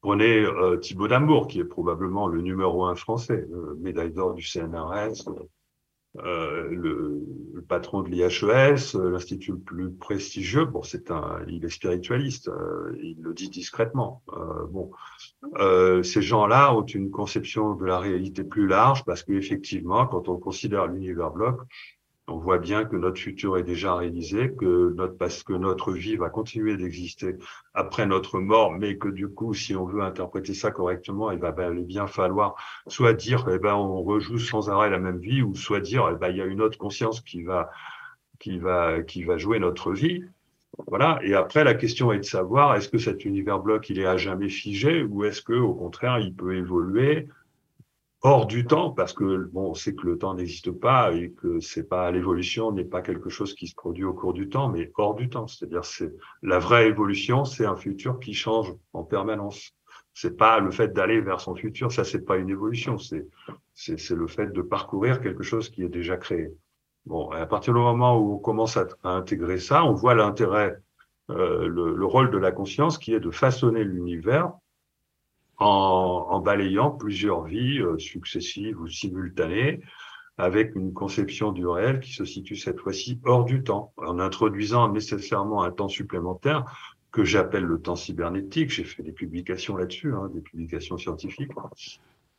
Prenez 0.00 0.44
euh, 0.44 0.76
Thibaut 0.76 1.08
Damour, 1.08 1.48
qui 1.48 1.60
est 1.60 1.64
probablement 1.64 2.28
le 2.28 2.42
numéro 2.42 2.84
un 2.84 2.94
français, 2.94 3.46
médaille 3.78 4.12
d'or 4.12 4.34
du 4.34 4.42
CNRS, 4.42 5.24
euh, 6.22 6.68
le, 6.70 7.26
le, 7.54 7.62
patron 7.62 8.02
de 8.02 8.08
l'IHES, 8.08 8.94
l'institut 8.94 9.52
le 9.52 9.58
plus 9.58 9.90
prestigieux. 9.92 10.64
Bon, 10.64 10.82
c'est 10.82 11.10
un, 11.10 11.44
il 11.48 11.64
est 11.64 11.68
spiritualiste, 11.68 12.48
euh, 12.48 12.96
il 13.02 13.20
le 13.20 13.34
dit 13.34 13.48
discrètement. 13.48 14.22
Euh, 14.32 14.64
bon, 14.68 14.92
euh, 15.58 16.04
ces 16.04 16.22
gens-là 16.22 16.72
ont 16.72 16.84
une 16.84 17.10
conception 17.10 17.74
de 17.74 17.84
la 17.84 17.98
réalité 17.98 18.44
plus 18.44 18.68
large 18.68 19.04
parce 19.04 19.24
qu'effectivement, 19.24 20.06
quand 20.06 20.28
on 20.28 20.38
considère 20.38 20.86
l'univers 20.86 21.32
bloc, 21.32 21.60
on 22.26 22.38
voit 22.38 22.58
bien 22.58 22.84
que 22.86 22.96
notre 22.96 23.20
futur 23.20 23.58
est 23.58 23.62
déjà 23.62 23.94
réalisé, 23.94 24.52
que 24.52 24.94
notre, 24.94 25.16
parce 25.18 25.42
que 25.42 25.52
notre 25.52 25.92
vie 25.92 26.16
va 26.16 26.30
continuer 26.30 26.76
d'exister 26.76 27.36
après 27.74 28.06
notre 28.06 28.40
mort, 28.40 28.72
mais 28.72 28.96
que 28.96 29.08
du 29.08 29.28
coup, 29.28 29.52
si 29.52 29.76
on 29.76 29.84
veut 29.84 30.00
interpréter 30.00 30.54
ça 30.54 30.70
correctement, 30.70 31.30
il 31.30 31.38
va 31.38 31.52
bien 31.52 32.06
falloir 32.06 32.54
soit 32.86 33.12
dire, 33.12 33.46
eh 33.52 33.58
ben, 33.58 33.74
on 33.74 34.02
rejoue 34.02 34.38
sans 34.38 34.70
arrêt 34.70 34.88
la 34.88 34.98
même 34.98 35.18
vie, 35.18 35.42
ou 35.42 35.54
soit 35.54 35.80
dire, 35.80 36.08
eh 36.12 36.16
ben, 36.16 36.30
il 36.30 36.38
y 36.38 36.40
a 36.40 36.46
une 36.46 36.62
autre 36.62 36.78
conscience 36.78 37.20
qui 37.20 37.42
va 37.42 37.68
jouer 39.36 39.58
notre 39.58 39.92
vie. 39.92 40.24
Voilà. 40.88 41.20
Et 41.22 41.34
après, 41.34 41.62
la 41.62 41.74
question 41.74 42.10
est 42.10 42.18
de 42.18 42.24
savoir, 42.24 42.74
est-ce 42.74 42.88
que 42.88 42.98
cet 42.98 43.24
univers 43.24 43.60
bloc, 43.60 43.90
il 43.90 43.98
est 44.00 44.06
à 44.06 44.16
jamais 44.16 44.48
figé, 44.48 45.02
ou 45.02 45.24
est-ce 45.24 45.42
que, 45.42 45.52
au 45.52 45.74
contraire, 45.74 46.18
il 46.18 46.34
peut 46.34 46.56
évoluer, 46.56 47.28
hors 48.24 48.46
du 48.46 48.64
temps, 48.66 48.90
parce 48.90 49.12
que 49.12 49.48
bon, 49.52 49.70
on 49.70 49.74
sait 49.74 49.94
que 49.94 50.06
le 50.06 50.16
temps 50.16 50.34
n'existe 50.34 50.72
pas 50.72 51.12
et 51.12 51.32
que 51.32 51.60
c'est 51.60 51.84
pas 51.84 52.10
l'évolution 52.10 52.72
n'est 52.72 52.84
pas 52.84 53.02
quelque 53.02 53.28
chose 53.28 53.54
qui 53.54 53.68
se 53.68 53.74
produit 53.74 54.04
au 54.04 54.14
cours 54.14 54.32
du 54.32 54.48
temps, 54.48 54.70
mais 54.70 54.90
hors 54.96 55.14
du 55.14 55.28
temps. 55.28 55.46
C'est-à-dire, 55.46 55.84
c'est 55.84 56.10
la 56.42 56.58
vraie 56.58 56.88
évolution, 56.88 57.44
c'est 57.44 57.66
un 57.66 57.76
futur 57.76 58.18
qui 58.18 58.32
change 58.32 58.72
en 58.94 59.04
permanence. 59.04 59.72
C'est 60.14 60.38
pas 60.38 60.58
le 60.58 60.70
fait 60.70 60.94
d'aller 60.94 61.20
vers 61.20 61.40
son 61.40 61.54
futur, 61.54 61.92
ça 61.92 62.02
c'est 62.02 62.24
pas 62.24 62.38
une 62.38 62.48
évolution, 62.48 62.98
c'est 62.98 63.26
c'est 63.74 64.10
le 64.10 64.26
fait 64.26 64.52
de 64.52 64.62
parcourir 64.62 65.20
quelque 65.20 65.42
chose 65.42 65.68
qui 65.68 65.82
est 65.82 65.88
déjà 65.88 66.16
créé. 66.16 66.48
Bon, 67.04 67.30
à 67.30 67.44
partir 67.44 67.74
du 67.74 67.80
moment 67.80 68.18
où 68.18 68.34
on 68.34 68.38
commence 68.38 68.78
à, 68.78 68.86
intégrer 69.02 69.58
ça, 69.58 69.84
on 69.84 69.92
voit 69.92 70.14
l'intérêt, 70.14 70.78
euh, 71.30 71.68
le, 71.68 71.94
le 71.94 72.06
rôle 72.06 72.30
de 72.30 72.38
la 72.38 72.52
conscience 72.52 72.96
qui 72.96 73.12
est 73.12 73.20
de 73.20 73.30
façonner 73.30 73.84
l'univers 73.84 74.52
en, 75.64 76.40
balayant 76.40 76.90
plusieurs 76.90 77.44
vies 77.44 77.80
euh, 77.80 77.98
successives 77.98 78.78
ou 78.80 78.86
simultanées 78.86 79.80
avec 80.36 80.74
une 80.74 80.92
conception 80.92 81.52
du 81.52 81.66
réel 81.66 82.00
qui 82.00 82.12
se 82.12 82.24
situe 82.24 82.56
cette 82.56 82.80
fois-ci 82.80 83.20
hors 83.24 83.44
du 83.44 83.62
temps, 83.62 83.92
en 83.96 84.18
introduisant 84.18 84.90
nécessairement 84.90 85.62
un 85.62 85.70
temps 85.70 85.88
supplémentaire 85.88 86.64
que 87.12 87.24
j'appelle 87.24 87.62
le 87.62 87.80
temps 87.80 87.94
cybernétique. 87.94 88.70
J'ai 88.70 88.84
fait 88.84 89.04
des 89.04 89.12
publications 89.12 89.76
là-dessus, 89.76 90.12
hein, 90.12 90.28
des 90.34 90.40
publications 90.40 90.98
scientifiques. 90.98 91.52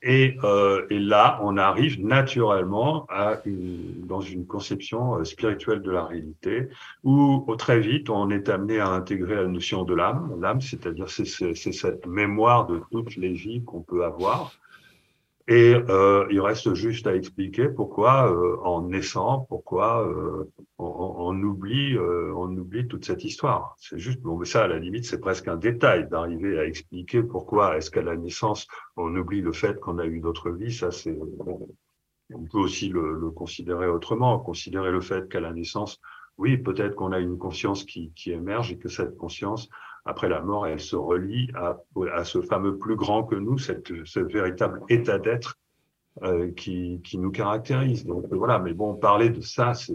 Et, 0.08 0.38
euh, 0.44 0.86
et, 0.91 1.00
là, 1.00 1.39
on 1.41 1.58
arrive 1.58 2.06
naturellement 2.06 3.08
à 3.10 3.41
une, 3.46 4.06
dans 4.06 4.22
une 4.22 4.45
conception 4.45 5.16
euh, 5.16 5.24
spirituelle 5.24 5.82
de 5.82 5.89
la 5.89 6.06
réalité, 6.06 6.70
où 7.03 7.43
très 7.58 7.80
vite, 7.80 8.12
on 8.12 8.30
est 8.30 8.47
amené 8.47 8.80
à 8.80 8.89
intégrer 8.89 9.36
la 9.36 9.47
notion 9.47 9.84
de 9.84 9.95
l'âme. 9.95 10.38
L'âme, 10.39 10.62
c'est-à-dire 10.62 11.10
c'est 11.10 11.26
cette 11.26 12.06
mémoire 12.06 12.68
de 12.68 12.82
toutes 12.91 13.16
les 13.16 13.34
vies 13.34 13.64
qu'on 13.64 13.82
peut 13.82 14.06
avoir, 14.06 14.53
et 15.48 15.76
euh, 15.76 16.26
il 16.32 16.41
reste 16.41 16.74
juste 16.74 17.06
à 17.06 17.16
expliquer 17.16 17.70
pourquoi, 17.70 18.32
euh, 18.32 18.58
en 18.64 18.82
naissant, 18.82 19.46
pourquoi 19.48 20.08
euh, 20.08 20.52
on, 20.80 20.86
on, 20.88 21.43
oublie, 21.43 21.96
euh, 21.96 22.34
on 22.36 22.50
oublie 22.58 22.88
toute 22.88 23.06
cette 23.06 23.24
histoire. 23.24 23.76
C'est 23.80 24.00
juste, 24.00 24.22
bon, 24.22 24.38
mais 24.38 24.46
ça, 24.46 24.64
à 24.64 24.68
la 24.68 24.80
limite, 24.80 25.06
c'est 25.06 25.20
presque 25.20 25.48
un 25.48 25.58
détail 25.58 26.10
d'arriver 26.10 26.58
à 26.58 26.66
expliquer 26.66 27.22
pourquoi 27.22 27.78
est-ce 27.78 27.91
qu'à 27.91 28.02
la 28.02 28.16
naissance, 28.16 28.66
on 28.98 29.16
oublie 29.16 29.41
le 29.41 29.54
fait 29.54 29.80
qu'on 29.80 30.00
a 30.00 30.06
eu 30.08 30.20
d'autres 30.20 30.50
vies. 30.50 30.74
Ça, 30.74 30.89
c'est, 30.89 31.16
on 32.34 32.43
peut 32.46 32.58
aussi 32.58 32.89
le, 32.89 33.14
le, 33.14 33.30
considérer 33.30 33.88
autrement, 33.88 34.39
considérer 34.39 34.91
le 34.91 35.02
fait 35.02 35.30
qu'à 35.30 35.41
la 35.41 35.54
naissance, 35.54 36.02
oui, 36.39 36.58
peut-être 36.58 36.96
qu'on 36.96 37.12
a 37.12 37.20
une 37.20 37.38
conscience 37.38 37.84
qui, 37.84 38.12
qui 38.16 38.32
émerge 38.32 38.72
et 38.72 38.80
que 38.80 38.89
cette 38.89 39.16
conscience 39.16 39.70
après 40.06 40.30
la 40.30 40.41
mort, 40.41 40.68
elle 40.68 40.80
se 40.80 40.95
relie 40.95 41.49
à, 41.56 41.78
à 42.14 42.24
ce 42.24 42.41
fameux 42.41 42.78
plus 42.78 42.95
grand 42.95 43.24
que 43.24 43.36
nous, 43.36 43.58
cette, 43.58 43.91
ce 44.06 44.20
véritable 44.20 44.82
état 44.89 45.18
d'être 45.18 45.58
euh, 46.24 46.51
qui, 46.51 47.01
qui, 47.03 47.18
nous 47.18 47.32
caractérise. 47.32 48.06
Donc 48.06 48.26
voilà, 48.32 48.60
mais 48.60 48.74
bon, 48.74 48.95
parler 48.95 49.30
de 49.30 49.41
ça, 49.41 49.74
c'est 49.74 49.93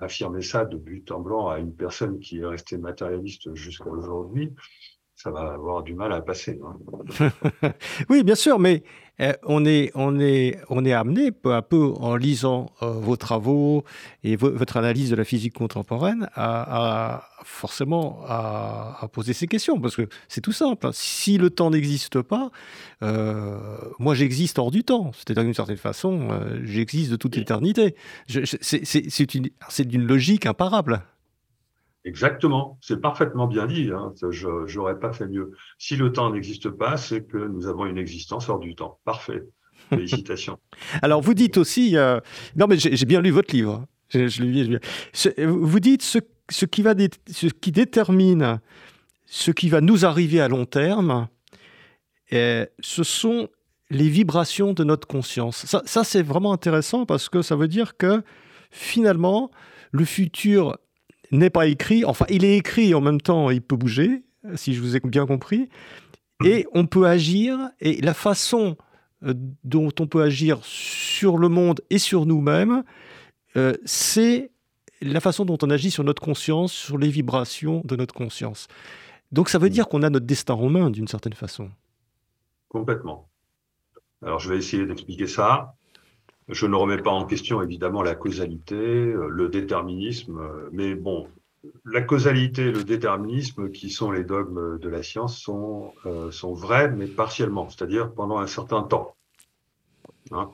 affirmer 0.00 0.42
ça 0.42 0.64
de 0.64 0.76
but 0.76 1.10
en 1.10 1.20
blanc 1.20 1.48
à 1.48 1.58
une 1.58 1.74
personne 1.74 2.20
qui 2.20 2.38
est 2.38 2.46
restée 2.46 2.78
matérialiste 2.78 3.54
jusqu'à 3.54 3.88
aujourd'hui, 3.88 4.52
ça 5.22 5.30
va 5.30 5.52
avoir 5.52 5.82
du 5.82 5.92
mal 5.92 6.12
à 6.14 6.22
passer. 6.22 6.58
Hein. 6.64 7.30
oui, 8.08 8.24
bien 8.24 8.34
sûr, 8.34 8.58
mais 8.58 8.82
euh, 9.20 9.34
on, 9.42 9.66
est, 9.66 9.90
on, 9.94 10.18
est, 10.18 10.58
on 10.70 10.82
est 10.86 10.94
amené 10.94 11.30
peu 11.30 11.54
à 11.54 11.60
peu, 11.60 11.92
en 11.98 12.16
lisant 12.16 12.70
euh, 12.82 12.92
vos 12.92 13.16
travaux 13.16 13.84
et 14.24 14.36
votre 14.36 14.78
analyse 14.78 15.10
de 15.10 15.16
la 15.16 15.24
physique 15.24 15.52
contemporaine, 15.52 16.30
à, 16.34 17.28
forcément 17.44 18.20
à, 18.26 19.06
poser 19.12 19.34
ces 19.34 19.46
questions, 19.46 19.78
parce 19.78 19.94
que 19.94 20.08
c'est 20.28 20.40
tout 20.40 20.52
simple. 20.52 20.86
Hein. 20.86 20.90
Si 20.94 21.36
le 21.36 21.50
temps 21.50 21.70
n'existe 21.70 22.22
pas, 22.22 22.50
euh, 23.02 23.58
moi 23.98 24.14
j'existe 24.14 24.58
hors 24.58 24.70
du 24.70 24.84
temps. 24.84 25.10
C'est-à-dire 25.12 25.44
d'une 25.44 25.52
certaine 25.52 25.76
façon, 25.76 26.30
j'existe 26.62 27.10
de 27.10 27.16
toute 27.16 27.36
éternité. 27.36 27.94
C'est 28.26 29.84
d'une 29.84 30.06
logique 30.06 30.46
imparable. 30.46 31.02
Exactement, 32.04 32.78
c'est 32.80 33.00
parfaitement 33.00 33.46
bien 33.46 33.66
dit. 33.66 33.90
Hein. 33.92 34.12
Je 34.30 34.76
n'aurais 34.76 34.98
pas 34.98 35.12
fait 35.12 35.26
mieux. 35.26 35.52
Si 35.78 35.96
le 35.96 36.12
temps 36.12 36.32
n'existe 36.32 36.70
pas, 36.70 36.96
c'est 36.96 37.24
que 37.24 37.36
nous 37.36 37.66
avons 37.66 37.84
une 37.86 37.98
existence 37.98 38.48
hors 38.48 38.58
du 38.58 38.74
temps. 38.74 38.98
Parfait. 39.04 39.42
Félicitations. 39.90 40.58
Alors, 41.02 41.20
vous 41.20 41.34
dites 41.34 41.58
aussi. 41.58 41.96
Euh, 41.96 42.18
non, 42.56 42.66
mais 42.68 42.78
j'ai 42.78 43.06
bien 43.06 43.20
lu 43.20 43.30
votre 43.30 43.54
livre. 43.54 43.84
Je, 44.08 44.28
je 44.28 45.44
vous 45.44 45.80
dites 45.80 46.02
ce, 46.02 46.64
qui 46.64 46.82
va 46.82 46.94
ce 47.28 47.46
qui 47.46 47.70
détermine 47.70 48.60
ce 49.30 49.52
qui 49.52 49.68
va 49.68 49.80
nous 49.80 50.04
arriver 50.04 50.40
à 50.40 50.48
long 50.48 50.66
terme, 50.66 51.28
et 52.30 52.66
ce 52.80 53.04
sont 53.04 53.48
les 53.88 54.08
vibrations 54.08 54.72
de 54.72 54.82
notre 54.82 55.06
conscience. 55.06 55.66
Ça 55.84 56.04
c'est 56.04 56.22
vraiment 56.22 56.52
intéressant 56.52 57.06
parce 57.06 57.28
que 57.28 57.40
ça 57.40 57.54
veut 57.54 57.68
dire 57.68 57.96
que 57.96 58.22
finalement, 58.70 59.50
le 59.92 60.04
futur 60.04 60.78
n'est 61.30 61.50
pas 61.50 61.66
écrit. 61.66 62.04
Enfin, 62.04 62.26
il 62.28 62.44
est 62.44 62.56
écrit 62.56 62.94
en 62.94 63.00
même 63.00 63.20
temps, 63.20 63.50
il 63.50 63.62
peut 63.62 63.76
bouger, 63.76 64.22
si 64.54 64.74
je 64.74 64.80
vous 64.80 64.96
ai 64.96 65.00
bien 65.00 65.26
compris. 65.26 65.68
Et 66.44 66.66
on 66.72 66.86
peut 66.86 67.06
agir. 67.06 67.58
Et 67.80 68.00
la 68.00 68.14
façon 68.14 68.76
euh, 69.24 69.34
dont 69.64 69.92
on 70.00 70.06
peut 70.06 70.22
agir 70.22 70.60
sur 70.62 71.38
le 71.38 71.48
monde 71.48 71.80
et 71.90 71.98
sur 71.98 72.26
nous-mêmes, 72.26 72.82
euh, 73.56 73.74
c'est 73.84 74.50
la 75.02 75.20
façon 75.20 75.44
dont 75.44 75.58
on 75.62 75.70
agit 75.70 75.90
sur 75.90 76.04
notre 76.04 76.22
conscience, 76.22 76.72
sur 76.72 76.98
les 76.98 77.08
vibrations 77.08 77.82
de 77.84 77.96
notre 77.96 78.14
conscience. 78.14 78.68
Donc 79.32 79.48
ça 79.48 79.58
veut 79.58 79.70
dire 79.70 79.88
qu'on 79.88 80.02
a 80.02 80.10
notre 80.10 80.26
destin 80.26 80.54
en 80.54 80.68
main 80.68 80.90
d'une 80.90 81.08
certaine 81.08 81.34
façon. 81.34 81.70
Complètement. 82.68 83.28
Alors 84.22 84.38
je 84.38 84.50
vais 84.50 84.58
essayer 84.58 84.86
d'expliquer 84.86 85.26
ça. 85.26 85.74
Je 86.52 86.66
ne 86.66 86.74
remets 86.74 87.00
pas 87.00 87.10
en 87.10 87.26
question 87.26 87.62
évidemment 87.62 88.02
la 88.02 88.16
causalité, 88.16 88.74
euh, 88.74 89.28
le 89.28 89.48
déterminisme, 89.48 90.38
euh, 90.38 90.68
mais 90.72 90.94
bon, 90.96 91.28
la 91.84 92.02
causalité 92.02 92.62
et 92.62 92.72
le 92.72 92.82
déterminisme, 92.82 93.70
qui 93.70 93.88
sont 93.88 94.10
les 94.10 94.24
dogmes 94.24 94.78
de 94.78 94.88
la 94.88 95.02
science, 95.02 95.38
sont, 95.38 95.92
euh, 96.06 96.30
sont 96.32 96.52
vrais, 96.52 96.90
mais 96.90 97.06
partiellement, 97.06 97.68
c'est-à-dire 97.68 98.12
pendant 98.12 98.38
un 98.38 98.48
certain 98.48 98.82
temps. 98.82 99.14
Hein. 100.32 100.50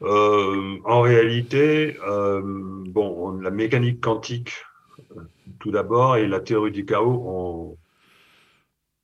en 0.00 1.00
réalité, 1.00 1.96
bon, 2.02 3.38
la 3.40 3.50
mécanique 3.50 4.00
quantique, 4.00 4.52
tout 5.58 5.70
d'abord, 5.70 6.16
et 6.16 6.26
la 6.26 6.40
théorie 6.40 6.72
du 6.72 6.84
chaos 6.84 7.78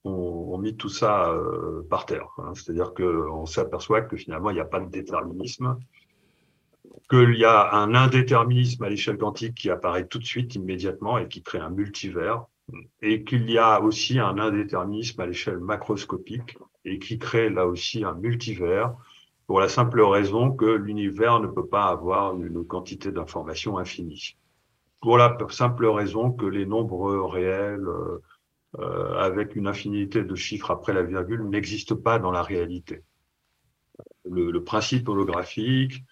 ont, 0.04 0.10
ont, 0.10 0.58
mis 0.58 0.76
tout 0.76 0.88
ça 0.88 1.34
par 1.90 2.06
terre. 2.06 2.28
Hein. 2.38 2.52
C'est-à-dire 2.54 2.94
qu'on 2.94 3.46
s'aperçoit 3.46 4.02
que 4.02 4.16
finalement, 4.16 4.50
il 4.50 4.54
n'y 4.54 4.60
a 4.60 4.66
pas 4.66 4.80
de 4.80 4.90
déterminisme 4.90 5.76
qu'il 7.08 7.34
y 7.36 7.44
a 7.44 7.74
un 7.74 7.94
indéterminisme 7.94 8.84
à 8.84 8.88
l'échelle 8.88 9.18
quantique 9.18 9.54
qui 9.54 9.70
apparaît 9.70 10.06
tout 10.06 10.18
de 10.18 10.24
suite, 10.24 10.54
immédiatement, 10.54 11.18
et 11.18 11.28
qui 11.28 11.42
crée 11.42 11.58
un 11.58 11.70
multivers, 11.70 12.44
et 13.00 13.24
qu'il 13.24 13.50
y 13.50 13.58
a 13.58 13.80
aussi 13.80 14.18
un 14.18 14.38
indéterminisme 14.38 15.20
à 15.20 15.26
l'échelle 15.26 15.58
macroscopique, 15.58 16.56
et 16.84 16.98
qui 16.98 17.18
crée 17.18 17.50
là 17.50 17.66
aussi 17.66 18.04
un 18.04 18.14
multivers, 18.14 18.94
pour 19.46 19.60
la 19.60 19.68
simple 19.68 20.00
raison 20.02 20.52
que 20.52 20.66
l'univers 20.66 21.40
ne 21.40 21.46
peut 21.46 21.66
pas 21.66 21.86
avoir 21.86 22.34
une 22.36 22.64
quantité 22.64 23.12
d'informations 23.12 23.78
infinie. 23.78 24.36
Pour 25.00 25.18
la 25.18 25.36
simple 25.50 25.86
raison 25.86 26.30
que 26.30 26.46
les 26.46 26.64
nombres 26.64 27.26
réels, 27.26 27.86
euh, 28.78 29.14
avec 29.18 29.56
une 29.56 29.66
infinité 29.66 30.24
de 30.24 30.34
chiffres 30.34 30.70
après 30.70 30.92
la 30.92 31.02
virgule, 31.02 31.42
n'existent 31.48 31.96
pas 31.96 32.18
dans 32.18 32.30
la 32.30 32.42
réalité. 32.42 33.02
Le, 34.24 34.50
le 34.50 34.64
principe 34.64 35.08
holographique, 35.08 36.02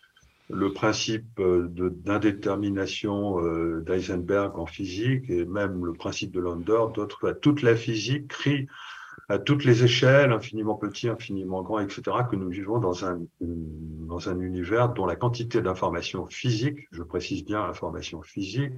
le 0.53 0.73
principe 0.73 1.39
euh, 1.39 1.69
d'indétermination 1.71 3.45
euh, 3.45 3.83
d'Eisenberg 3.87 4.59
en 4.59 4.67
physique 4.67 5.29
et 5.31 5.45
même 5.45 5.85
le 5.85 5.93
principe 5.93 6.33
de 6.33 6.41
Landor, 6.41 6.93
d'autres, 6.93 7.33
toute 7.41 7.63
la 7.63 7.77
physique 7.77 8.29
crie 8.29 8.67
à 9.29 9.39
toutes 9.39 9.65
les 9.65 9.85
échelles, 9.85 10.33
infiniment 10.33 10.75
petit, 10.75 11.09
infiniment 11.09 11.63
grand, 11.63 11.79
etc., 11.79 12.03
que 12.29 12.35
nous 12.35 12.49
vivons 12.49 12.81
dans 12.81 13.05
un, 13.05 13.21
dans 13.41 14.29
un 14.29 14.41
univers 14.41 14.89
dont 14.89 15.07
la 15.07 15.15
quantité 15.15 15.63
d'informations 15.63 16.27
physiques, 16.27 16.89
je 16.91 17.05
précise 17.05 17.45
bien 17.45 17.63
information 17.63 18.23
physique, 18.23 18.73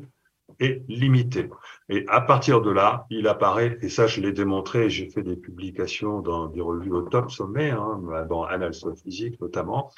est 0.60 0.82
limitée. 0.88 1.48
Et 1.88 2.04
à 2.08 2.20
partir 2.20 2.60
de 2.60 2.70
là, 2.70 3.06
il 3.08 3.28
apparaît, 3.28 3.78
et 3.80 3.88
ça 3.88 4.06
je 4.06 4.20
l'ai 4.20 4.32
démontré, 4.32 4.90
j'ai 4.90 5.08
fait 5.08 5.22
des 5.22 5.36
publications 5.36 6.20
dans 6.20 6.48
des 6.48 6.60
revues 6.60 6.92
au 6.92 7.02
top 7.02 7.30
sommet, 7.30 7.70
hein, 7.70 8.02
dans 8.28 8.44
Annals 8.44 8.74
of 8.82 9.00
Physics 9.00 9.40
notamment, 9.40 9.90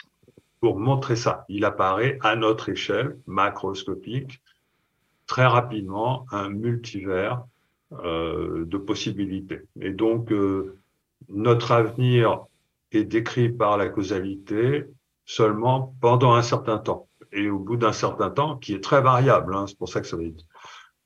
pour 0.64 0.78
montrer 0.78 1.14
ça. 1.14 1.44
Il 1.50 1.66
apparaît 1.66 2.16
à 2.22 2.36
notre 2.36 2.70
échelle 2.70 3.18
macroscopique 3.26 4.40
très 5.26 5.44
rapidement 5.44 6.24
un 6.30 6.48
multivers 6.48 7.44
euh, 7.92 8.64
de 8.64 8.78
possibilités. 8.78 9.60
Et 9.82 9.90
donc, 9.90 10.32
euh, 10.32 10.78
notre 11.28 11.72
avenir 11.72 12.46
est 12.92 13.04
décrit 13.04 13.50
par 13.50 13.76
la 13.76 13.90
causalité 13.90 14.86
seulement 15.26 15.94
pendant 16.00 16.32
un 16.32 16.40
certain 16.40 16.78
temps. 16.78 17.08
Et 17.30 17.50
au 17.50 17.58
bout 17.58 17.76
d'un 17.76 17.92
certain 17.92 18.30
temps, 18.30 18.56
qui 18.56 18.72
est 18.72 18.82
très 18.82 19.02
variable, 19.02 19.54
hein, 19.54 19.66
c'est 19.66 19.76
pour 19.76 19.90
ça 19.90 20.00
que 20.00 20.06
ça 20.06 20.16
va 20.16 20.22
être 20.22 20.46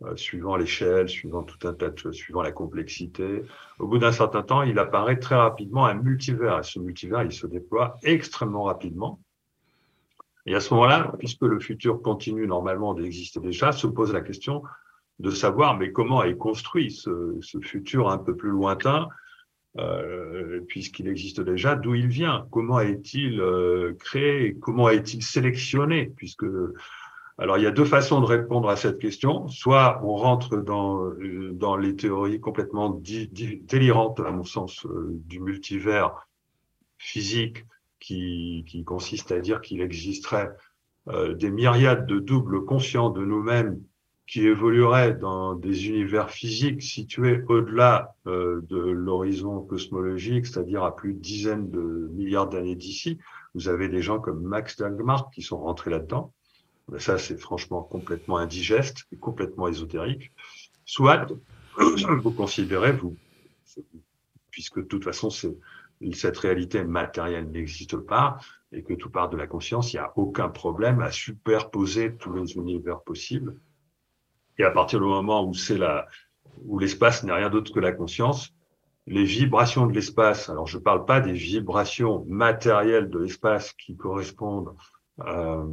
euh, 0.05 0.15
suivant 0.15 0.55
l'échelle, 0.55 1.09
suivant 1.09 1.43
tout 1.43 1.67
un 1.67 1.75
tas 1.75 1.89
de 1.89 2.13
suivant 2.13 2.43
la 2.43 2.53
complexité. 2.53 3.43
Au 3.81 3.89
bout 3.89 3.99
d'un 3.99 4.13
certain 4.13 4.45
temps, 4.45 4.63
il 4.63 4.79
apparaît 4.79 5.19
très 5.19 5.35
rapidement 5.35 5.85
un 5.87 5.95
multivers. 5.95 6.61
Et 6.61 6.63
ce 6.63 6.79
multivers, 6.79 7.25
il 7.25 7.33
se 7.33 7.49
déploie 7.49 7.97
extrêmement 8.05 8.63
rapidement. 8.63 9.19
Et 10.49 10.55
à 10.55 10.61
ce 10.61 10.73
moment-là, 10.73 11.13
puisque 11.19 11.43
le 11.43 11.61
futur 11.61 12.01
continue 12.01 12.47
normalement 12.47 12.95
d'exister 12.95 13.39
déjà, 13.39 13.71
se 13.71 13.87
pose 13.87 14.15
la 14.15 14.23
question 14.23 14.63
de 15.19 15.31
savoir 15.31 15.77
mais 15.77 15.93
comment 15.93 16.25
est 16.25 16.39
construit 16.39 16.91
ce, 16.91 17.39
futur 17.61 18.09
un 18.09 18.17
peu 18.17 18.35
plus 18.35 18.49
lointain, 18.49 19.09
euh, 19.77 20.63
puisqu'il 20.67 21.07
existe 21.07 21.43
déjà, 21.43 21.77
d'où 21.77 21.95
il 21.95 22.07
vient, 22.07 22.47
comment 22.51 22.81
est-il 22.81 23.43
euh, 23.43 23.93
créé, 24.01 24.57
comment 24.59 24.89
est-il 24.89 25.23
sélectionné, 25.23 26.15
puisque 26.17 26.47
alors 27.37 27.59
il 27.59 27.65
y 27.65 27.67
a 27.67 27.71
deux 27.71 27.85
façons 27.85 28.23
de 28.23 28.27
répondre 28.27 28.71
à 28.71 28.77
cette 28.77 28.99
question. 28.99 29.49
Soit 29.49 30.01
on 30.03 30.15
rentre 30.15 30.57
dans, 30.57 31.13
dans 31.53 31.77
les 31.77 31.95
théories 31.95 32.41
complètement 32.41 32.89
délirantes, 32.89 34.19
à 34.21 34.31
mon 34.31 34.45
sens, 34.45 34.87
euh, 34.87 35.11
du 35.27 35.41
multivers 35.41 36.27
physique, 36.97 37.67
qui, 38.09 38.65
qui 38.67 38.85
consiste 38.85 39.33
à 39.33 39.41
dire 39.41 39.61
qu'il 39.61 39.83
existerait 39.83 40.51
euh, 41.09 41.35
des 41.35 41.51
myriades 41.51 42.07
de 42.07 42.19
doubles 42.19 42.65
conscients 42.65 43.11
de 43.11 43.23
nous-mêmes 43.23 43.83
qui 44.27 44.47
évolueraient 44.47 45.13
dans 45.13 45.55
des 45.55 45.89
univers 45.89 46.31
physiques 46.31 46.83
situés 46.83 47.43
au-delà 47.49 48.15
euh, 48.27 48.63
de 48.63 48.79
l'horizon 48.79 49.61
cosmologique, 49.61 50.47
c'est-à-dire 50.47 50.85
à 50.85 50.97
plus 50.97 51.13
de 51.13 51.19
dizaines 51.19 51.71
de 51.71 52.09
milliards 52.15 52.49
d'années 52.49 52.77
d'ici. 52.77 53.19
Vous 53.55 53.69
avez 53.69 53.91
des 53.91 54.01
gens 54.01 54.21
comme 54.21 54.41
Max 54.43 54.79
Dagmar 54.79 55.31
qui 55.31 55.43
sont 55.43 55.59
rentrés 55.59 55.91
là-dedans. 55.91 56.33
Mais 56.91 57.01
ça, 57.01 57.19
c'est 57.19 57.39
franchement 57.39 57.83
complètement 57.83 58.39
indigeste 58.39 59.05
et 59.13 59.17
complètement 59.17 59.69
ésotérique. 59.69 60.33
Soit 60.87 61.27
vous 62.23 62.31
considérez, 62.31 62.93
vous, 62.93 63.17
puisque 64.51 64.79
de 64.79 64.87
toute 64.87 65.05
façon, 65.05 65.29
c'est 65.29 65.55
cette 66.13 66.39
réalité 66.39 66.85
matérielle 66.85 67.51
n'existe 67.51 67.97
pas 67.97 68.39
et 68.73 68.83
que 68.83 68.95
tout 68.95 69.11
part 69.11 69.31
de 69.31 69.37
la 69.37 69.47
conscience, 69.47 69.93
il 69.93 69.97
n'y 69.97 70.01
a 70.03 70.13
aucun 70.17 70.49
problème 70.49 71.01
à 71.01 71.11
superposer 71.11 72.15
tous 72.17 72.33
les 72.33 72.55
univers 72.55 73.01
possibles. 73.01 73.61
Et 74.59 74.65
à 74.65 74.71
partir 74.71 75.01
du 75.01 75.07
moment 75.07 75.45
où 75.47 75.55
c'est 75.55 75.79
la, 75.79 76.07
où 76.65 76.79
l'espace 76.79 77.25
n'est 77.25 77.33
rien 77.33 77.49
d'autre 77.49 77.73
que 77.73 77.81
la 77.81 77.93
conscience, 77.93 78.53
les 79.07 79.25
vibrations 79.25 79.87
de 79.87 79.93
l'espace, 79.93 80.51
alors 80.51 80.67
je 80.67 80.79
ne 80.79 80.83
parle 80.83 81.07
pas 81.07 81.21
des 81.21 81.33
vibrations 81.33 82.25
matérielles 82.29 83.09
de 83.09 83.19
l'espace 83.19 83.73
qui 83.73 83.97
correspondent 83.97 84.75
euh, 85.21 85.65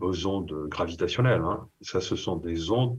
aux 0.00 0.26
ondes 0.26 0.68
gravitationnelles, 0.68 1.40
hein. 1.40 1.66
ça 1.80 2.00
ce 2.00 2.16
sont 2.16 2.36
des 2.36 2.70
ondes 2.70 2.98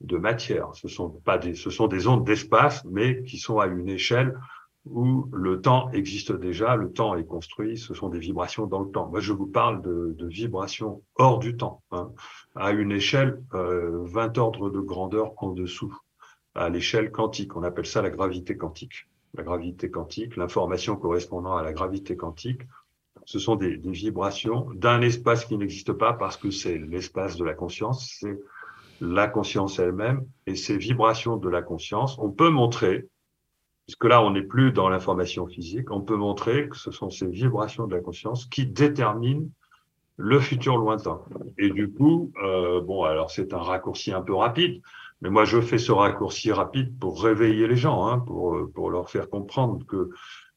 de 0.00 0.16
matière, 0.16 0.70
ce 0.74 0.88
sont 0.88 1.10
pas 1.10 1.38
des, 1.38 1.54
ce 1.54 1.70
sont 1.70 1.86
des 1.86 2.06
ondes 2.06 2.24
d'espace, 2.24 2.84
mais 2.86 3.22
qui 3.22 3.38
sont 3.38 3.58
à 3.58 3.66
une 3.66 3.88
échelle 3.88 4.38
où 4.86 5.28
le 5.32 5.60
temps 5.60 5.90
existe 5.92 6.32
déjà, 6.32 6.76
le 6.76 6.92
temps 6.92 7.14
est 7.16 7.24
construit, 7.24 7.78
ce 7.78 7.94
sont 7.94 8.08
des 8.08 8.18
vibrations 8.18 8.66
dans 8.66 8.80
le 8.80 8.90
temps. 8.90 9.08
Moi, 9.08 9.20
je 9.20 9.32
vous 9.32 9.46
parle 9.46 9.80
de, 9.82 10.14
de 10.18 10.26
vibrations 10.26 11.02
hors 11.16 11.38
du 11.38 11.56
temps, 11.56 11.82
hein, 11.90 12.12
à 12.54 12.72
une 12.72 12.92
échelle 12.92 13.42
euh, 13.54 14.04
20 14.04 14.36
ordres 14.38 14.70
de 14.70 14.80
grandeur 14.80 15.32
en 15.38 15.52
dessous, 15.52 15.96
à 16.54 16.68
l'échelle 16.68 17.10
quantique. 17.10 17.56
On 17.56 17.62
appelle 17.62 17.86
ça 17.86 18.02
la 18.02 18.10
gravité 18.10 18.56
quantique. 18.56 19.08
La 19.36 19.42
gravité 19.42 19.90
quantique, 19.90 20.36
l'information 20.36 20.96
correspondant 20.96 21.56
à 21.56 21.62
la 21.62 21.72
gravité 21.72 22.16
quantique, 22.16 22.62
ce 23.24 23.38
sont 23.38 23.56
des, 23.56 23.78
des 23.78 23.90
vibrations 23.90 24.68
d'un 24.74 25.00
espace 25.00 25.46
qui 25.46 25.56
n'existe 25.56 25.92
pas 25.92 26.12
parce 26.12 26.36
que 26.36 26.50
c'est 26.50 26.78
l'espace 26.78 27.36
de 27.36 27.44
la 27.44 27.54
conscience, 27.54 28.16
c'est 28.20 28.38
la 29.00 29.26
conscience 29.26 29.78
elle-même 29.78 30.26
et 30.46 30.56
ces 30.56 30.76
vibrations 30.76 31.36
de 31.36 31.48
la 31.48 31.62
conscience. 31.62 32.18
On 32.18 32.30
peut 32.30 32.50
montrer 32.50 33.08
puisque 33.86 34.04
là, 34.04 34.22
on 34.22 34.30
n'est 34.30 34.42
plus 34.42 34.72
dans 34.72 34.88
l'information 34.88 35.46
physique, 35.46 35.90
on 35.90 36.00
peut 36.00 36.16
montrer 36.16 36.68
que 36.68 36.76
ce 36.76 36.90
sont 36.90 37.10
ces 37.10 37.26
vibrations 37.26 37.86
de 37.86 37.94
la 37.94 38.00
conscience 38.00 38.46
qui 38.46 38.66
déterminent 38.66 39.48
le 40.16 40.40
futur 40.40 40.76
lointain. 40.76 41.20
Et 41.58 41.70
du 41.70 41.90
coup, 41.90 42.32
euh, 42.42 42.80
bon, 42.80 43.04
alors 43.04 43.30
c'est 43.30 43.52
un 43.52 43.58
raccourci 43.58 44.12
un 44.12 44.22
peu 44.22 44.34
rapide, 44.34 44.80
mais 45.20 45.30
moi 45.30 45.44
je 45.44 45.60
fais 45.60 45.78
ce 45.78 45.92
raccourci 45.92 46.52
rapide 46.52 46.98
pour 46.98 47.22
réveiller 47.22 47.66
les 47.66 47.76
gens, 47.76 48.06
hein, 48.06 48.18
pour, 48.20 48.70
pour 48.72 48.90
leur 48.90 49.10
faire 49.10 49.28
comprendre 49.28 49.84
que 49.86 50.10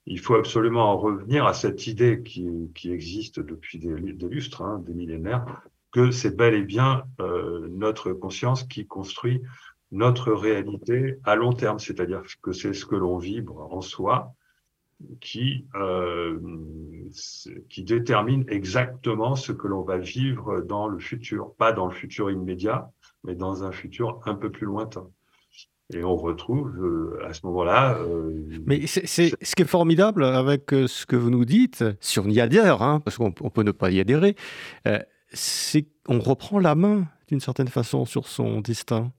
il 0.10 0.20
faut 0.20 0.36
absolument 0.36 0.94
en 0.94 0.98
revenir 0.98 1.46
à 1.46 1.54
cette 1.54 1.86
idée 1.86 2.24
qui, 2.24 2.72
qui 2.74 2.92
existe 2.94 3.42
depuis 3.42 3.78
des, 3.78 4.14
des 4.14 4.30
lustres, 4.30 4.62
hein, 4.62 4.82
des 4.86 4.94
millénaires, 4.94 5.46
que 5.92 6.12
c'est 6.12 6.36
bel 6.36 6.54
et 6.54 6.64
bien 6.64 7.04
euh, 7.20 7.68
notre 7.70 8.14
conscience 8.14 8.64
qui 8.64 8.88
construit 8.88 9.42
notre 9.92 10.32
réalité 10.32 11.18
à 11.24 11.36
long 11.36 11.54
terme, 11.54 11.80
c'est-à-dire 11.80 12.22
que 12.42 12.52
c'est 12.52 12.74
ce 12.74 12.86
que 12.86 12.96
l'on 12.96 13.18
vibre 13.18 13.68
en 13.72 13.82
soi 13.82 14.34
qui, 15.22 15.66
euh, 15.76 16.40
qui 17.70 17.84
détermine 17.84 18.46
exactement 18.50 19.36
ce 19.36 19.52
que 19.52 19.68
l'on 19.68 19.84
va 19.84 19.98
vivre 19.98 20.62
dans 20.62 20.88
le 20.88 21.00
futur, 21.00 21.54
pas 21.56 21.72
dans 21.72 21.86
le 21.86 21.94
futur 21.94 22.32
immédiat, 22.32 22.92
mais 23.24 23.36
dans 23.36 23.64
un 23.64 23.72
futur 23.72 24.20
un 24.26 24.36
peu 24.36 24.52
plus 24.52 24.66
lointain. 24.66 25.08
Et 25.94 26.04
on 26.04 26.18
retrouve 26.18 26.76
euh, 26.84 27.26
à 27.26 27.34
ce 27.34 27.46
moment-là. 27.46 27.98
Euh, 28.00 28.60
mais 28.66 28.88
c'est 28.88 29.06
ce 29.08 29.56
qui 29.56 29.62
est 29.62 29.66
formidable 29.66 30.26
avec 30.26 30.64
ce 30.72 31.06
que 31.06 31.16
vous 31.16 31.30
nous 31.30 31.46
dites, 31.46 31.86
si 32.02 32.20
on 32.20 32.28
y 32.28 32.42
adhère, 32.42 32.80
parce 33.06 33.18
qu'on 33.18 33.32
peut 33.32 33.64
ne 33.64 33.72
pas 33.72 33.90
y 33.92 34.00
adhérer, 34.00 34.36
c'est 35.32 35.88
qu'on 36.06 36.20
reprend 36.20 36.60
la 36.60 36.76
main 36.76 37.06
d'une 37.30 37.40
certaine 37.40 37.68
façon 37.68 38.06
sur 38.06 38.28
son 38.28 38.60
destin 38.62 39.12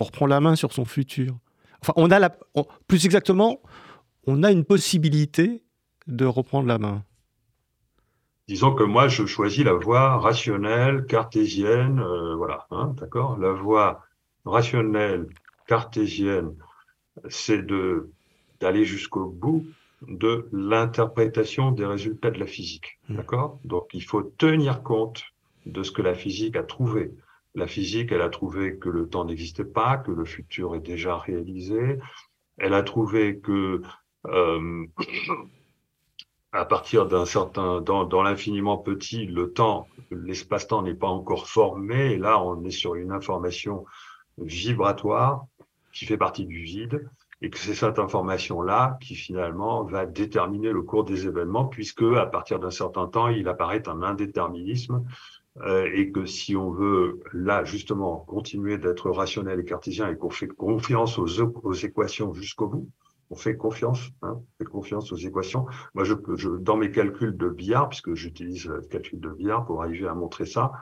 on 0.00 0.04
reprend 0.04 0.26
la 0.26 0.40
main 0.40 0.56
sur 0.56 0.72
son 0.72 0.84
futur. 0.84 1.36
Enfin, 1.80 1.92
on 1.96 2.10
a 2.10 2.18
la, 2.18 2.36
on, 2.54 2.66
plus 2.88 3.04
exactement, 3.04 3.60
on 4.26 4.42
a 4.42 4.50
une 4.50 4.64
possibilité 4.64 5.62
de 6.06 6.24
reprendre 6.24 6.66
la 6.66 6.78
main. 6.78 7.04
Disons 8.48 8.74
que 8.74 8.84
moi, 8.84 9.08
je 9.08 9.24
choisis 9.24 9.64
la 9.64 9.72
voie 9.72 10.18
rationnelle, 10.18 11.06
cartésienne, 11.06 12.00
euh, 12.00 12.34
voilà, 12.36 12.66
hein, 12.70 12.94
d'accord? 12.98 13.38
La 13.38 13.52
voie 13.52 14.04
rationnelle, 14.44 15.28
cartésienne, 15.66 16.54
c'est 17.28 17.64
de 17.64 18.10
d'aller 18.60 18.84
jusqu'au 18.84 19.26
bout 19.26 19.66
de 20.06 20.48
l'interprétation 20.52 21.72
des 21.72 21.84
résultats 21.84 22.30
de 22.30 22.38
la 22.38 22.46
physique, 22.46 22.98
mmh. 23.08 23.16
d'accord? 23.16 23.58
Donc, 23.64 23.88
il 23.92 24.02
faut 24.02 24.22
tenir 24.22 24.82
compte 24.82 25.22
de 25.66 25.82
ce 25.82 25.90
que 25.90 26.02
la 26.02 26.14
physique 26.14 26.56
a 26.56 26.62
trouvé. 26.62 27.12
La 27.54 27.66
physique, 27.66 28.10
elle 28.10 28.22
a 28.22 28.28
trouvé 28.28 28.78
que 28.78 28.88
le 28.88 29.08
temps 29.08 29.24
n'existait 29.24 29.64
pas, 29.64 29.96
que 29.96 30.10
le 30.10 30.24
futur 30.24 30.74
est 30.74 30.80
déjà 30.80 31.18
réalisé. 31.18 31.98
Elle 32.58 32.74
a 32.74 32.82
trouvé 32.82 33.38
que 33.38 33.80
euh, 34.26 34.86
à 36.52 36.64
partir 36.64 37.06
d'un 37.06 37.26
certain, 37.26 37.80
dans, 37.80 38.04
dans 38.04 38.22
l'infiniment 38.22 38.78
petit, 38.78 39.26
le 39.26 39.52
temps, 39.52 39.88
l'espace-temps 40.10 40.82
n'est 40.82 40.94
pas 40.94 41.08
encore 41.08 41.48
formé. 41.48 42.12
Et 42.12 42.18
là, 42.18 42.42
on 42.42 42.64
est 42.64 42.70
sur 42.70 42.96
une 42.96 43.12
information 43.12 43.84
vibratoire 44.38 45.46
qui 45.92 46.06
fait 46.06 46.16
partie 46.16 46.46
du 46.46 46.62
vide 46.62 47.08
et 47.40 47.50
que 47.50 47.58
c'est 47.58 47.74
cette 47.74 47.98
information-là 47.98 48.96
qui 49.00 49.14
finalement 49.14 49.84
va 49.84 50.06
déterminer 50.06 50.72
le 50.72 50.82
cours 50.82 51.04
des 51.04 51.26
événements, 51.26 51.66
puisque 51.66 52.02
à 52.02 52.26
partir 52.26 52.58
d'un 52.58 52.70
certain 52.70 53.06
temps, 53.06 53.28
il 53.28 53.48
apparaît 53.48 53.86
un 53.88 54.02
indéterminisme 54.02 55.04
et 55.96 56.10
que 56.10 56.26
si 56.26 56.56
on 56.56 56.70
veut 56.70 57.20
là 57.32 57.64
justement 57.64 58.16
continuer 58.18 58.76
d'être 58.76 59.10
rationnel 59.10 59.60
et 59.60 59.64
cartésien 59.64 60.10
et 60.10 60.16
qu'on 60.16 60.30
fait 60.30 60.48
confiance 60.48 61.18
aux, 61.18 61.40
aux 61.40 61.72
équations 61.74 62.34
jusqu'au 62.34 62.66
bout, 62.66 62.88
on 63.30 63.36
fait 63.36 63.56
confiance, 63.56 64.10
hein, 64.22 64.36
on 64.38 64.58
fait 64.58 64.70
confiance 64.70 65.12
aux 65.12 65.16
équations. 65.16 65.66
Moi, 65.94 66.04
je, 66.04 66.14
je, 66.36 66.48
dans 66.50 66.76
mes 66.76 66.90
calculs 66.90 67.36
de 67.36 67.48
billard, 67.48 67.88
puisque 67.88 68.14
j'utilise 68.14 68.66
le 68.66 68.82
calcul 68.82 69.20
de 69.20 69.30
billard 69.30 69.64
pour 69.64 69.82
arriver 69.82 70.06
à 70.06 70.14
montrer 70.14 70.46
ça, 70.46 70.72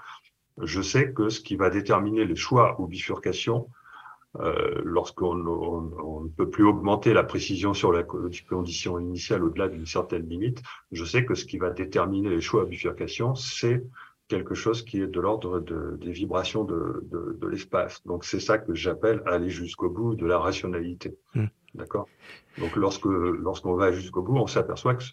je 0.60 0.82
sais 0.82 1.12
que 1.12 1.28
ce 1.28 1.40
qui 1.40 1.56
va 1.56 1.70
déterminer 1.70 2.24
les 2.24 2.36
choix 2.36 2.80
ou 2.80 2.86
bifurcations, 2.86 3.68
euh, 4.40 4.80
lorsqu'on 4.82 5.34
ne 5.34 6.28
peut 6.28 6.48
plus 6.48 6.64
augmenter 6.64 7.12
la 7.12 7.22
précision 7.22 7.74
sur 7.74 7.92
la 7.92 8.02
condition 8.02 8.98
initiale 8.98 9.44
au-delà 9.44 9.68
d'une 9.68 9.86
certaine 9.86 10.26
limite, 10.26 10.62
je 10.90 11.04
sais 11.04 11.24
que 11.24 11.34
ce 11.34 11.44
qui 11.44 11.58
va 11.58 11.70
déterminer 11.70 12.30
les 12.30 12.40
choix 12.40 12.62
à 12.62 12.64
bifurcation, 12.64 13.34
c'est 13.34 13.82
quelque 14.32 14.54
chose 14.54 14.82
qui 14.82 14.96
est 15.02 15.06
de 15.06 15.20
l'ordre 15.20 15.60
de, 15.60 15.98
des 16.00 16.12
vibrations 16.22 16.64
de, 16.64 17.06
de, 17.12 17.36
de 17.38 17.46
l'espace. 17.48 18.02
Donc 18.06 18.24
c'est 18.24 18.40
ça 18.40 18.56
que 18.56 18.74
j'appelle 18.74 19.22
aller 19.26 19.50
jusqu'au 19.50 19.90
bout 19.90 20.14
de 20.14 20.24
la 20.24 20.38
rationalité. 20.38 21.10
Mmh. 21.34 21.46
D'accord? 21.74 22.06
Donc 22.58 22.76
lorsque 22.76 23.04
lorsqu'on 23.46 23.74
va 23.74 23.92
jusqu'au 23.92 24.22
bout, 24.22 24.36
on 24.36 24.46
s'aperçoit 24.46 24.94
que, 24.94 25.04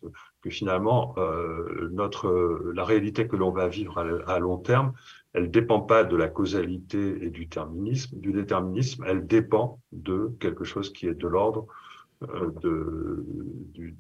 que 0.41 0.49
finalement 0.49 1.15
euh, 1.17 1.89
notre 1.91 2.27
la 2.73 2.85
réalité 2.85 3.27
que 3.27 3.35
l'on 3.35 3.51
va 3.51 3.67
vivre 3.67 3.97
à, 3.97 4.33
à, 4.33 4.39
long 4.39 4.57
terme, 4.57 4.93
elle 5.33 5.51
dépend 5.51 5.81
pas 5.81 6.03
de 6.05 6.15
la 6.15 6.29
causalité 6.29 7.01
et 7.23 7.29
du 7.29 7.45
déterminisme, 7.45 8.19
du 8.19 8.31
déterminisme, 8.31 9.03
elle 9.05 9.27
dépend 9.27 9.81
de 9.91 10.31
quelque 10.39 10.63
chose 10.63 10.91
qui 10.93 11.07
est 11.07 11.13
de 11.13 11.27
l'ordre 11.27 11.67
euh, 12.23 12.51
de, 12.61 13.25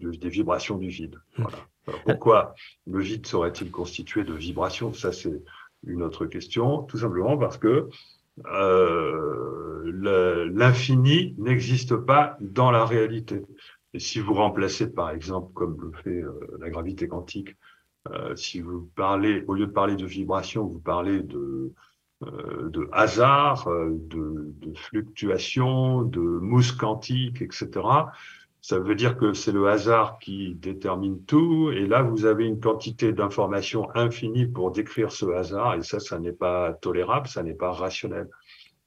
de, 0.01 0.11
des 0.11 0.29
vibrations 0.29 0.77
du 0.77 0.89
vide. 0.89 1.15
Voilà. 1.37 1.57
Pourquoi 2.05 2.53
le 2.87 2.99
vide 2.99 3.25
serait-il 3.25 3.71
constitué 3.71 4.23
de 4.23 4.33
vibrations? 4.33 4.93
Ça, 4.93 5.11
c'est 5.11 5.41
une 5.85 6.03
autre 6.03 6.25
question. 6.25 6.83
Tout 6.83 6.97
simplement 6.97 7.37
parce 7.37 7.57
que 7.57 7.89
euh, 8.45 10.49
l'infini 10.53 11.35
n'existe 11.37 11.95
pas 11.95 12.37
dans 12.39 12.71
la 12.71 12.85
réalité. 12.85 13.41
Et 13.93 13.99
si 13.99 14.19
vous 14.19 14.33
remplacez, 14.33 14.91
par 14.91 15.09
exemple, 15.09 15.51
comme 15.53 15.77
le 15.81 15.91
fait 16.03 16.21
euh, 16.21 16.57
la 16.59 16.69
gravité 16.69 17.07
quantique, 17.07 17.55
euh, 18.11 18.35
si 18.35 18.61
vous 18.61 18.89
parlez, 18.95 19.43
au 19.47 19.53
lieu 19.53 19.67
de 19.67 19.71
parler 19.71 19.95
de 19.95 20.05
vibration, 20.05 20.65
vous 20.65 20.79
parlez 20.79 21.21
de, 21.21 21.73
hasard, 22.91 23.67
de, 23.67 24.53
de 24.57 24.77
fluctuation, 24.77 26.03
de 26.03 26.19
mousse 26.19 26.71
quantique, 26.71 27.41
etc. 27.41 27.69
Ça 28.61 28.77
veut 28.77 28.95
dire 28.95 29.17
que 29.17 29.33
c'est 29.33 29.53
le 29.53 29.67
hasard 29.69 30.19
qui 30.19 30.55
détermine 30.55 31.23
tout. 31.23 31.71
Et 31.71 31.87
là, 31.87 32.01
vous 32.01 32.25
avez 32.25 32.45
une 32.45 32.59
quantité 32.59 33.13
d'informations 33.13 33.89
infinie 33.95 34.47
pour 34.47 34.71
décrire 34.71 35.11
ce 35.11 35.25
hasard. 35.25 35.75
Et 35.75 35.81
ça, 35.81 35.99
ça 35.99 36.19
n'est 36.19 36.33
pas 36.33 36.73
tolérable, 36.73 37.27
ça 37.27 37.41
n'est 37.41 37.53
pas 37.53 37.71
rationnel. 37.71 38.29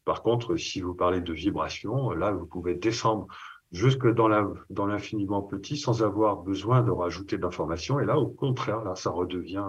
Par 0.04 0.22
contre, 0.22 0.56
si 0.56 0.80
vous 0.80 0.94
parlez 0.94 1.20
de 1.20 1.32
vibration, 1.32 2.10
là, 2.10 2.32
vous 2.32 2.44
pouvez 2.44 2.74
descendre 2.74 3.26
jusque 3.70 4.06
dans 4.06 4.86
l'infiniment 4.86 5.40
petit 5.40 5.78
sans 5.78 6.02
avoir 6.02 6.36
besoin 6.42 6.82
de 6.82 6.90
rajouter 6.90 7.38
d'informations. 7.38 7.98
Et 8.00 8.04
là, 8.04 8.18
au 8.18 8.26
contraire, 8.26 8.84
là, 8.84 8.94
ça 8.94 9.10
redevient 9.10 9.64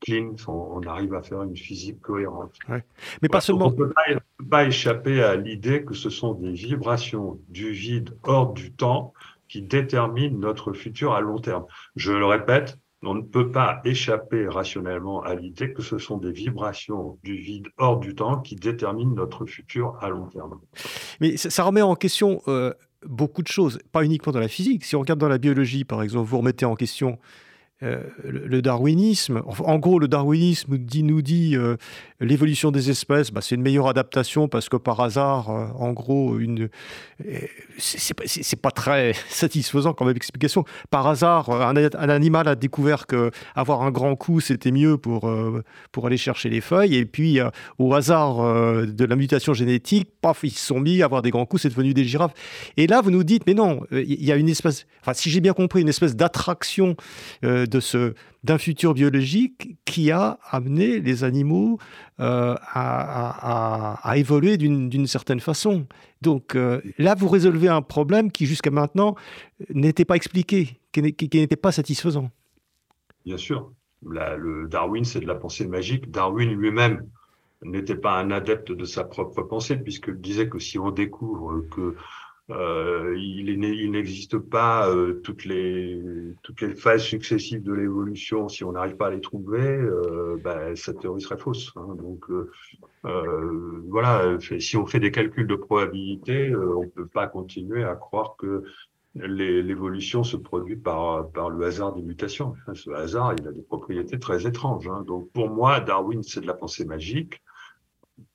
clean, 0.00 0.34
on, 0.48 0.80
arrive 0.86 1.14
à 1.14 1.22
faire 1.22 1.42
une 1.42 1.56
physique 1.56 2.00
cohérente. 2.00 2.54
Ouais. 2.68 2.84
Mais 3.22 3.28
pas 3.28 3.40
seulement. 3.40 3.66
On 3.66 3.70
ne 3.70 3.76
peut 3.76 3.90
pas, 3.90 4.20
pas 4.50 4.64
échapper 4.64 5.22
à 5.22 5.36
l'idée 5.36 5.84
que 5.84 5.94
ce 5.94 6.10
sont 6.10 6.34
des 6.34 6.52
vibrations 6.52 7.38
du 7.48 7.70
vide 7.72 8.16
hors 8.22 8.52
du 8.52 8.72
temps 8.72 9.12
qui 9.48 9.62
déterminent 9.62 10.38
notre 10.38 10.72
futur 10.72 11.12
à 11.12 11.20
long 11.20 11.38
terme. 11.38 11.66
Je 11.96 12.12
le 12.12 12.24
répète, 12.24 12.78
on 13.02 13.14
ne 13.14 13.22
peut 13.22 13.50
pas 13.50 13.80
échapper 13.84 14.46
rationnellement 14.46 15.22
à 15.22 15.34
l'idée 15.34 15.72
que 15.72 15.82
ce 15.82 15.98
sont 15.98 16.18
des 16.18 16.32
vibrations 16.32 17.18
du 17.24 17.36
vide 17.36 17.68
hors 17.78 17.98
du 17.98 18.14
temps 18.14 18.40
qui 18.40 18.56
déterminent 18.56 19.14
notre 19.14 19.46
futur 19.46 19.96
à 20.00 20.08
long 20.08 20.26
terme. 20.26 20.60
Mais 21.20 21.36
ça, 21.36 21.50
ça 21.50 21.64
remet 21.64 21.82
en 21.82 21.94
question 21.94 22.42
euh, 22.46 22.72
beaucoup 23.06 23.42
de 23.42 23.48
choses, 23.48 23.78
pas 23.92 24.04
uniquement 24.04 24.32
dans 24.32 24.40
la 24.40 24.48
physique. 24.48 24.84
Si 24.84 24.96
on 24.96 25.00
regarde 25.00 25.18
dans 25.18 25.28
la 25.28 25.38
biologie, 25.38 25.84
par 25.84 26.02
exemple, 26.02 26.28
vous 26.28 26.38
remettez 26.38 26.66
en 26.66 26.74
question 26.76 27.18
euh, 27.82 28.02
le 28.22 28.60
darwinisme, 28.60 29.40
en 29.46 29.78
gros, 29.78 29.98
le 29.98 30.06
darwinisme 30.06 30.76
nous 31.02 31.22
dit 31.22 31.56
euh, 31.56 31.76
l'évolution 32.20 32.70
des 32.70 32.90
espèces, 32.90 33.30
bah, 33.30 33.40
c'est 33.40 33.54
une 33.54 33.62
meilleure 33.62 33.88
adaptation 33.88 34.48
parce 34.48 34.68
que 34.68 34.76
par 34.76 35.00
hasard, 35.00 35.48
euh, 35.48 35.66
en 35.78 35.92
gros, 35.94 36.38
une, 36.38 36.68
c'est 37.78 38.60
pas, 38.60 38.70
très 38.70 39.14
satisfaisant 39.30 39.94
comme 39.94 40.10
explication. 40.10 40.64
Par 40.90 41.06
hasard, 41.06 41.48
un, 41.50 41.74
animal 42.10 42.48
a 42.48 42.54
découvert 42.54 43.06
que 43.06 43.30
avoir 43.54 43.80
un 43.80 43.90
grand 43.90 44.14
coup, 44.14 44.40
c'était 44.40 44.72
mieux 44.72 44.98
pour, 44.98 45.30
pour 45.90 46.06
aller 46.06 46.18
chercher 46.18 46.50
les 46.50 46.60
feuilles. 46.60 46.96
Et 46.96 47.06
puis, 47.06 47.38
au 47.78 47.94
hasard 47.94 48.36
de 48.86 49.04
la 49.04 49.16
mutation 49.16 49.54
génétique, 49.54 50.10
paf, 50.20 50.40
ils 50.42 50.50
se 50.50 50.66
sont 50.66 50.80
mis 50.80 51.00
à 51.00 51.06
avoir 51.06 51.22
des 51.22 51.30
grands 51.30 51.46
coups, 51.46 51.62
c'est 51.62 51.70
devenu 51.70 51.94
des 51.94 52.04
girafes. 52.04 52.34
Et 52.76 52.86
là, 52.86 53.00
vous 53.00 53.10
nous 53.10 53.24
dites, 53.24 53.46
mais 53.46 53.54
non, 53.54 53.80
il 53.90 54.22
y 54.22 54.32
a 54.32 54.36
une 54.36 54.50
espèce, 54.50 54.86
enfin, 55.00 55.14
si 55.14 55.30
j'ai 55.30 55.40
bien 55.40 55.54
compris, 55.54 55.80
une 55.80 55.88
espèce 55.88 56.14
d'attraction 56.14 56.96
de 57.70 57.80
ce 57.80 58.14
d'un 58.42 58.58
futur 58.58 58.94
biologique 58.94 59.76
qui 59.84 60.10
a 60.10 60.38
amené 60.50 61.00
les 61.00 61.24
animaux 61.24 61.78
euh, 62.20 62.54
à, 62.72 64.12
évoluer 64.16 64.56
d'une 64.56 65.06
certaine 65.06 65.40
façon. 65.40 65.86
Donc 66.22 66.54
euh, 66.54 66.80
là, 66.98 67.14
vous 67.14 67.28
résolvez 67.28 67.68
un 67.68 67.82
problème 67.82 68.32
qui 68.32 68.46
jusqu'à 68.46 68.70
maintenant 68.70 69.14
n'était 69.72 70.04
pas 70.04 70.16
expliqué, 70.16 70.80
qui 70.92 71.02
n'était 71.02 71.56
pas 71.56 71.72
satisfaisant. 71.72 72.30
Bien 73.24 73.36
sûr. 73.36 73.72
le 74.02 74.66
Darwin, 74.68 75.04
c'est 75.04 75.20
de 75.20 75.26
la 75.26 75.34
pensée 75.34 75.66
magique. 75.66 76.10
Darwin 76.10 76.50
lui-même 76.50 77.06
n'était 77.62 77.96
pas 77.96 78.18
un 78.18 78.30
adepte 78.30 78.72
de 78.72 78.84
sa 78.84 79.04
propre 79.04 79.42
pensée, 79.42 79.76
puisqu'il 79.76 80.20
disait 80.20 80.48
que 80.48 80.58
si 80.58 80.78
on 80.78 80.90
découvre 80.90 81.60
que 81.70 81.94
euh, 82.50 83.16
il, 83.16 83.60
n'existe 83.90 84.38
pas 84.38 84.88
euh, 84.88 85.20
toutes, 85.22 85.44
les, 85.44 86.02
toutes 86.42 86.60
les 86.62 86.74
phases 86.74 87.02
successives 87.02 87.62
de 87.62 87.72
l'évolution. 87.72 88.48
Si 88.48 88.64
on 88.64 88.72
n'arrive 88.72 88.96
pas 88.96 89.06
à 89.06 89.10
les 89.10 89.20
trouver, 89.20 89.60
euh, 89.60 90.36
ben, 90.42 90.74
cette 90.74 91.00
théorie 91.00 91.20
serait 91.20 91.38
fausse. 91.38 91.72
Hein. 91.76 91.94
Donc 91.96 92.26
voilà, 93.02 94.38
si 94.58 94.76
on 94.76 94.86
fait 94.86 95.00
des 95.00 95.10
calculs 95.10 95.46
de 95.46 95.54
probabilité, 95.54 96.54
on 96.54 96.82
ne 96.82 96.88
peut 96.88 97.06
pas 97.06 97.26
continuer 97.28 97.84
à 97.84 97.94
croire 97.94 98.36
que 98.36 98.64
l'évolution 99.14 100.22
se 100.22 100.36
produit 100.36 100.76
par, 100.76 101.30
par 101.30 101.50
le 101.50 101.64
hasard 101.64 101.94
des 101.94 102.02
mutations. 102.02 102.54
Ce 102.74 102.90
hasard, 102.90 103.34
il 103.38 103.46
a 103.46 103.52
des 103.52 103.62
propriétés 103.62 104.18
très 104.18 104.46
étranges. 104.46 104.88
Hein. 104.88 105.04
Donc 105.06 105.30
pour 105.32 105.50
moi, 105.50 105.80
Darwin, 105.80 106.22
c'est 106.22 106.40
de 106.40 106.46
la 106.46 106.54
pensée 106.54 106.84
magique. 106.84 107.42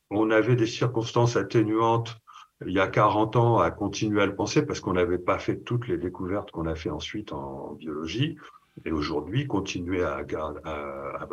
On 0.09 0.31
avait 0.31 0.55
des 0.55 0.67
circonstances 0.67 1.35
atténuantes 1.35 2.21
il 2.65 2.71
y 2.71 2.79
a 2.79 2.87
40 2.87 3.35
ans 3.35 3.59
à 3.59 3.71
continuer 3.71 4.21
à 4.21 4.25
le 4.25 4.35
penser 4.35 4.65
parce 4.65 4.79
qu'on 4.79 4.93
n'avait 4.93 5.17
pas 5.17 5.39
fait 5.39 5.57
toutes 5.59 5.87
les 5.87 5.97
découvertes 5.97 6.51
qu'on 6.51 6.67
a 6.67 6.75
fait 6.75 6.89
ensuite 6.89 7.33
en 7.33 7.73
biologie. 7.73 8.37
Et 8.85 8.91
aujourd'hui, 8.91 9.47
continuer 9.47 10.03
à, 10.03 10.25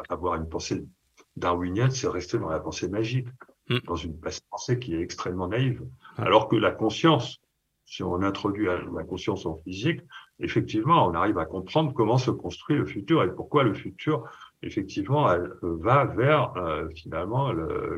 avoir 0.08 0.34
une 0.36 0.48
pensée 0.48 0.84
darwinienne, 1.36 1.90
c'est 1.90 2.08
rester 2.08 2.38
dans 2.38 2.48
la 2.48 2.60
pensée 2.60 2.88
magique, 2.88 3.28
mm. 3.68 3.78
dans 3.86 3.96
une 3.96 4.16
pensée 4.18 4.78
qui 4.78 4.94
est 4.94 5.00
extrêmement 5.00 5.48
naïve. 5.48 5.82
Alors 6.16 6.48
que 6.48 6.56
la 6.56 6.72
conscience, 6.72 7.40
si 7.84 8.02
on 8.02 8.22
introduit 8.22 8.66
la 8.66 9.04
conscience 9.04 9.46
en 9.46 9.56
physique, 9.64 10.00
effectivement, 10.38 11.06
on 11.06 11.14
arrive 11.14 11.38
à 11.38 11.46
comprendre 11.46 11.92
comment 11.92 12.18
se 12.18 12.30
construit 12.30 12.76
le 12.76 12.86
futur 12.86 13.22
et 13.22 13.32
pourquoi 13.32 13.64
le 13.64 13.74
futur 13.74 14.28
effectivement, 14.62 15.30
elle 15.30 15.52
va 15.62 16.04
vers 16.04 16.56
euh, 16.56 16.88
finalement 16.94 17.52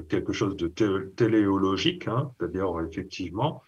quelque 0.08 0.32
chose 0.32 0.56
de 0.56 0.68
téléologique, 0.68 2.08
hein, 2.08 2.30
c'est-à-dire 2.38 2.68
effectivement 2.88 3.62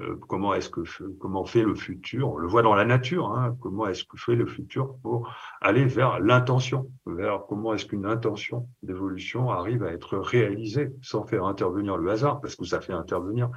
euh, 0.00 0.16
comment 0.28 0.54
est-ce 0.54 0.70
que 0.70 0.80
comment 1.18 1.44
fait 1.44 1.62
le 1.62 1.74
futur, 1.74 2.32
on 2.32 2.36
le 2.38 2.48
voit 2.48 2.62
dans 2.62 2.74
la 2.74 2.86
nature, 2.86 3.30
hein, 3.32 3.56
comment 3.60 3.86
est-ce 3.86 4.04
que 4.04 4.16
fait 4.16 4.34
le 4.34 4.46
futur 4.46 4.96
pour 5.02 5.30
aller 5.60 5.84
vers 5.84 6.18
l'intention, 6.18 6.90
vers 7.04 7.44
comment 7.46 7.74
est-ce 7.74 7.84
qu'une 7.84 8.06
intention 8.06 8.66
d'évolution 8.82 9.50
arrive 9.50 9.84
à 9.84 9.92
être 9.92 10.16
réalisée 10.16 10.92
sans 11.02 11.26
faire 11.26 11.44
intervenir 11.44 11.98
le 11.98 12.10
hasard, 12.10 12.40
parce 12.40 12.56
que 12.56 12.64
ça 12.64 12.80
fait 12.80 12.94
intervenir 12.94 13.50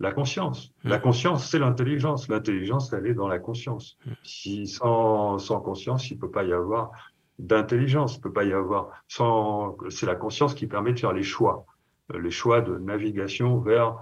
la 0.00 0.12
conscience. 0.12 0.70
Mmh. 0.84 0.88
La 0.88 0.98
conscience, 0.98 1.50
c'est 1.50 1.58
l'intelligence. 1.58 2.28
L'intelligence, 2.28 2.92
elle 2.92 3.06
est 3.06 3.14
dans 3.14 3.28
la 3.28 3.38
conscience. 3.38 3.96
Mmh. 4.04 4.10
Si 4.22 4.66
sans, 4.66 5.38
sans 5.38 5.60
conscience, 5.60 6.10
il 6.10 6.18
peut 6.18 6.30
pas 6.30 6.44
y 6.44 6.52
avoir 6.52 6.92
d'intelligence. 7.38 8.16
Il 8.16 8.20
peut 8.20 8.32
pas 8.32 8.44
y 8.44 8.52
avoir 8.52 8.90
sans. 9.08 9.76
C'est 9.90 10.06
la 10.06 10.14
conscience 10.14 10.54
qui 10.54 10.66
permet 10.66 10.92
de 10.92 11.00
faire 11.00 11.12
les 11.12 11.22
choix, 11.22 11.66
euh, 12.12 12.20
les 12.20 12.30
choix 12.30 12.60
de 12.60 12.78
navigation 12.78 13.58
vers 13.58 13.96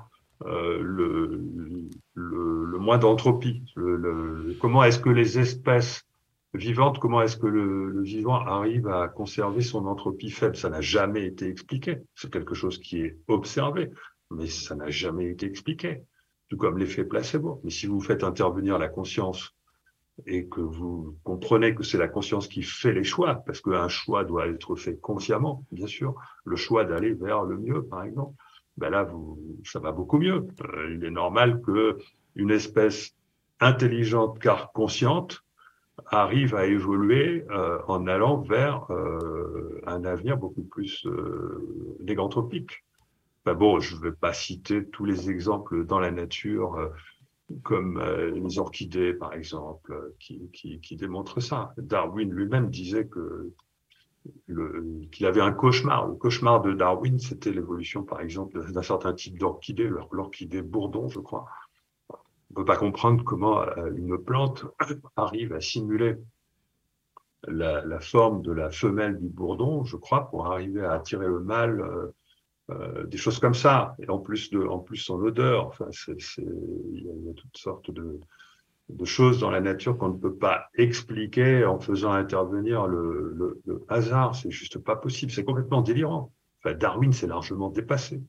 euh, 0.47 0.81
le, 0.83 1.41
le, 2.15 2.65
le, 2.65 2.79
moins 2.79 2.99
d'entropie. 2.99 3.63
Le, 3.77 4.57
comment 4.61 4.83
est-ce 4.85 4.99
que 4.99 5.11
les 5.11 5.39
espèces 5.39 6.05
vivantes, 6.55 6.99
comment 6.99 7.23
est-ce 7.23 7.37
que 7.37 7.47
le, 7.47 8.03
vivant 8.03 8.41
arrive 8.45 8.89
à 8.89 9.09
conserver 9.09 9.63
son 9.63 9.87
entropie 9.87 10.31
faible? 10.31 10.57
Ça 10.57 10.69
n'a 10.69 10.81
jamais 10.81 11.27
été 11.27 11.49
expliqué. 11.49 11.99
C'est 12.15 12.31
quelque 12.31 12.55
chose 12.55 12.79
qui 12.79 13.03
est 13.03 13.19
observé, 13.29 13.91
mais 14.31 14.47
ça 14.47 14.75
n'a 14.75 14.91
jamais 14.91 15.27
été 15.27 15.47
expliqué. 15.47 16.03
Tout 16.49 16.57
comme 16.59 16.77
l'effet 16.77 17.05
placebo. 17.05 17.61
Mais 17.65 17.71
si 17.71 17.87
vous 17.87 18.01
faites 18.01 18.25
intervenir 18.25 18.79
la 18.79 18.89
conscience 18.89 19.55
et 20.27 20.47
que 20.47 20.61
vous 20.61 21.17
comprenez 21.25 21.75
que 21.75 21.83
c'est 21.83 21.99
la 21.99 22.09
conscience 22.09 22.49
qui 22.49 22.63
fait 22.63 22.93
les 22.93 23.05
choix, 23.05 23.37
parce 23.47 23.61
qu'un 23.61 23.89
choix 23.89 24.25
doit 24.25 24.47
être 24.47 24.77
fait 24.77 24.97
consciemment, 24.97 25.65
bien 25.73 25.87
sûr, 25.87 26.15
le 26.45 26.57
choix 26.57 26.85
d'aller 26.85 27.15
vers 27.15 27.43
le 27.45 27.59
mieux, 27.59 27.83
par 27.85 28.05
exemple, 28.05 28.35
ben 28.77 28.91
là, 28.91 29.05
vous, 29.05 29.39
ça 29.65 29.81
va 29.81 29.93
beaucoup 29.93 30.19
mieux. 30.19 30.47
Euh, 30.65 30.95
il 30.95 31.05
est 31.05 31.11
normal 31.11 31.61
que 31.61 31.99
une 32.35 32.51
espèce 32.51 33.15
intelligente 33.61 34.39
car 34.39 34.73
consciente 34.73 35.43
arrive 36.07 36.55
à 36.55 36.67
évoluer 36.67 37.45
euh, 37.51 37.79
en 37.87 38.07
allant 38.07 38.41
vers 38.41 38.91
euh, 38.91 39.81
un 39.87 40.05
avenir 40.05 40.37
beaucoup 40.37 40.65
plus 40.65 41.07
euh, 41.07 41.97
négantropique. 42.01 42.85
Ben 43.45 43.55
bon, 43.55 43.81
je 43.81 43.97
ne 43.97 44.01
vais 44.01 44.13
pas 44.13 44.33
citer 44.33 44.87
tous 44.87 45.05
les 45.05 45.31
exemples 45.31 45.85
dans 45.85 45.99
la 45.99 46.11
nature 46.11 46.93
comme 47.63 47.99
euh, 47.99 48.31
les 48.31 48.59
orchidées, 48.59 49.15
par 49.15 49.35
exemple, 49.35 50.15
qui, 50.19 50.51
qui, 50.53 50.81
qui 50.81 50.97
démontrent 50.97 51.41
ça. 51.41 51.75
Darwin 51.77 52.31
lui-même 52.33 52.71
disait 52.71 53.07
que 53.07 53.53
qu'il 55.11 55.27
avait 55.27 55.41
un 55.41 55.53
cauchemar. 55.53 56.07
Le 56.07 56.15
cauchemar 56.15 56.63
de 56.63 56.73
Darwin, 56.73 57.19
c'était 57.19 57.51
l'évolution, 57.51 58.05
par 58.05 58.21
exemple, 58.21 58.71
d'un 58.71 58.83
certain 58.83 59.13
type 59.15 59.39
d'orchidée, 59.39 59.91
l'orchidée 60.13 60.63
bourdon, 60.63 61.09
je 61.09 61.19
crois. 61.19 61.47
On 62.11 62.17
ne 62.51 62.57
peut 62.57 62.65
pas 62.65 62.77
comprendre 62.77 63.25
comment 63.25 63.63
euh, 63.63 63.91
une 63.97 64.19
plante 64.19 64.67
arrive 65.17 65.53
à 65.55 65.61
simuler 65.61 66.17
la, 67.49 67.85
la, 67.85 67.99
forme 67.99 68.43
de 68.43 68.53
la 68.53 68.71
femelle 68.71 69.19
du 69.19 69.29
bourdon, 69.29 69.83
je 69.85 69.97
crois, 69.97 70.31
pour 70.31 70.47
arriver 70.47 70.85
à 70.85 70.93
attirer 70.93 71.27
le 71.27 71.41
mâle 71.41 72.13
euh, 72.71 73.05
des 73.07 73.19
choses 73.19 73.39
comme 73.39 73.55
ça. 73.55 73.97
Et 73.99 74.09
en 74.09 74.19
plus, 74.19 74.51
de, 74.51 74.61
en 74.61 74.79
plus 74.79 74.99
son 74.99 75.21
odeur, 75.21 75.67
enfin, 75.67 75.87
il 76.09 77.03
y, 77.03 77.31
a 77.31 77.35
toutes 77.35 77.57
sortes 77.57 77.91
de, 77.91 78.21
de 78.89 79.05
choses 79.05 79.41
dans 79.41 79.51
la 79.51 79.61
nature 79.61 79.99
qu'on 79.99 80.11
ne 80.11 80.19
peut 80.19 80.35
pas 80.35 80.67
expliquer 80.75 81.65
en 81.65 81.81
faisant 81.81 82.13
intervenir 82.13 82.87
le, 82.87 83.61
le, 83.67 83.85
hasard. 83.89 84.37
C'est 84.37 84.53
juste 84.53 84.79
pas 84.79 84.95
possible. 84.95 85.33
C'est 85.33 85.45
complètement 85.45 85.83
délirant. 85.83 86.33
Enfin, 86.65 86.77
Darwin 86.77 87.13
s'est 87.13 87.27
largement 87.27 87.69
dépassé. 87.69 88.21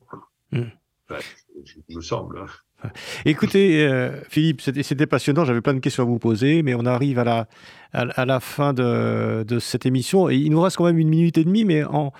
Hmm. 0.50 0.64
je, 1.08 1.94
me 1.94 2.00
semble. 2.00 2.40
Hein. 2.40 2.90
Écoutez, 3.24 3.86
euh, 3.86 4.20
Philippe, 4.28 4.60
c'était 4.60 5.06
passionnant. 5.06 5.44
J'avais 5.44 5.60
plein 5.60 5.74
de 5.74 5.78
questions 5.78 6.02
à 6.02 6.06
vous 6.06 6.18
poser, 6.18 6.62
mais 6.64 6.74
on 6.74 6.86
arrive 6.86 7.20
à 7.20 7.24
la, 7.24 7.46
à, 7.92 8.24
la 8.24 8.40
fin 8.40 8.72
de, 8.72 9.44
de, 9.44 9.58
cette 9.60 9.86
émission. 9.86 10.28
Et 10.28 10.34
il 10.34 10.50
nous 10.50 10.60
reste 10.60 10.76
quand 10.76 10.86
même 10.86 10.98
une 10.98 11.08
minute 11.08 11.38
et 11.38 11.44
demie, 11.44 11.64
mais 11.64 11.84
en, 11.84 12.12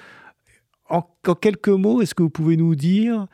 en, 0.89 1.03
quelques 1.35 1.69
mots, 1.69 2.03
est-ce 2.03 2.15
que 2.15 2.23
vous 2.23 2.31
pouvez 2.31 2.57
nous 2.57 2.75
dire, 2.75 3.27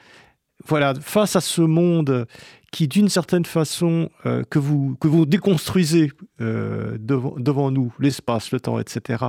voilà, 0.66 0.94
face 0.94 1.36
à 1.36 1.40
ce 1.40 1.62
monde 1.62 2.26
qui, 2.70 2.86
d'une 2.86 3.08
certaine 3.08 3.44
façon, 3.44 4.10
euh, 4.26 4.44
que, 4.48 4.58
vous, 4.58 4.96
que 5.00 5.08
vous 5.08 5.26
déconstruisez 5.26 6.12
euh, 6.40 6.96
devant, 7.00 7.34
devant, 7.36 7.70
nous, 7.70 7.92
l'espace, 7.98 8.52
le 8.52 8.60
temps, 8.60 8.78
etc., 8.78 9.24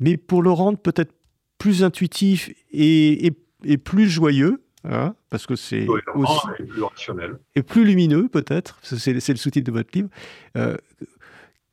mais 0.00 0.16
pour 0.16 0.42
le 0.42 0.50
rendre 0.50 0.78
peut-être 0.78 1.12
plus 1.58 1.82
intuitif 1.82 2.50
et, 2.70 3.32
et, 3.64 3.78
plus 3.78 4.08
joyeux, 4.08 4.62
hein, 4.84 5.14
parce 5.30 5.46
que 5.46 5.56
c'est 5.56 5.86
aussi... 6.14 6.38
Et 6.60 6.64
plus 6.64 6.82
rationnel. 6.82 7.38
Et 7.56 7.62
plus 7.62 7.84
lumineux, 7.84 8.28
peut-être, 8.28 8.78
c'est 8.82 9.12
le 9.12 9.36
sous-titre 9.36 9.66
de 9.66 9.76
votre 9.76 9.90
livre. 9.94 10.08
Euh, 10.56 10.76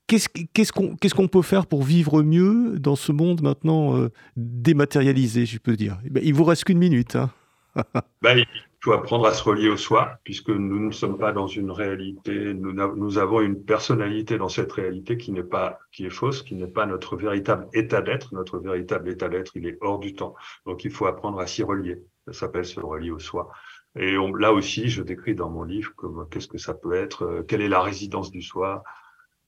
Qu'est-ce 0.08 1.14
qu'on 1.14 1.28
peut 1.28 1.42
faire 1.42 1.66
pour 1.66 1.84
vivre 1.84 2.22
mieux 2.22 2.78
dans 2.80 2.96
ce 2.96 3.12
monde 3.12 3.42
maintenant 3.42 3.98
euh, 3.98 4.10
dématérialisé, 4.36 5.46
je 5.46 5.58
peux 5.58 5.76
dire? 5.76 5.98
Eh 6.06 6.10
ben, 6.10 6.22
Il 6.24 6.34
vous 6.34 6.44
reste 6.44 6.66
qu'une 6.66 6.78
minute. 6.78 7.16
Hein. 7.16 7.30
Ben, 8.22 8.38
il 8.38 8.46
faut 8.82 8.94
apprendre 8.94 9.26
à 9.26 9.34
se 9.34 9.44
relier 9.44 9.68
au 9.68 9.78
soi, 9.78 10.20
puisque 10.24 10.50
nous 10.50 10.80
ne 10.80 10.92
sommes 10.92 11.18
pas 11.18 11.32
dans 11.32 11.48
une 11.48 11.72
réalité, 11.72 12.54
nous, 12.54 13.18
avons 13.18 13.42
une 13.42 13.64
personnalité 13.64 14.38
dans 14.38 14.48
cette 14.48 14.72
réalité 14.72 15.18
qui 15.18 15.32
n'est 15.32 15.44
pas, 15.44 15.80
qui 15.92 16.06
est 16.06 16.12
fausse, 16.12 16.44
qui 16.44 16.54
n'est 16.54 16.68
pas 16.68 16.86
notre 16.86 17.18
véritable 17.18 17.68
état 17.74 18.02
d'être. 18.02 18.34
Notre 18.34 18.60
véritable 18.60 19.10
état 19.10 19.28
d'être, 19.28 19.54
il 19.56 19.66
est 19.66 19.78
hors 19.82 19.98
du 19.98 20.14
temps. 20.14 20.36
Donc 20.68 20.86
il 20.86 20.92
faut 20.92 21.08
apprendre 21.08 21.40
à 21.40 21.48
s'y 21.48 21.64
relier. 21.64 22.04
Ça 22.28 22.34
s'appelle 22.34 22.66
se 22.66 22.80
relier 22.80 23.12
au 23.12 23.20
soi. 23.20 23.52
Et 23.98 24.16
là 24.38 24.54
aussi, 24.54 24.90
je 24.90 25.02
décris 25.02 25.36
dans 25.36 25.50
mon 25.50 25.64
livre 25.64 25.92
qu'est-ce 26.30 26.48
que 26.48 26.58
ça 26.60 26.76
peut 26.76 26.94
être, 26.94 27.24
euh, 27.24 27.44
quelle 27.44 27.62
est 27.62 27.70
la 27.70 27.82
résidence 27.82 28.30
du 28.30 28.42
soi, 28.42 28.84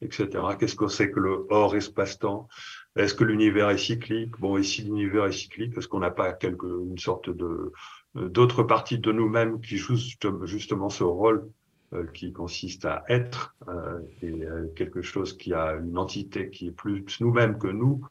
etc. 0.02 0.30
Qu'est-ce 0.60 0.76
que 0.76 0.88
c'est 0.88 1.12
que 1.12 1.20
le 1.20 1.46
hors 1.50 1.76
espace-temps 1.76 2.48
Est-ce 2.96 3.14
que 3.14 3.24
l'univers 3.24 3.70
est 3.70 3.78
cyclique? 3.78 4.38
Bon, 4.40 4.58
et 4.58 4.64
si 4.64 4.84
l'univers 4.84 5.26
est 5.26 5.32
cyclique, 5.32 5.78
est-ce 5.78 5.88
qu'on 5.88 6.00
n'a 6.00 6.12
pas 6.12 6.34
quelque, 6.34 6.66
une 6.66 6.98
sorte 6.98 7.30
de 7.30 7.72
d'autres 8.16 8.64
parties 8.64 8.98
de 8.98 9.12
nous-mêmes 9.12 9.62
qui 9.62 9.78
jouent 9.78 9.98
justement 10.46 10.90
ce 10.90 11.04
rôle 11.04 11.48
euh, 11.94 12.06
qui 12.14 12.34
consiste 12.34 12.84
à 12.86 13.06
être 13.08 13.56
euh, 13.70 14.00
et 14.22 14.44
euh, 14.44 14.68
quelque 14.76 15.02
chose 15.02 15.38
qui 15.38 15.54
a 15.54 15.76
une 15.76 15.98
entité 15.98 16.50
qui 16.50 16.68
est 16.68 16.72
plus 16.72 17.06
nous-mêmes 17.22 17.58
que 17.58 17.68
nous 17.68 18.06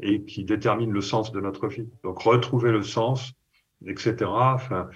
et 0.00 0.22
qui 0.22 0.44
détermine 0.44 0.92
le 0.92 1.00
sens 1.00 1.32
de 1.32 1.40
notre 1.40 1.66
vie? 1.68 1.86
Donc 2.04 2.22
retrouver 2.22 2.70
le 2.72 2.82
sens, 2.82 3.32
etc. 3.84 4.14
Enfin, 4.30 4.88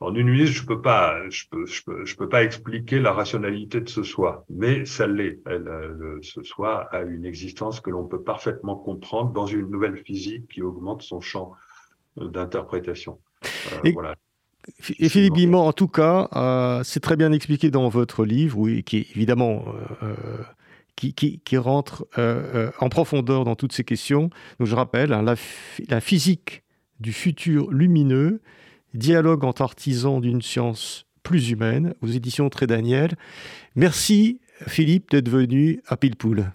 en 0.00 0.14
une 0.14 0.28
minute, 0.28 0.46
je 0.46 0.64
peux 0.64 0.80
pas, 0.80 1.28
je 1.28 1.44
peux, 1.50 1.66
je 1.66 1.82
peux, 1.82 2.04
je 2.04 2.14
peux 2.14 2.28
pas 2.28 2.44
expliquer 2.44 3.00
la 3.00 3.12
rationalité 3.12 3.80
de 3.80 3.88
ce 3.88 4.04
soi, 4.04 4.44
mais 4.48 4.84
ça 4.84 5.08
l'est. 5.08 5.40
Ce 6.22 6.42
soi 6.42 6.88
a 6.92 7.02
une 7.02 7.24
existence 7.24 7.80
que 7.80 7.90
l'on 7.90 8.04
peut 8.06 8.22
parfaitement 8.22 8.76
comprendre 8.76 9.32
dans 9.32 9.46
une 9.46 9.68
nouvelle 9.68 9.96
physique 9.98 10.48
qui 10.52 10.62
augmente 10.62 11.02
son 11.02 11.20
champ 11.20 11.52
d'interprétation. 12.16 13.18
Euh, 13.84 13.90
voilà. 13.92 14.14
Et 14.98 15.08
Philippe 15.08 15.34
Bimont, 15.34 15.66
en 15.66 15.72
tout 15.72 15.88
cas, 15.88 16.28
euh, 16.34 16.82
c'est 16.84 17.00
très 17.00 17.16
bien 17.16 17.32
expliqué 17.32 17.70
dans 17.70 17.88
votre 17.88 18.24
livre, 18.24 18.58
oui, 18.58 18.84
qui 18.84 19.06
évidemment 19.14 19.64
euh, 20.02 20.14
qui, 20.94 21.14
qui, 21.14 21.56
rentre 21.56 22.06
en 22.16 22.88
profondeur 22.88 23.44
dans 23.44 23.56
toutes 23.56 23.72
ces 23.72 23.84
questions. 23.84 24.30
Donc 24.58 24.68
je 24.68 24.74
rappelle, 24.76 25.12
hein, 25.12 25.22
la, 25.22 25.36
la, 25.88 26.00
physique 26.00 26.64
du 27.00 27.12
futur 27.12 27.70
lumineux, 27.70 28.42
dialogue 28.94 29.44
entre 29.44 29.62
artisans 29.62 30.20
d'une 30.20 30.42
science 30.42 31.06
plus 31.22 31.50
humaine, 31.50 31.94
aux 32.02 32.06
éditions 32.06 32.48
Très 32.48 32.66
Daniel. 32.66 33.16
Merci 33.76 34.40
Philippe 34.66 35.10
d'être 35.10 35.28
venu 35.28 35.82
à 35.86 35.96
Pilpoul. 35.96 36.52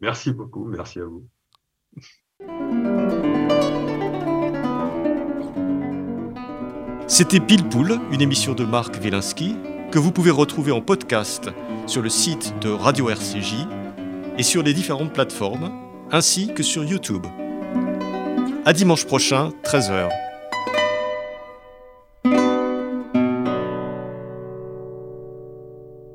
Merci 0.00 0.32
beaucoup, 0.32 0.64
merci 0.64 1.00
à 1.00 1.04
vous. 1.04 1.24
C'était 7.06 7.40
Pile 7.40 7.68
Poule, 7.68 7.98
une 8.10 8.22
émission 8.22 8.54
de 8.54 8.64
Marc 8.64 8.96
Wielinski 9.02 9.54
que 9.90 9.98
vous 9.98 10.12
pouvez 10.12 10.30
retrouver 10.30 10.72
en 10.72 10.80
podcast 10.80 11.50
sur 11.86 12.00
le 12.00 12.08
site 12.08 12.54
de 12.62 12.70
Radio 12.70 13.10
RCJ 13.10 13.66
et 14.38 14.42
sur 14.42 14.62
les 14.62 14.72
différentes 14.72 15.12
plateformes, 15.12 15.70
ainsi 16.10 16.54
que 16.54 16.62
sur 16.62 16.82
YouTube. 16.82 17.26
À 18.64 18.72
dimanche 18.72 19.04
prochain, 19.04 19.50
13h. 19.64 20.31